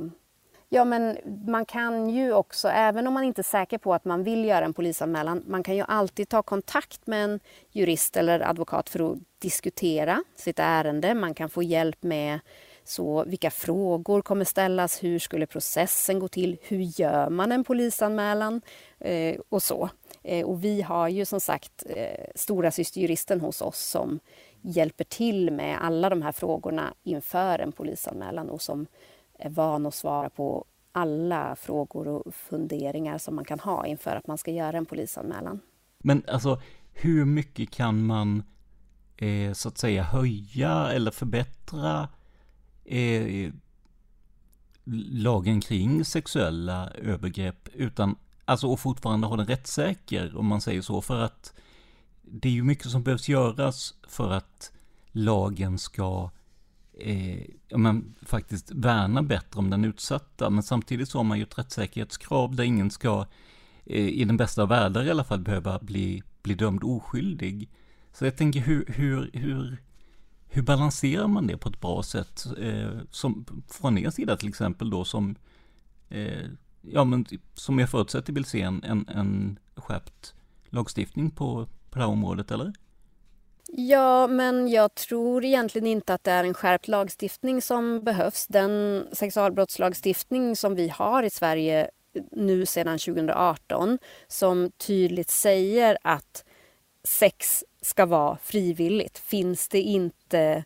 ja, 0.69 0.85
men 0.85 1.17
man 1.47 1.65
kan 1.65 2.09
ju 2.09 2.33
också, 2.33 2.67
även 2.67 3.07
om 3.07 3.13
man 3.13 3.23
inte 3.23 3.41
är 3.41 3.43
säker 3.43 3.77
på 3.77 3.93
att 3.93 4.05
man 4.05 4.23
vill 4.23 4.45
göra 4.45 4.65
en 4.65 4.73
polisanmälan, 4.73 5.43
man 5.47 5.63
kan 5.63 5.75
ju 5.75 5.83
alltid 5.87 6.29
ta 6.29 6.43
kontakt 6.43 7.07
med 7.07 7.23
en 7.23 7.39
jurist 7.71 8.17
eller 8.17 8.39
advokat 8.39 8.89
för 8.89 9.11
att 9.11 9.17
diskutera 9.39 10.23
sitt 10.35 10.59
ärende. 10.59 11.13
Man 11.13 11.33
kan 11.33 11.49
få 11.49 11.63
hjälp 11.63 12.03
med 12.03 12.39
så 12.83 13.23
vilka 13.23 13.51
frågor 13.51 14.21
kommer 14.21 14.45
ställas? 14.45 15.03
Hur 15.03 15.19
skulle 15.19 15.45
processen 15.45 16.19
gå 16.19 16.27
till? 16.27 16.57
Hur 16.61 16.99
gör 17.01 17.29
man 17.29 17.51
en 17.51 17.63
polisanmälan? 17.63 18.61
Eh, 18.99 19.39
och 19.49 19.63
så. 19.63 19.89
Eh, 20.23 20.45
och 20.45 20.63
vi 20.63 20.81
har 20.81 21.07
ju 21.07 21.25
som 21.25 21.39
sagt 21.39 21.83
eh, 21.89 22.25
stora 22.35 22.71
systerjuristen 22.71 23.41
hos 23.41 23.61
oss 23.61 23.79
som 23.79 24.19
hjälper 24.61 25.03
till 25.03 25.51
med 25.51 25.81
alla 25.81 26.09
de 26.09 26.21
här 26.21 26.31
frågorna 26.31 26.93
inför 27.03 27.59
en 27.59 27.71
polisanmälan 27.71 28.49
och 28.49 28.61
som 28.61 28.87
är 29.39 29.49
van 29.49 29.85
att 29.85 29.95
svara 29.95 30.29
på 30.29 30.65
alla 30.91 31.55
frågor 31.55 32.07
och 32.07 32.35
funderingar 32.35 33.17
som 33.17 33.35
man 33.35 33.45
kan 33.45 33.59
ha 33.59 33.85
inför 33.85 34.15
att 34.15 34.27
man 34.27 34.37
ska 34.37 34.51
göra 34.51 34.77
en 34.77 34.85
polisanmälan. 34.85 35.59
Men 35.99 36.23
alltså, 36.27 36.61
hur 36.93 37.25
mycket 37.25 37.71
kan 37.71 38.05
man 38.05 38.43
eh, 39.17 39.53
så 39.53 39.67
att 39.67 39.77
säga 39.77 40.03
höja 40.03 40.91
eller 40.91 41.11
förbättra 41.11 42.09
eh, 42.85 43.53
lagen 45.11 45.61
kring 45.61 46.05
sexuella 46.05 46.89
övergrepp 46.89 47.69
utan, 47.73 48.15
alltså 48.45 48.67
och 48.67 48.79
fortfarande 48.79 49.27
ha 49.27 49.35
den 49.35 49.47
rättssäker 49.47 50.37
om 50.37 50.45
man 50.45 50.61
säger 50.61 50.81
så 50.81 51.01
för 51.01 51.19
att 51.19 51.53
det 52.31 52.49
är 52.49 52.53
ju 52.53 52.63
mycket 52.63 52.91
som 52.91 53.03
behövs 53.03 53.29
göras 53.29 53.93
för 54.07 54.31
att 54.31 54.71
lagen 55.11 55.77
ska 55.77 56.29
eh, 56.93 57.43
men, 57.69 58.15
faktiskt 58.21 58.71
värna 58.71 59.23
bättre 59.23 59.59
om 59.59 59.69
den 59.69 59.85
utsatta. 59.85 60.49
Men 60.49 60.63
samtidigt 60.63 61.09
så 61.09 61.19
har 61.19 61.23
man 61.23 61.37
ju 61.37 61.43
ett 61.43 61.57
rättssäkerhetskrav 61.57 62.55
där 62.55 62.63
ingen 62.63 62.91
ska, 62.91 63.25
eh, 63.85 64.07
i 64.07 64.23
den 64.23 64.37
bästa 64.37 64.61
av 64.61 64.69
världar 64.69 65.03
i 65.03 65.09
alla 65.09 65.23
fall, 65.23 65.39
behöva 65.39 65.79
bli, 65.79 66.23
bli 66.43 66.53
dömd 66.53 66.83
oskyldig. 66.83 67.69
Så 68.13 68.25
jag 68.25 68.37
tänker 68.37 68.59
hur, 68.59 68.85
hur, 68.87 69.29
hur, 69.33 69.77
hur 70.47 70.61
balanserar 70.61 71.27
man 71.27 71.47
det 71.47 71.57
på 71.57 71.69
ett 71.69 71.81
bra 71.81 72.03
sätt? 72.03 72.45
Eh, 72.57 72.99
som, 73.11 73.45
från 73.69 73.97
er 73.97 74.09
sida 74.09 74.37
till 74.37 74.49
exempel 74.49 74.89
då 74.89 75.05
som, 75.05 75.35
eh, 76.09 76.47
ja 76.81 77.03
men 77.03 77.25
som 77.53 77.79
jag 77.79 77.89
förutsätter 77.89 78.33
vill 78.33 78.45
se 78.45 78.61
en, 78.61 78.83
en, 78.83 79.07
en 79.07 79.59
skärpt 79.75 80.33
lagstiftning 80.69 81.31
på, 81.31 81.67
på 81.91 81.99
det 81.99 82.05
här 82.05 82.11
området, 82.11 82.51
eller? 82.51 82.73
Ja, 83.73 84.27
men 84.27 84.67
jag 84.67 84.95
tror 84.95 85.45
egentligen 85.45 85.87
inte 85.87 86.13
att 86.13 86.23
det 86.23 86.31
är 86.31 86.43
en 86.43 86.53
skärpt 86.53 86.87
lagstiftning 86.87 87.61
som 87.61 88.03
behövs. 88.03 88.47
Den 88.47 89.05
sexualbrottslagstiftning 89.11 90.55
som 90.55 90.75
vi 90.75 90.89
har 90.89 91.23
i 91.23 91.29
Sverige 91.29 91.89
nu 92.31 92.65
sedan 92.65 92.97
2018 92.97 93.97
som 94.27 94.71
tydligt 94.71 95.29
säger 95.29 95.97
att 96.01 96.45
sex 97.03 97.63
ska 97.81 98.05
vara 98.05 98.37
frivilligt. 98.37 99.17
Finns 99.17 99.67
det 99.67 99.81
inte 99.81 100.63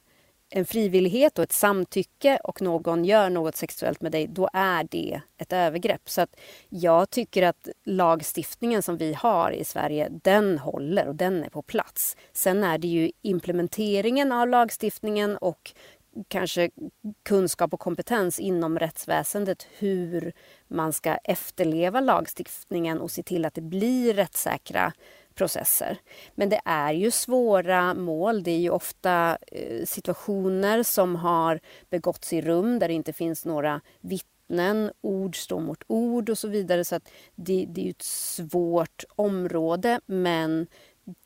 en 0.49 0.65
frivillighet 0.65 1.37
och 1.37 1.43
ett 1.43 1.51
samtycke 1.51 2.39
och 2.43 2.61
någon 2.61 3.05
gör 3.05 3.29
något 3.29 3.55
sexuellt 3.55 4.01
med 4.01 4.11
dig, 4.11 4.27
då 4.27 4.49
är 4.53 4.87
det 4.91 5.21
ett 5.37 5.53
övergrepp. 5.53 6.09
Så 6.09 6.21
att 6.21 6.35
jag 6.69 7.09
tycker 7.09 7.43
att 7.43 7.69
lagstiftningen 7.85 8.81
som 8.81 8.97
vi 8.97 9.13
har 9.13 9.51
i 9.51 9.63
Sverige, 9.63 10.09
den 10.23 10.59
håller 10.59 11.07
och 11.07 11.15
den 11.15 11.43
är 11.43 11.49
på 11.49 11.61
plats. 11.61 12.17
Sen 12.33 12.63
är 12.63 12.77
det 12.77 12.87
ju 12.87 13.11
implementeringen 13.21 14.31
av 14.31 14.47
lagstiftningen 14.47 15.37
och 15.37 15.73
kanske 16.27 16.69
kunskap 17.23 17.73
och 17.73 17.79
kompetens 17.79 18.39
inom 18.39 18.79
rättsväsendet 18.79 19.67
hur 19.77 20.33
man 20.67 20.93
ska 20.93 21.15
efterleva 21.15 21.99
lagstiftningen 21.99 23.01
och 23.01 23.11
se 23.11 23.23
till 23.23 23.45
att 23.45 23.53
det 23.53 23.61
blir 23.61 24.13
rättssäkra 24.13 24.93
processer. 25.35 25.97
Men 26.35 26.49
det 26.49 26.61
är 26.65 26.93
ju 26.93 27.11
svåra 27.11 27.93
mål. 27.93 28.43
Det 28.43 28.51
är 28.51 28.59
ju 28.59 28.69
ofta 28.69 29.37
eh, 29.51 29.85
situationer 29.85 30.83
som 30.83 31.15
har 31.15 31.59
begåtts 31.89 32.33
i 32.33 32.41
rum 32.41 32.79
där 32.79 32.87
det 32.87 32.93
inte 32.93 33.13
finns 33.13 33.45
några 33.45 33.81
vittnen, 34.01 34.91
ord 35.01 35.35
står 35.35 35.59
mot 35.59 35.83
ord 35.87 36.29
och 36.29 36.37
så 36.37 36.47
vidare. 36.47 36.85
Så 36.85 36.95
att 36.95 37.09
det, 37.35 37.65
det 37.69 37.85
är 37.85 37.89
ett 37.89 38.01
svårt 38.01 39.03
område 39.15 39.99
men 40.05 40.67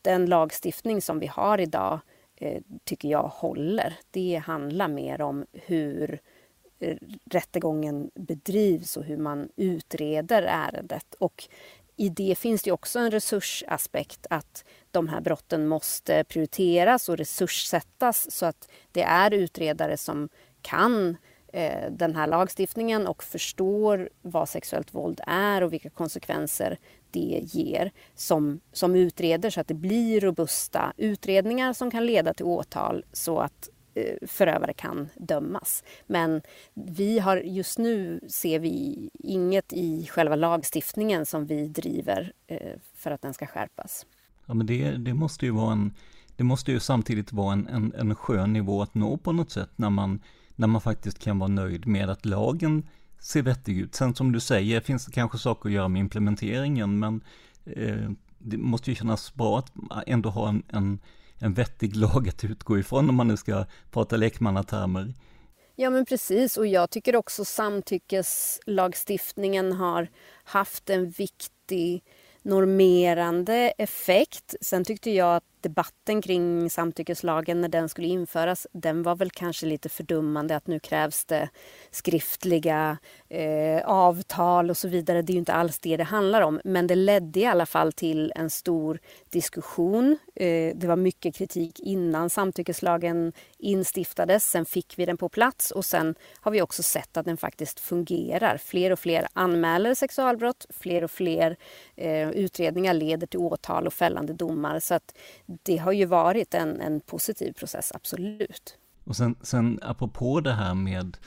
den 0.02 0.26
lagstiftning 0.26 1.02
som 1.02 1.20
vi 1.20 1.28
har 1.28 1.60
idag 1.60 2.00
eh, 2.36 2.62
tycker 2.84 3.10
jag 3.10 3.24
håller. 3.24 3.94
Det 4.12 4.42
handlar 4.46 4.88
mer 4.88 5.22
om 5.22 5.46
hur 5.54 6.20
eh, 6.80 6.98
rättegången 7.32 8.12
bedrivs 8.16 8.98
och 8.98 9.04
hur 9.04 9.18
man 9.18 9.50
utreder 9.56 10.44
ärendet. 10.44 11.14
Och 11.20 11.50
i 12.00 12.10
det 12.10 12.38
finns 12.38 12.64
det 12.64 12.72
också 12.72 13.00
en 13.00 13.12
resursaspekt 13.12 14.28
att 14.30 14.64
de 14.92 15.08
här 15.08 15.22
brotten 15.22 15.68
måste 15.68 16.24
prioriteras 16.24 17.10
och 17.10 17.18
resurssättas 17.18 18.32
så 18.32 18.46
att 18.46 18.70
det 18.92 19.02
är 19.02 19.34
utredare 19.34 19.98
som 19.98 20.30
kan 20.62 21.18
eh, 21.54 21.92
den 21.92 22.16
här 22.16 22.28
lagstiftningen 22.28 23.08
och 23.08 23.24
förstår 23.24 24.10
vad 24.22 24.50
sexuellt 24.50 24.94
våld 24.94 25.22
är 25.28 25.62
och 25.62 25.74
vilka 25.74 25.90
konsekvenser 25.90 26.78
det 27.12 27.42
ger 27.44 27.92
som, 28.16 28.60
som 28.74 28.96
utreder 28.96 29.50
så 29.50 29.62
att 29.62 29.68
det 29.68 29.74
blir 29.74 30.22
robusta 30.22 30.94
utredningar 30.98 31.74
som 31.74 31.92
kan 31.92 32.06
leda 32.06 32.34
till 32.34 32.46
åtal 32.46 33.06
så 33.14 33.40
att 33.40 33.70
Eh, 34.00 34.28
förövare 34.28 34.74
kan 34.74 35.10
dömas. 35.16 35.84
Men 36.08 36.42
vi 36.74 37.20
har 37.20 37.38
just 37.38 37.78
nu 37.78 38.20
ser 38.28 38.60
vi 38.60 39.10
inget 39.14 39.74
i 39.74 40.08
själva 40.12 40.36
lagstiftningen 40.36 41.26
som 41.26 41.46
vi 41.46 41.68
driver 41.68 42.34
eh, 42.48 42.80
för 42.96 43.12
att 43.12 43.22
den 43.22 43.34
ska 43.34 43.46
skärpas. 43.46 44.06
Ja 44.46 44.54
men 44.54 44.66
det, 44.66 44.92
det 44.92 45.14
måste 45.14 45.46
ju 45.46 45.52
vara 45.52 45.72
en, 45.72 45.94
det 46.38 46.44
måste 46.44 46.72
ju 46.72 46.80
samtidigt 46.80 47.34
vara 47.34 47.54
en, 47.54 47.68
en, 47.68 47.94
en 47.94 48.16
skön 48.16 48.54
nivå 48.54 48.82
att 48.82 48.96
nå 48.96 49.18
på 49.18 49.32
något 49.32 49.52
sätt 49.52 49.70
när 49.76 49.90
man, 49.90 50.22
när 50.56 50.68
man 50.68 50.82
faktiskt 50.82 51.20
kan 51.20 51.40
vara 51.40 51.48
nöjd 51.48 51.88
med 51.88 52.10
att 52.10 52.26
lagen 52.26 52.88
ser 53.20 53.42
vettig 53.42 53.78
ut. 53.78 53.96
Sen 53.96 54.16
som 54.16 54.32
du 54.32 54.40
säger 54.40 54.82
finns 54.82 55.06
det 55.06 55.12
kanske 55.12 55.38
saker 55.38 55.70
att 55.70 55.76
göra 55.76 55.88
med 55.88 56.00
implementeringen, 56.00 57.00
men 57.00 57.22
eh, 57.66 58.10
det 58.38 58.58
måste 58.58 58.92
ju 58.92 58.96
kännas 58.96 59.34
bra 59.34 59.60
att 59.60 59.72
ändå 60.08 60.30
ha 60.30 60.50
en, 60.50 60.64
en, 60.68 61.00
en 61.40 61.54
vettig 61.54 61.96
lag 61.96 62.30
att 62.30 62.44
utgå 62.44 62.80
ifrån 62.80 63.10
om 63.10 63.16
man 63.16 63.28
nu 63.28 63.38
ska 63.38 63.66
prata 63.92 64.18
lekmannatermer. 64.18 65.14
Ja 65.76 65.90
men 65.90 66.06
precis 66.06 66.58
och 66.58 66.68
jag 66.68 66.90
tycker 66.90 67.16
också 67.16 67.46
samtyckeslagstiftningen 67.46 69.74
har 69.74 70.08
haft 70.44 70.90
en 70.90 71.10
viktig 71.10 72.04
normerande 72.42 73.74
effekt. 73.78 74.56
Sen 74.62 74.86
tyckte 74.86 75.12
jag 75.12 75.36
att 75.36 75.59
debatten 75.62 76.22
kring 76.22 76.70
samtyckeslagen 76.70 77.62
när 77.62 77.70
den 77.70 77.90
skulle 77.90 78.08
införas, 78.08 78.68
den 78.72 79.04
var 79.04 79.16
väl 79.16 79.32
kanske 79.32 79.66
lite 79.66 79.90
fördummande 79.90 80.56
att 80.56 80.68
nu 80.68 80.80
krävs 80.80 81.26
det 81.26 81.50
skriftliga 81.92 82.98
eh, 83.30 83.82
avtal 83.86 84.70
och 84.70 84.78
så 84.78 84.88
vidare. 84.88 85.22
Det 85.22 85.32
är 85.32 85.34
ju 85.34 85.40
inte 85.40 85.54
alls 85.54 85.80
det 85.80 85.98
det 85.98 86.04
handlar 86.04 86.42
om. 86.42 86.62
Men 86.64 86.88
det 86.88 86.96
ledde 86.96 87.40
i 87.40 87.46
alla 87.46 87.66
fall 87.66 87.94
till 87.94 88.34
en 88.36 88.50
stor 88.50 89.00
diskussion. 89.30 90.18
Eh, 90.36 90.76
det 90.76 90.88
var 90.88 90.96
mycket 90.96 91.36
kritik 91.36 91.80
innan 91.80 92.30
samtyckeslagen 92.30 93.34
instiftades. 93.58 94.50
Sen 94.50 94.66
fick 94.66 94.94
vi 95.00 95.06
den 95.06 95.18
på 95.18 95.30
plats 95.30 95.72
och 95.72 95.86
sen 95.86 96.16
har 96.42 96.52
vi 96.52 96.62
också 96.62 96.84
sett 96.84 97.18
att 97.18 97.26
den 97.26 97.38
faktiskt 97.38 97.80
fungerar. 97.80 98.58
Fler 98.58 98.92
och 98.92 99.00
fler 99.00 99.28
anmäler 99.34 99.94
sexualbrott. 99.94 100.66
Fler 100.70 101.04
och 101.04 101.12
fler 101.12 101.58
eh, 101.96 102.30
utredningar 102.30 102.94
leder 102.94 103.28
till 103.28 103.40
åtal 103.40 103.88
och 103.88 103.94
fällande 103.94 104.34
domar. 104.34 104.80
Så 104.80 104.94
att 104.94 105.18
det 105.64 105.78
har 105.78 105.92
ju 105.92 106.06
varit 106.06 106.54
en, 106.54 106.82
en 106.82 107.00
positiv 107.00 107.54
process, 107.54 107.92
absolut. 107.96 108.78
Och 109.04 109.16
sen, 109.16 109.36
sen 109.42 109.80
apropå 109.82 110.40
det 110.40 110.54
här 110.54 110.74
med 110.74 111.18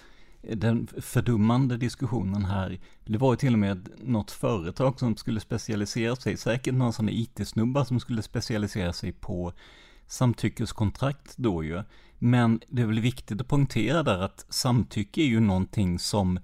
den 0.42 0.88
fördummande 1.00 1.76
diskussionen 1.76 2.44
här, 2.44 2.80
det 3.04 3.18
var 3.18 3.32
ju 3.32 3.36
till 3.36 3.52
och 3.52 3.58
med 3.58 3.88
något 3.98 4.30
företag 4.30 4.98
som 4.98 5.16
skulle 5.16 5.40
specialisera 5.40 6.16
sig, 6.16 6.36
säkert 6.36 6.74
någon 6.74 6.92
sån 6.92 7.08
IT-snubbar 7.08 7.84
som 7.84 8.00
skulle 8.00 8.22
specialisera 8.22 8.92
sig 8.92 9.12
på 9.12 9.52
samtyckeskontrakt 10.06 11.36
då 11.36 11.64
ju. 11.64 11.82
Men 12.18 12.60
det 12.68 12.82
är 12.82 12.86
väl 12.86 13.00
viktigt 13.00 13.40
att 13.40 13.48
poängtera 13.48 14.02
där 14.02 14.18
att 14.18 14.46
samtycke 14.48 15.20
är 15.20 15.26
ju 15.26 15.40
någonting 15.40 15.98
som 15.98 16.38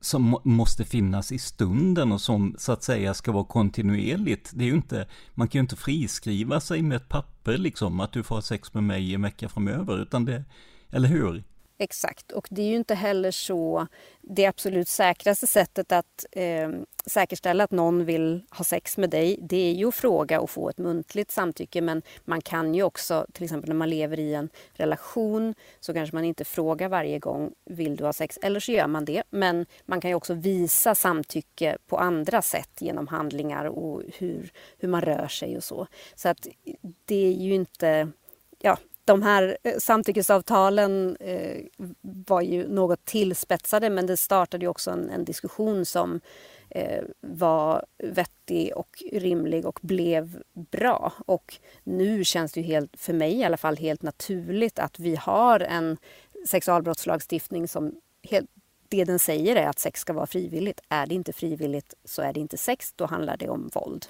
som 0.00 0.38
måste 0.44 0.84
finnas 0.84 1.32
i 1.32 1.38
stunden 1.38 2.12
och 2.12 2.20
som 2.20 2.54
så 2.58 2.72
att 2.72 2.82
säga 2.82 3.14
ska 3.14 3.32
vara 3.32 3.44
kontinuerligt. 3.44 4.50
Det 4.54 4.64
är 4.64 4.68
ju 4.68 4.74
inte, 4.74 5.08
man 5.34 5.48
kan 5.48 5.58
ju 5.58 5.60
inte 5.60 5.76
friskriva 5.76 6.60
sig 6.60 6.82
med 6.82 6.96
ett 6.96 7.08
papper 7.08 7.58
liksom, 7.58 8.00
att 8.00 8.12
du 8.12 8.22
får 8.22 8.34
ha 8.34 8.42
sex 8.42 8.74
med 8.74 8.82
mig 8.82 9.10
i 9.10 9.14
en 9.14 9.22
vecka 9.22 9.48
framöver, 9.48 10.02
utan 10.02 10.24
det, 10.24 10.44
eller 10.90 11.08
hur? 11.08 11.44
Exakt, 11.82 12.32
och 12.32 12.48
det 12.50 12.62
är 12.62 12.66
ju 12.66 12.76
inte 12.76 12.94
heller 12.94 13.30
så 13.30 13.86
det 14.20 14.46
absolut 14.46 14.88
säkraste 14.88 15.46
sättet 15.46 15.92
att 15.92 16.26
eh, 16.32 16.70
säkerställa 17.06 17.64
att 17.64 17.70
någon 17.70 18.04
vill 18.04 18.42
ha 18.50 18.64
sex 18.64 18.96
med 18.96 19.10
dig, 19.10 19.38
det 19.42 19.56
är 19.56 19.72
ju 19.72 19.88
att 19.88 19.94
fråga 19.94 20.40
och 20.40 20.50
få 20.50 20.68
ett 20.68 20.78
muntligt 20.78 21.30
samtycke. 21.30 21.80
Men 21.80 22.02
man 22.24 22.40
kan 22.40 22.74
ju 22.74 22.82
också, 22.82 23.26
till 23.32 23.44
exempel 23.44 23.68
när 23.68 23.76
man 23.76 23.90
lever 23.90 24.18
i 24.20 24.34
en 24.34 24.48
relation, 24.72 25.54
så 25.80 25.94
kanske 25.94 26.16
man 26.16 26.24
inte 26.24 26.44
frågar 26.44 26.88
varje 26.88 27.18
gång, 27.18 27.52
vill 27.64 27.96
du 27.96 28.04
ha 28.04 28.12
sex? 28.12 28.38
Eller 28.42 28.60
så 28.60 28.72
gör 28.72 28.86
man 28.86 29.04
det. 29.04 29.22
Men 29.30 29.66
man 29.86 30.00
kan 30.00 30.10
ju 30.10 30.14
också 30.14 30.34
visa 30.34 30.94
samtycke 30.94 31.78
på 31.86 31.98
andra 31.98 32.42
sätt 32.42 32.70
genom 32.78 33.08
handlingar 33.08 33.64
och 33.64 34.02
hur, 34.18 34.52
hur 34.78 34.88
man 34.88 35.00
rör 35.00 35.28
sig 35.28 35.56
och 35.56 35.64
så. 35.64 35.86
Så 36.14 36.28
att 36.28 36.46
det 37.04 37.26
är 37.26 37.32
ju 37.32 37.54
inte 37.54 38.08
ja, 38.58 38.78
de 39.10 39.22
här 39.22 39.58
eh, 39.62 39.76
samtyckesavtalen 39.78 41.16
eh, 41.20 41.64
var 42.02 42.40
ju 42.40 42.68
något 42.68 43.04
tillspetsade 43.04 43.90
men 43.90 44.06
det 44.06 44.16
startade 44.16 44.64
ju 44.64 44.68
också 44.68 44.90
en, 44.90 45.10
en 45.10 45.24
diskussion 45.24 45.84
som 45.84 46.20
eh, 46.70 47.02
var 47.20 47.86
vettig 47.98 48.72
och 48.76 49.02
rimlig 49.12 49.66
och 49.66 49.78
blev 49.82 50.42
bra. 50.52 51.12
Och 51.26 51.54
nu 51.84 52.24
känns 52.24 52.52
det 52.52 52.60
ju 52.60 52.66
helt, 52.66 52.96
för 52.96 53.12
mig 53.12 53.34
i 53.34 53.44
alla 53.44 53.56
fall 53.56 53.76
helt 53.76 54.02
naturligt 54.02 54.78
att 54.78 54.98
vi 54.98 55.16
har 55.16 55.60
en 55.60 55.96
sexualbrottslagstiftning 56.48 57.68
som 57.68 57.94
helt, 58.22 58.50
det 58.88 59.04
den 59.04 59.18
säger 59.18 59.56
är 59.56 59.66
att 59.66 59.78
sex 59.78 60.00
ska 60.00 60.12
vara 60.12 60.26
frivilligt. 60.26 60.80
Är 60.88 61.06
det 61.06 61.14
inte 61.14 61.32
frivilligt 61.32 61.94
så 62.04 62.22
är 62.22 62.32
det 62.32 62.40
inte 62.40 62.56
sex, 62.56 62.92
då 62.96 63.06
handlar 63.06 63.36
det 63.36 63.48
om 63.48 63.70
våld. 63.74 64.06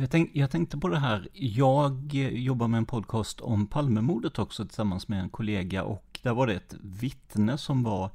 Jag, 0.00 0.10
tänk, 0.10 0.30
jag 0.34 0.50
tänkte 0.50 0.78
på 0.78 0.88
det 0.88 0.98
här, 0.98 1.28
jag 1.32 2.14
jobbar 2.32 2.68
med 2.68 2.78
en 2.78 2.86
podcast 2.86 3.40
om 3.40 3.66
Palmemordet 3.66 4.38
också 4.38 4.64
tillsammans 4.64 5.08
med 5.08 5.20
en 5.20 5.28
kollega 5.28 5.82
och 5.82 6.20
där 6.22 6.34
var 6.34 6.46
det 6.46 6.54
ett 6.54 6.74
vittne 6.80 7.58
som 7.58 7.82
var 7.82 8.10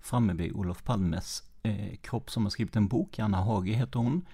framme 0.00 0.32
vid 0.32 0.52
Olof 0.52 0.84
Palmes 0.84 1.42
eh, 1.62 1.96
kropp 2.00 2.30
som 2.30 2.42
har 2.42 2.50
skrivit 2.50 2.76
en 2.76 2.88
bok, 2.88 3.18
Anna 3.18 3.42
Hage 3.42 3.72
heter 3.72 3.98
hon. 3.98 4.26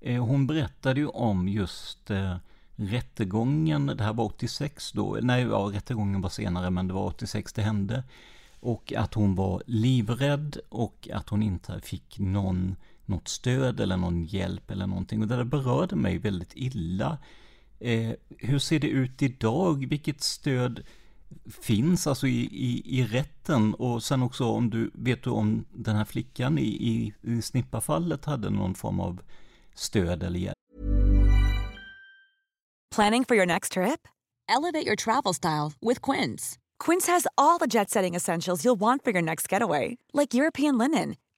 Eh, 0.00 0.24
hon 0.24 0.46
berättade 0.46 1.00
ju 1.00 1.06
om 1.06 1.48
just 1.48 2.10
eh, 2.10 2.36
rättegången, 2.76 3.86
det 3.86 4.04
här 4.04 4.12
var 4.12 4.24
86 4.24 4.92
då, 4.92 5.18
nej 5.22 5.42
ja, 5.42 5.70
rättegången 5.72 6.20
var 6.20 6.30
senare 6.30 6.70
men 6.70 6.88
det 6.88 6.94
var 6.94 7.06
86 7.06 7.52
det 7.52 7.62
hände. 7.62 8.04
Och 8.60 8.92
att 8.96 9.14
hon 9.14 9.34
var 9.34 9.62
livrädd 9.66 10.58
och 10.68 11.08
att 11.12 11.28
hon 11.28 11.42
inte 11.42 11.80
fick 11.80 12.18
någon 12.18 12.76
något 13.06 13.28
stöd 13.28 13.80
eller 13.80 13.96
någon 13.96 14.24
hjälp 14.24 14.70
eller 14.70 14.86
någonting. 14.86 15.22
Och 15.22 15.28
det 15.28 15.36
där 15.36 15.44
berörde 15.44 15.96
mig 15.96 16.18
väldigt 16.18 16.52
illa. 16.54 17.18
Eh, 17.80 18.10
hur 18.38 18.58
ser 18.58 18.78
det 18.78 18.88
ut 18.88 19.22
idag? 19.22 19.88
Vilket 19.88 20.22
stöd 20.22 20.82
finns 21.62 22.06
alltså 22.06 22.26
i, 22.26 22.40
i, 22.40 22.98
i 22.98 23.04
rätten? 23.04 23.74
Och 23.74 24.02
sen 24.02 24.22
också 24.22 24.44
om 24.44 24.70
du, 24.70 24.90
vet 24.94 25.22
du 25.22 25.30
om 25.30 25.64
den 25.72 25.96
här 25.96 26.04
flickan 26.04 26.58
i, 26.58 26.62
i, 26.62 27.14
i 27.22 27.42
snippafallet 27.42 28.24
hade 28.24 28.50
någon 28.50 28.74
form 28.74 29.00
av 29.00 29.20
stöd 29.74 30.22
eller 30.22 30.38
hjälp? 30.38 30.54
Planning 32.94 33.24
for 33.24 33.36
your 33.36 33.46
next 33.46 33.72
trip? 33.72 34.08
Elevate 34.48 34.86
your 34.86 34.96
travel 34.96 35.34
style 35.34 35.72
with 35.80 36.00
Quince. 36.00 36.58
Quince 36.78 37.12
has 37.12 37.26
all 37.36 37.58
the 37.58 37.66
jet 37.66 37.90
setting 37.90 38.14
essentials 38.14 38.64
you'll 38.64 38.80
want 38.80 39.04
for 39.04 39.12
your 39.12 39.22
next 39.22 39.52
getaway. 39.52 39.96
Like 40.12 40.34
European 40.34 40.78
linen 40.78 41.14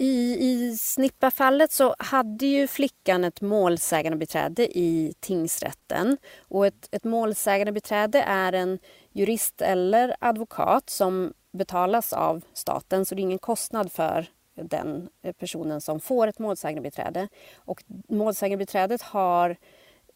I, 0.00 0.36
I 0.40 0.76
Snippa-fallet 0.76 1.72
så 1.72 1.94
hade 1.98 2.46
ju 2.46 2.66
flickan 2.66 3.24
ett 3.24 3.40
målsägandebiträde 3.40 4.78
i 4.78 5.14
tingsrätten. 5.20 6.16
Och 6.40 6.66
ett, 6.66 6.88
ett 6.90 7.04
målsägandebiträde 7.04 8.22
är 8.22 8.52
en 8.52 8.78
jurist 9.12 9.62
eller 9.62 10.16
advokat 10.18 10.90
som 10.90 11.32
betalas 11.52 12.12
av 12.12 12.44
staten 12.52 13.06
så 13.06 13.14
det 13.14 13.20
är 13.20 13.22
ingen 13.22 13.38
kostnad 13.38 13.92
för 13.92 14.26
den 14.54 15.08
personen 15.38 15.80
som 15.80 16.00
får 16.00 16.26
ett 16.26 16.38
målsägandebiträde. 16.38 17.28
Och 17.56 17.84
målsägandebiträdet 18.08 19.02
har 19.02 19.50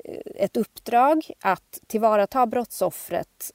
eh, 0.05 0.21
ett 0.35 0.57
uppdrag 0.57 1.31
att 1.41 1.81
tillvarata 1.87 2.47
brottsoffrets 2.47 3.53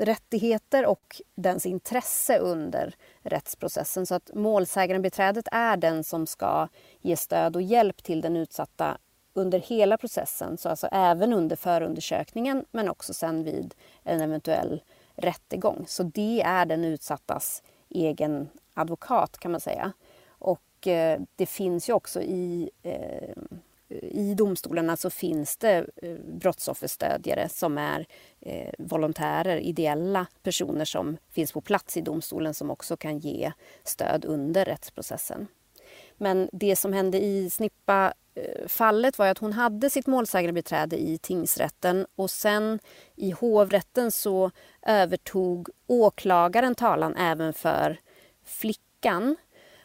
rättigheter 0.00 0.86
och 0.86 1.20
dens 1.34 1.66
intresse 1.66 2.38
under 2.38 2.94
rättsprocessen. 3.22 4.06
Så 4.06 4.14
att 4.14 4.30
målsägandebiträdet 4.34 5.48
är 5.52 5.76
den 5.76 6.04
som 6.04 6.26
ska 6.26 6.68
ge 7.00 7.16
stöd 7.16 7.56
och 7.56 7.62
hjälp 7.62 8.02
till 8.02 8.20
den 8.20 8.36
utsatta 8.36 8.98
under 9.34 9.58
hela 9.58 9.98
processen, 9.98 10.56
så 10.56 10.68
alltså 10.68 10.88
även 10.92 11.32
under 11.32 11.56
förundersökningen 11.56 12.64
men 12.70 12.88
också 12.88 13.14
sen 13.14 13.44
vid 13.44 13.74
en 14.02 14.20
eventuell 14.20 14.82
rättegång. 15.14 15.84
Så 15.88 16.02
det 16.02 16.42
är 16.42 16.66
den 16.66 16.84
utsattas 16.84 17.62
egen 17.88 18.48
advokat 18.74 19.38
kan 19.38 19.50
man 19.50 19.60
säga. 19.60 19.92
Och 20.28 20.86
eh, 20.86 21.20
det 21.36 21.46
finns 21.46 21.88
ju 21.88 21.92
också 21.92 22.22
i 22.22 22.70
eh, 22.82 23.42
i 23.88 24.34
domstolarna 24.34 24.96
så 24.96 25.10
finns 25.10 25.56
det 25.56 25.86
eh, 26.02 26.14
brottsofferstödjare 26.14 27.48
som 27.48 27.78
är 27.78 28.06
eh, 28.40 28.70
volontärer, 28.78 29.56
ideella 29.56 30.26
personer 30.42 30.84
som 30.84 31.16
finns 31.30 31.52
på 31.52 31.60
plats 31.60 31.96
i 31.96 32.00
domstolen 32.00 32.54
som 32.54 32.70
också 32.70 32.96
kan 32.96 33.18
ge 33.18 33.52
stöd 33.84 34.24
under 34.24 34.64
rättsprocessen. 34.64 35.46
Men 36.16 36.48
det 36.52 36.76
som 36.76 36.92
hände 36.92 37.24
i 37.24 37.50
Snippa-fallet 37.50 39.14
eh, 39.14 39.18
var 39.18 39.26
att 39.26 39.38
hon 39.38 39.52
hade 39.52 39.90
sitt 39.90 40.06
målsägandebiträde 40.06 41.02
i 41.02 41.18
tingsrätten 41.18 42.06
och 42.16 42.30
sen 42.30 42.78
i 43.16 43.30
hovrätten 43.30 44.10
så 44.10 44.50
övertog 44.82 45.68
åklagaren 45.86 46.74
talan 46.74 47.16
även 47.16 47.52
för 47.52 48.00
flickan. 48.44 49.36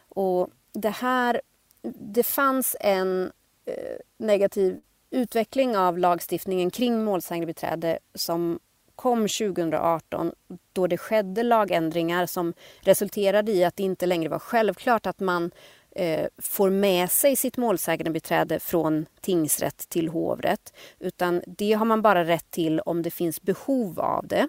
Och 0.10 0.50
det 0.74 0.89
här 0.89 1.41
det 1.82 2.24
fanns 2.24 2.76
en 2.80 3.32
Eh, 3.70 3.98
negativ 4.18 4.82
utveckling 5.12 5.78
av 5.78 5.98
lagstiftningen 5.98 6.72
kring 6.72 7.04
målsägandebiträde 7.04 8.00
som 8.14 8.60
kom 8.96 9.20
2018 9.22 10.32
då 10.74 10.88
det 10.88 10.98
skedde 10.98 11.44
lagändringar 11.44 12.26
som 12.26 12.54
resulterade 12.82 13.52
i 13.52 13.64
att 13.64 13.76
det 13.76 13.84
inte 13.84 14.06
längre 14.06 14.30
var 14.30 14.40
självklart 14.40 15.06
att 15.06 15.20
man 15.20 15.52
eh, 15.96 16.28
får 16.38 16.70
med 16.70 17.12
sig 17.12 17.36
sitt 17.36 17.58
målsägandebiträde 17.58 18.60
från 18.60 19.06
tingsrätt 19.22 19.90
till 19.90 20.10
hovrätt. 20.10 20.74
Utan 21.00 21.42
det 21.48 21.74
har 21.74 21.86
man 21.86 22.02
bara 22.02 22.26
rätt 22.26 22.52
till 22.52 22.80
om 22.80 23.02
det 23.02 23.12
finns 23.12 23.42
behov 23.42 24.00
av 24.00 24.28
det. 24.28 24.48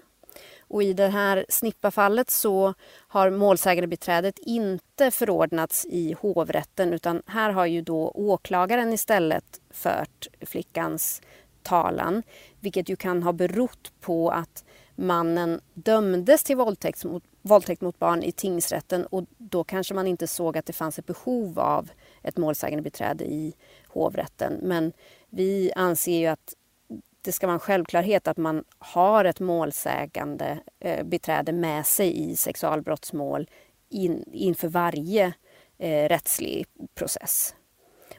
Och 0.71 0.83
I 0.83 0.93
det 0.93 1.07
här 1.07 1.45
snippafallet 1.49 2.29
så 2.29 2.73
har 3.07 3.29
målsägandebiträdet 3.29 4.39
inte 4.39 5.11
förordnats 5.11 5.85
i 5.85 6.15
hovrätten 6.19 6.93
utan 6.93 7.21
här 7.25 7.51
har 7.51 7.65
ju 7.65 7.81
då 7.81 8.11
åklagaren 8.15 8.93
istället 8.93 9.61
fört 9.69 10.27
flickans 10.41 11.21
talan 11.63 12.23
vilket 12.59 12.89
ju 12.89 12.95
kan 12.95 13.23
ha 13.23 13.33
berott 13.33 13.91
på 14.01 14.29
att 14.29 14.65
mannen 14.95 15.61
dömdes 15.73 16.43
till 16.43 16.57
våldtäkt 16.57 17.05
mot, 17.05 17.23
våldtäkt 17.41 17.81
mot 17.81 17.99
barn 17.99 18.23
i 18.23 18.31
tingsrätten 18.31 19.05
och 19.05 19.25
då 19.37 19.63
kanske 19.63 19.93
man 19.93 20.07
inte 20.07 20.27
såg 20.27 20.57
att 20.57 20.65
det 20.65 20.73
fanns 20.73 20.99
ett 20.99 21.05
behov 21.05 21.59
av 21.59 21.89
ett 22.23 22.37
målsägandebiträde 22.37 23.25
i 23.25 23.53
hovrätten. 23.87 24.59
Men 24.61 24.93
vi 25.29 25.71
anser 25.75 26.19
ju 26.19 26.27
att 26.27 26.53
det 27.21 27.31
ska 27.31 27.47
vara 27.47 27.53
en 27.53 27.59
självklarhet 27.59 28.27
att 28.27 28.37
man 28.37 28.63
har 28.79 29.25
ett 29.25 29.39
målsägande 29.39 30.59
eh, 30.79 31.03
beträde 31.03 31.51
med 31.51 31.85
sig 31.85 32.31
i 32.31 32.35
sexualbrottsmål 32.35 33.49
in, 33.89 34.23
inför 34.33 34.67
varje 34.67 35.33
eh, 35.77 36.09
rättslig 36.09 36.65
process. 36.95 37.55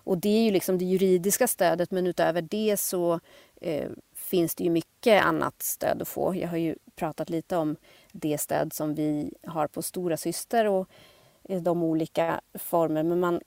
Och 0.05 0.19
det 0.19 0.29
är 0.29 0.45
ju 0.45 0.51
liksom 0.51 0.79
det 0.79 0.85
juridiska 0.85 1.49
stödet 1.49 1.91
men 1.91 2.07
utöver 2.07 2.43
det 2.43 2.77
så 2.77 3.21
eh, 3.61 3.91
finns 4.15 4.55
det 4.55 4.65
ju 4.65 4.71
mycket 4.71 5.25
annat 5.25 5.63
stöd 5.63 6.03
att 6.03 6.09
få. 6.09 6.35
Jag 6.35 6.49
har 6.49 6.57
ju 6.57 6.77
pratat 6.97 7.31
lite 7.31 7.57
om 7.57 7.77
det 8.13 8.39
stöd 8.39 8.73
som 8.73 8.95
vi 8.95 9.35
har 9.47 9.67
på 9.67 9.83
Stora 9.83 10.17
Syster 10.17 10.67
och 10.67 10.89
eh, 11.49 11.63
de 11.63 11.83
olika 11.83 12.41
former. 12.55 13.03
Men 13.03 13.21
man 13.21 13.41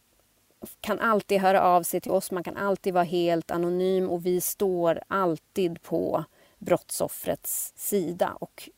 kan 0.82 1.00
alltid 1.00 1.42
höra 1.42 1.62
av 1.62 1.84
sig 1.84 2.02
till 2.02 2.12
oss, 2.12 2.32
man 2.32 2.44
kan 2.44 2.58
alltid 2.58 2.94
vara 2.94 3.04
helt 3.04 3.52
anonym 3.52 4.10
och 4.10 4.26
vi 4.26 4.42
står 4.42 5.02
alltid 5.08 5.82
på 5.82 6.24
brottsoffrets 6.58 7.74
sida. 7.76 8.38
Och 8.40 8.70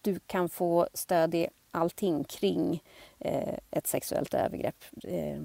du 0.00 0.18
kan 0.26 0.48
få 0.48 0.88
stöd 0.94 1.34
i 1.34 1.48
allting 1.70 2.24
kring 2.24 2.82
eh, 3.18 3.58
ett 3.70 3.86
sexuellt 3.86 4.34
övergrepp 4.34 4.84
eh, 5.04 5.40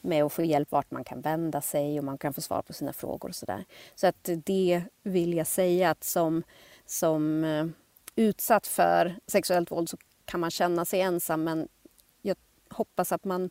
med 0.00 0.24
att 0.24 0.32
få 0.32 0.42
hjälp 0.42 0.72
vart 0.72 0.90
man 0.90 1.04
kan 1.04 1.20
vända 1.20 1.60
sig 1.60 1.98
och 1.98 2.04
man 2.04 2.18
kan 2.18 2.32
få 2.32 2.40
svar 2.40 2.62
på 2.62 2.72
sina 2.72 2.92
frågor 2.92 3.28
och 3.28 3.34
sådär. 3.34 3.64
Så 3.94 4.06
att 4.06 4.28
det 4.44 4.84
vill 5.02 5.34
jag 5.34 5.46
säga 5.46 5.90
att 5.90 6.04
som, 6.04 6.42
som 6.86 7.44
eh, 7.44 7.66
utsatt 8.16 8.66
för 8.66 9.16
sexuellt 9.26 9.70
våld 9.70 9.88
så 9.88 9.96
kan 10.24 10.40
man 10.40 10.50
känna 10.50 10.84
sig 10.84 11.00
ensam. 11.00 11.44
Men 11.44 11.68
jag 12.22 12.36
hoppas 12.70 13.12
att 13.12 13.24
man 13.24 13.50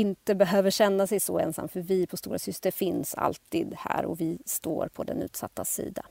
inte 0.00 0.34
behöver 0.34 0.70
känna 0.70 1.06
sig 1.06 1.20
så 1.20 1.38
ensam 1.38 1.68
för 1.68 1.80
vi 1.80 2.06
på 2.06 2.16
Stora 2.16 2.38
Syster 2.38 2.70
finns 2.70 3.14
alltid 3.14 3.74
här 3.76 4.04
och 4.04 4.20
vi 4.20 4.38
står 4.46 4.88
på 4.88 5.04
den 5.04 5.22
utsatta 5.22 5.64
sida. 5.64 6.02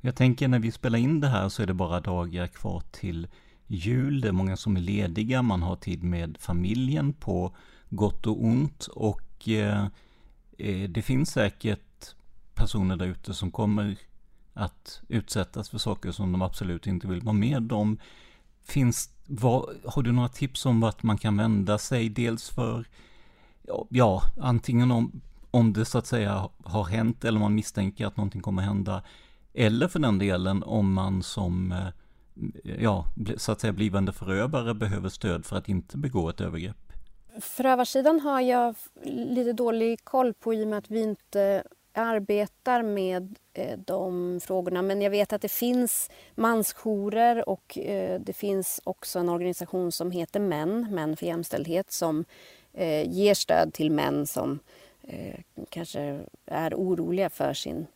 Jag 0.00 0.16
tänker 0.16 0.48
när 0.48 0.58
vi 0.58 0.72
spelar 0.72 0.98
in 0.98 1.20
det 1.20 1.28
här 1.28 1.48
så 1.48 1.62
är 1.62 1.66
det 1.66 1.74
bara 1.74 2.00
dagar 2.00 2.46
kvar 2.46 2.82
till 2.90 3.28
jul. 3.66 4.20
Det 4.20 4.28
är 4.28 4.32
många 4.32 4.56
som 4.56 4.76
är 4.76 4.80
lediga, 4.80 5.42
man 5.42 5.62
har 5.62 5.76
tid 5.76 6.02
med 6.02 6.38
familjen 6.40 7.12
på 7.12 7.54
gott 7.88 8.26
och 8.26 8.44
ont 8.44 8.86
och 8.86 9.48
eh, 9.48 9.86
eh, 10.58 10.90
det 10.90 11.02
finns 11.02 11.30
säkert 11.30 12.14
personer 12.54 12.96
där 12.96 13.06
ute 13.06 13.34
som 13.34 13.50
kommer 13.50 13.96
att 14.54 15.00
utsättas 15.08 15.70
för 15.70 15.78
saker 15.78 16.10
som 16.10 16.32
de 16.32 16.42
absolut 16.42 16.86
inte 16.86 17.06
vill 17.06 17.20
vara 17.20 17.32
med 17.32 17.72
om. 17.72 17.98
Finns, 18.64 19.10
vad, 19.26 19.76
har 19.84 20.02
du 20.02 20.12
några 20.12 20.28
tips 20.28 20.66
om 20.66 20.80
vart 20.80 21.02
man 21.02 21.18
kan 21.18 21.36
vända 21.36 21.78
sig? 21.78 22.08
Dels 22.08 22.50
för, 22.50 22.84
ja, 23.88 24.22
antingen 24.40 24.90
om, 24.90 25.20
om 25.50 25.72
det 25.72 25.84
så 25.84 25.98
att 25.98 26.06
säga 26.06 26.48
har 26.64 26.84
hänt 26.84 27.24
eller 27.24 27.40
man 27.40 27.54
misstänker 27.54 28.06
att 28.06 28.16
någonting 28.16 28.40
kommer 28.40 28.62
hända. 28.62 29.02
Eller 29.54 29.88
för 29.88 29.98
den 29.98 30.18
delen 30.18 30.62
om 30.62 30.92
man 30.92 31.22
som, 31.22 31.72
eh, 31.72 32.74
ja, 32.80 33.06
så 33.36 33.52
att 33.52 33.60
säga 33.60 33.72
blivande 33.72 34.12
förövare 34.12 34.74
behöver 34.74 35.08
stöd 35.08 35.46
för 35.46 35.56
att 35.56 35.68
inte 35.68 35.98
begå 35.98 36.28
ett 36.28 36.40
övergrepp. 36.40 36.76
Förövarsidan 37.40 38.20
har 38.20 38.40
jag 38.40 38.74
lite 39.04 39.52
dålig 39.52 40.04
koll 40.04 40.34
på 40.34 40.54
i 40.54 40.64
och 40.64 40.68
med 40.68 40.78
att 40.78 40.90
vi 40.90 41.02
inte 41.02 41.62
arbetar 41.94 42.82
med 42.82 43.36
eh, 43.54 43.78
de 43.78 44.40
frågorna. 44.42 44.82
Men 44.82 45.02
jag 45.02 45.10
vet 45.10 45.32
att 45.32 45.42
det 45.42 45.52
finns 45.52 46.10
mansjourer 46.34 47.48
och 47.48 47.78
eh, 47.78 48.20
det 48.20 48.32
finns 48.32 48.80
också 48.84 49.18
en 49.18 49.28
organisation 49.28 49.92
som 49.92 50.10
heter 50.10 50.40
MÄN, 50.40 50.86
Män 50.90 51.16
för 51.16 51.26
jämställdhet, 51.26 51.92
som 51.92 52.24
eh, 52.72 53.10
ger 53.10 53.34
stöd 53.34 53.74
till 53.74 53.90
män 53.90 54.26
som 54.26 54.58
eh, 55.02 55.40
kanske 55.68 56.20
är 56.46 56.74
oroliga 56.74 57.30
för 57.30 57.54
sin 57.54 57.86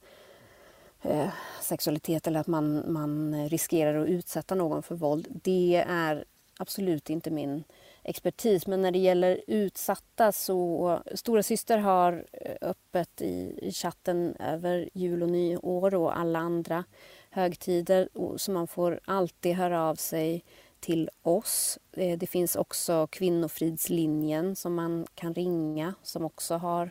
eh, 1.03 1.29
sexualitet 1.61 2.27
eller 2.27 2.41
att 2.41 2.47
man, 2.47 2.93
man 2.93 3.49
riskerar 3.49 4.03
att 4.03 4.09
utsätta 4.09 4.55
någon 4.55 4.83
för 4.83 4.95
våld. 4.95 5.29
Det 5.43 5.85
är 5.89 6.24
absolut 6.59 7.11
inte 7.11 7.31
min 7.31 7.64
expertis. 8.03 8.66
Men 8.66 8.83
när 8.83 8.91
det 8.91 8.99
gäller 8.99 9.41
utsatta 9.47 10.33
så 10.33 11.01
Stora 11.14 11.43
Syster 11.43 11.79
har 11.79 12.24
eh, 12.33 12.57
öppet 12.61 13.22
i, 13.22 13.59
i 13.62 13.72
chatten 13.72 14.37
över 14.41 14.89
jul 14.93 15.22
och 15.22 15.31
nyår 15.31 15.95
och 15.95 16.18
alla 16.18 16.39
andra 16.39 16.85
högtider. 17.31 18.09
Så 18.37 18.51
man 18.53 18.66
får 18.66 19.01
alltid 19.05 19.55
höra 19.55 19.83
av 19.83 19.95
sig 19.95 20.45
till 20.87 21.11
oss. 21.22 21.78
Eh, 21.93 22.18
det 22.18 22.26
finns 22.26 22.57
också 22.57 23.07
Kvinnofridslinjen 23.07 24.57
som 24.57 24.74
man 24.74 25.07
kan 25.14 25.34
ringa 25.34 25.95
som 26.03 26.24
också 26.24 26.55
har 26.55 26.91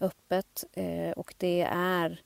öppet. 0.00 0.64
Eh, 0.72 1.10
och 1.10 1.34
det 1.38 1.62
är 1.72 2.20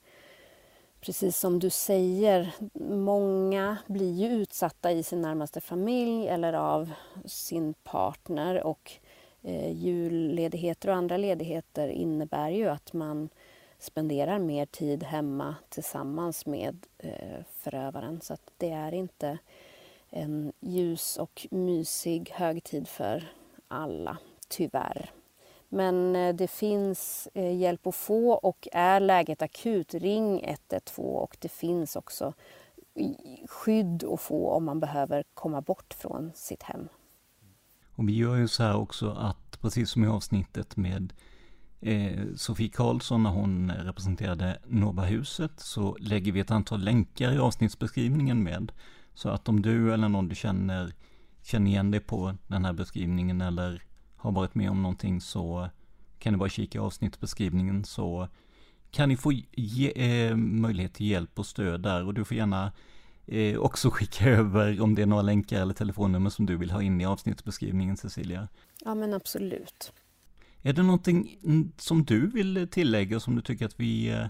precis 1.01 1.39
som 1.39 1.59
du 1.59 1.71
säger, 1.71 2.51
många 2.91 3.77
blir 3.87 4.13
ju 4.13 4.29
utsatta 4.29 4.93
i 4.93 5.03
sin 5.03 5.23
närmaste 5.23 5.61
familj 5.61 6.29
eller 6.29 6.53
av 6.53 6.91
sin 7.25 7.75
partner 7.75 8.63
och 8.63 8.93
eh, 9.43 9.73
julledigheter 9.73 10.89
och 10.89 10.95
andra 10.95 11.17
ledigheter 11.17 11.89
innebär 11.89 12.51
ju 12.51 12.69
att 12.69 12.93
man 12.93 13.29
spenderar 13.79 14.39
mer 14.39 14.67
tid 14.67 15.03
hemma 15.03 15.55
tillsammans 15.69 16.47
med 16.47 16.87
förövaren. 17.47 18.21
Så 18.21 18.33
att 18.33 18.51
det 18.57 18.71
är 18.71 18.95
inte 18.95 19.39
en 20.15 20.53
ljus 20.61 21.17
och 21.17 21.47
mysig 21.51 22.31
högtid 22.35 22.89
för 22.89 23.33
alla, 23.69 24.19
tyvärr. 24.49 25.11
Men 25.69 26.17
eh, 26.17 26.35
det 26.35 26.49
finns 26.49 27.29
eh, 27.35 27.57
hjälp 27.57 27.87
att 27.87 27.95
få 27.95 28.33
och 28.33 28.69
är 28.73 29.01
läget 29.01 29.43
akut, 29.43 29.95
ring 29.95 30.45
112 30.45 31.09
och 31.09 31.37
det 31.41 31.49
finns 31.49 31.97
också 31.97 32.35
skydd 33.47 34.05
att 34.05 34.21
få 34.21 34.51
om 34.51 34.65
man 34.65 34.81
behöver 34.81 35.25
komma 35.35 35.61
bort 35.61 35.95
från 35.95 36.33
sitt 36.35 36.63
hem. 36.63 36.89
Och 37.95 38.09
vi 38.09 38.17
gör 38.17 38.37
ju 38.37 38.49
så 38.49 38.63
här 38.63 38.77
också 38.77 39.11
att, 39.11 39.61
precis 39.61 39.91
som 39.91 40.05
i 40.05 40.07
avsnittet 40.07 40.77
med 40.77 41.13
eh, 41.81 42.25
Sofie 42.37 42.69
Karlsson 42.69 43.23
när 43.23 43.31
hon 43.31 43.71
representerade 43.71 44.59
Nova-huset, 44.67 45.61
så 45.61 45.97
lägger 46.01 46.33
vi 46.33 46.41
ett 46.41 46.51
antal 46.51 46.81
länkar 46.81 47.33
i 47.33 47.39
avsnittsbeskrivningen 47.39 48.43
med. 48.43 48.73
Så 49.15 49.29
att 49.29 49.49
om 49.49 49.63
du 49.63 49.95
eller 49.95 50.09
någon 50.09 50.29
du 50.29 50.35
känner 50.35 50.93
känner 51.43 51.71
igen 51.71 51.91
dig 51.91 52.01
på 52.01 52.35
den 52.47 52.65
här 52.65 52.73
beskrivningen 52.73 53.41
eller 53.41 53.83
har 54.17 54.33
varit 54.33 54.55
med 54.55 54.71
om 54.71 54.83
någonting 54.83 55.21
så 55.21 55.69
kan 56.19 56.33
du 56.33 56.39
bara 56.39 56.49
kika 56.49 56.79
i 56.79 56.81
avsnittsbeskrivningen 56.81 57.85
så 57.85 58.29
kan 58.91 59.09
ni 59.09 59.17
få 59.17 59.33
ge, 59.53 60.27
eh, 60.27 60.37
möjlighet 60.37 60.95
till 60.95 61.07
hjälp 61.07 61.39
och 61.39 61.47
stöd 61.47 61.83
där 61.83 62.07
och 62.07 62.15
du 62.15 62.25
får 62.25 62.37
gärna 62.37 62.73
eh, 63.27 63.59
också 63.59 63.91
skicka 63.93 64.25
över 64.31 64.81
om 64.81 64.95
det 64.95 65.03
är 65.03 65.07
några 65.07 65.23
länkar 65.23 65.63
eller 65.63 65.75
telefonnummer 65.75 66.31
som 66.31 66.47
du 66.47 66.57
vill 66.57 66.71
ha 66.71 66.83
in 66.83 67.01
i 67.01 67.07
avsnittsbeskrivningen 67.07 67.97
Cecilia. 67.97 68.49
Ja 68.85 68.95
men 68.95 69.15
absolut. 69.15 69.93
Är 70.63 70.73
det 70.73 70.83
någonting 70.83 71.39
som 71.77 72.05
du 72.05 72.27
vill 72.27 72.69
tillägga 72.71 73.21
som 73.21 73.37
du 73.37 73.43
tycker 73.43 73.67
att 73.67 73.81
vi 73.81 74.09
eh, 74.09 74.27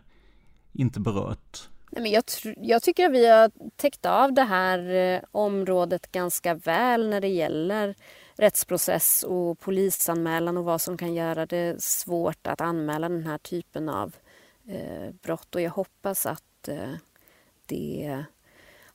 inte 0.73 1.01
berört? 1.01 1.69
Nej, 1.95 2.03
men 2.03 2.13
jag, 2.13 2.25
jag 2.57 2.83
tycker 2.83 3.07
att 3.07 3.13
vi 3.13 3.27
har 3.27 3.51
täckt 3.77 4.07
av 4.07 4.33
det 4.33 4.43
här 4.43 4.95
eh, 4.95 5.21
området 5.33 6.13
ganska 6.13 6.55
väl 6.55 7.11
när 7.11 7.21
det 7.21 7.29
gäller 7.29 7.95
rättsprocess 8.37 9.23
och 9.23 9.59
polisanmälan 9.59 10.57
och 10.57 10.65
vad 10.65 10.81
som 10.81 10.97
kan 10.97 11.15
göra 11.15 11.47
det 11.47 11.83
svårt 11.83 12.47
att 12.47 12.61
anmäla 12.61 13.09
den 13.09 13.27
här 13.27 13.39
typen 13.39 13.89
av 13.89 14.17
eh, 14.69 15.11
brott. 15.23 15.55
Och 15.55 15.61
jag 15.61 15.71
hoppas 15.71 16.27
att 16.27 16.69
eh, 16.69 16.95
det 17.67 18.25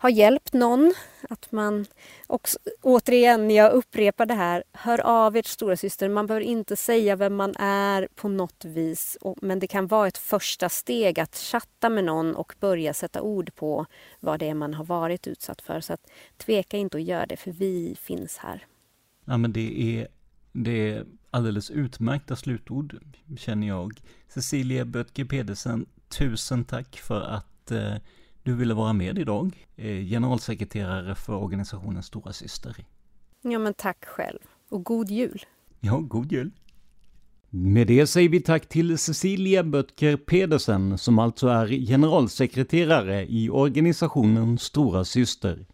har 0.02 0.10
hjälpt 0.10 0.54
någon. 0.54 0.94
Att 1.30 1.52
man 1.52 1.86
också, 2.28 2.60
återigen, 2.82 3.52
jag 3.52 3.72
upprepar 3.72 4.26
det 4.26 4.34
här, 4.34 4.64
hör 4.72 5.02
av 5.02 5.38
er 5.38 5.44
stora 5.46 5.78
syster. 5.78 6.10
Man 6.10 6.28
behöver 6.28 6.46
inte 6.46 6.76
säga 6.76 7.16
vem 7.16 7.36
man 7.36 7.56
är 7.60 8.08
på 8.16 8.30
något 8.30 8.66
vis, 8.66 9.18
men 9.42 9.60
det 9.60 9.68
kan 9.68 9.88
vara 9.88 10.08
ett 10.08 10.18
första 10.18 10.70
steg 10.70 11.20
att 11.20 11.36
chatta 11.36 11.90
med 11.90 12.04
någon 12.04 12.36
och 12.36 12.54
börja 12.60 12.94
sätta 12.94 13.22
ord 13.22 13.56
på 13.56 13.86
vad 14.20 14.40
det 14.40 14.50
är 14.50 14.54
man 14.54 14.74
har 14.74 14.86
varit 14.86 15.28
utsatt 15.28 15.62
för. 15.62 15.82
Så 15.82 15.94
att, 15.94 16.12
tveka 16.38 16.78
inte 16.78 16.98
att 16.98 17.04
göra 17.04 17.26
det, 17.26 17.38
för 17.38 17.52
vi 17.52 17.98
finns 18.02 18.38
här. 18.38 18.66
Ja, 19.26 19.38
men 19.38 19.54
det 19.54 20.00
är, 20.00 20.08
det 20.52 20.90
är 20.90 21.06
alldeles 21.32 21.70
utmärkta 21.72 22.36
slutord, 22.36 22.96
känner 23.38 23.68
jag. 23.68 24.02
Cecilia 24.28 24.86
Böttger 24.86 25.26
Pedersen, 25.26 25.86
tusen 26.18 26.66
tack 26.66 26.98
för 26.98 27.22
att 27.22 27.72
eh, 27.72 27.96
du 28.44 28.56
ville 28.56 28.74
vara 28.74 28.94
med 28.94 29.18
idag. 29.18 29.68
Eh, 29.76 30.06
generalsekreterare 30.06 31.16
för 31.16 31.34
organisationen 31.34 32.04
Stora 32.04 32.34
Syster. 32.34 32.76
Ja, 33.42 33.60
men 33.60 33.74
tack 33.74 34.06
själv. 34.06 34.40
Och 34.70 34.84
god 34.84 35.10
jul. 35.10 35.46
Ja, 35.80 35.98
god 35.98 36.32
jul. 36.32 36.52
Med 37.50 37.88
det 37.88 38.08
säger 38.08 38.30
vi 38.30 38.40
tack 38.40 38.70
till 38.70 38.98
Cecilia 38.98 39.64
Böttger 39.64 40.18
Pedersen 40.18 40.98
som 40.98 41.20
alltså 41.20 41.48
är 41.48 41.68
generalsekreterare 41.68 43.26
i 43.30 43.50
organisationen 43.50 44.58
Stora 44.58 45.06
Syster. 45.06 45.66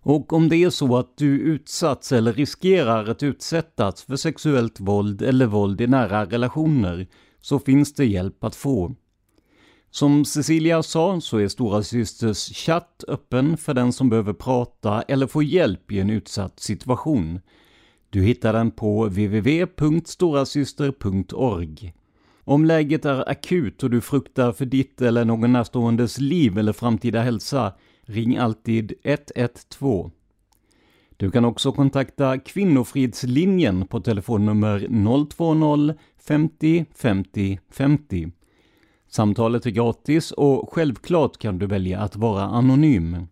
Och 0.00 0.32
om 0.32 0.48
det 0.48 0.56
är 0.56 0.70
så 0.70 0.96
att 0.96 1.16
du 1.16 1.40
utsatts 1.40 2.12
eller 2.12 2.32
riskerar 2.32 3.10
att 3.10 3.22
utsättas 3.22 4.02
för 4.02 4.16
sexuellt 4.16 4.80
våld 4.80 5.22
eller 5.22 5.46
våld 5.46 5.80
i 5.80 5.86
nära 5.86 6.24
relationer 6.24 7.06
så 7.40 7.58
finns 7.58 7.94
det 7.94 8.04
hjälp 8.04 8.44
att 8.44 8.54
få. 8.54 8.94
Som 9.90 10.24
Cecilia 10.24 10.82
sa 10.82 11.20
så 11.20 11.38
är 11.38 11.48
Stora 11.48 11.82
Systers 11.82 12.56
chatt 12.56 13.04
öppen 13.08 13.56
för 13.56 13.74
den 13.74 13.92
som 13.92 14.08
behöver 14.08 14.32
prata 14.32 15.02
eller 15.02 15.26
få 15.26 15.42
hjälp 15.42 15.92
i 15.92 16.00
en 16.00 16.10
utsatt 16.10 16.60
situation. 16.60 17.40
Du 18.10 18.22
hittar 18.22 18.52
den 18.52 18.70
på 18.70 19.04
www.storasyster.org. 19.04 21.94
Om 22.44 22.64
läget 22.64 23.04
är 23.04 23.28
akut 23.28 23.82
och 23.82 23.90
du 23.90 24.00
fruktar 24.00 24.52
för 24.52 24.64
ditt 24.64 25.02
eller 25.02 25.24
någon 25.24 25.52
närståendes 25.52 26.18
liv 26.18 26.58
eller 26.58 26.72
framtida 26.72 27.20
hälsa, 27.20 27.72
ring 28.02 28.36
alltid 28.36 28.92
112. 29.02 30.10
Du 31.16 31.30
kan 31.30 31.44
också 31.44 31.72
kontakta 31.72 32.38
Kvinnofridslinjen 32.38 33.86
på 33.86 34.00
telefonnummer 34.00 34.78
020 35.88 35.94
50 36.18 36.86
50 36.94 37.58
50. 37.70 38.30
Samtalet 39.16 39.66
är 39.66 39.70
gratis 39.70 40.32
och 40.32 40.72
självklart 40.72 41.38
kan 41.38 41.58
du 41.58 41.66
välja 41.66 42.00
att 42.00 42.16
vara 42.16 42.42
anonym. 42.42 43.26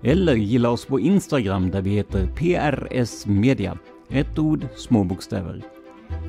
eller 0.03 0.35
gilla 0.35 0.71
oss 0.71 0.87
på 0.87 1.01
Instagram 1.01 1.71
där 1.71 1.83
vi 1.83 1.91
heter 1.91 2.27
PRS 2.27 3.27
Media. 3.27 3.79
Ett 4.11 4.39
ord, 4.39 4.67
små 4.77 5.05
bokstäver. 5.05 5.74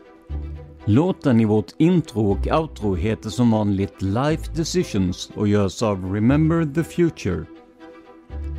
Låten 0.85 1.41
i 1.41 1.45
vårt 1.45 1.73
intro 1.79 2.31
och 2.31 2.61
outro 2.61 2.95
heter 2.95 3.31
som 3.31 3.51
vanligt 3.51 4.03
Life 4.03 4.53
Decisions 4.57 5.31
och 5.37 5.49
görs 5.49 5.83
av 5.83 6.13
Remember 6.13 6.75
the 6.75 6.85
Future. 6.85 7.45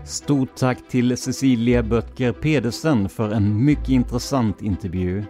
Stort 0.06 0.56
tack 0.56 0.78
till 0.90 1.18
Cecilia 1.18 1.84
Böttger 1.84 2.32
Pedersen 2.32 3.10
för 3.10 3.32
en 3.32 3.66
mycket 3.66 3.90
intressant 3.90 4.62
intervju. 4.62 5.24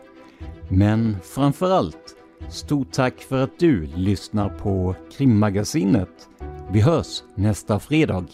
Men 0.70 1.18
framförallt, 1.24 2.16
stort 2.49 2.91
tack 2.91 3.22
för 3.22 3.43
att 3.43 3.59
du 3.59 3.86
lyssnar 3.95 4.49
på 4.49 4.95
Krimmagasinet 5.18 6.30
vi 6.72 6.82
hörs 6.82 7.24
nästa 7.36 7.80
fredag. 7.80 8.26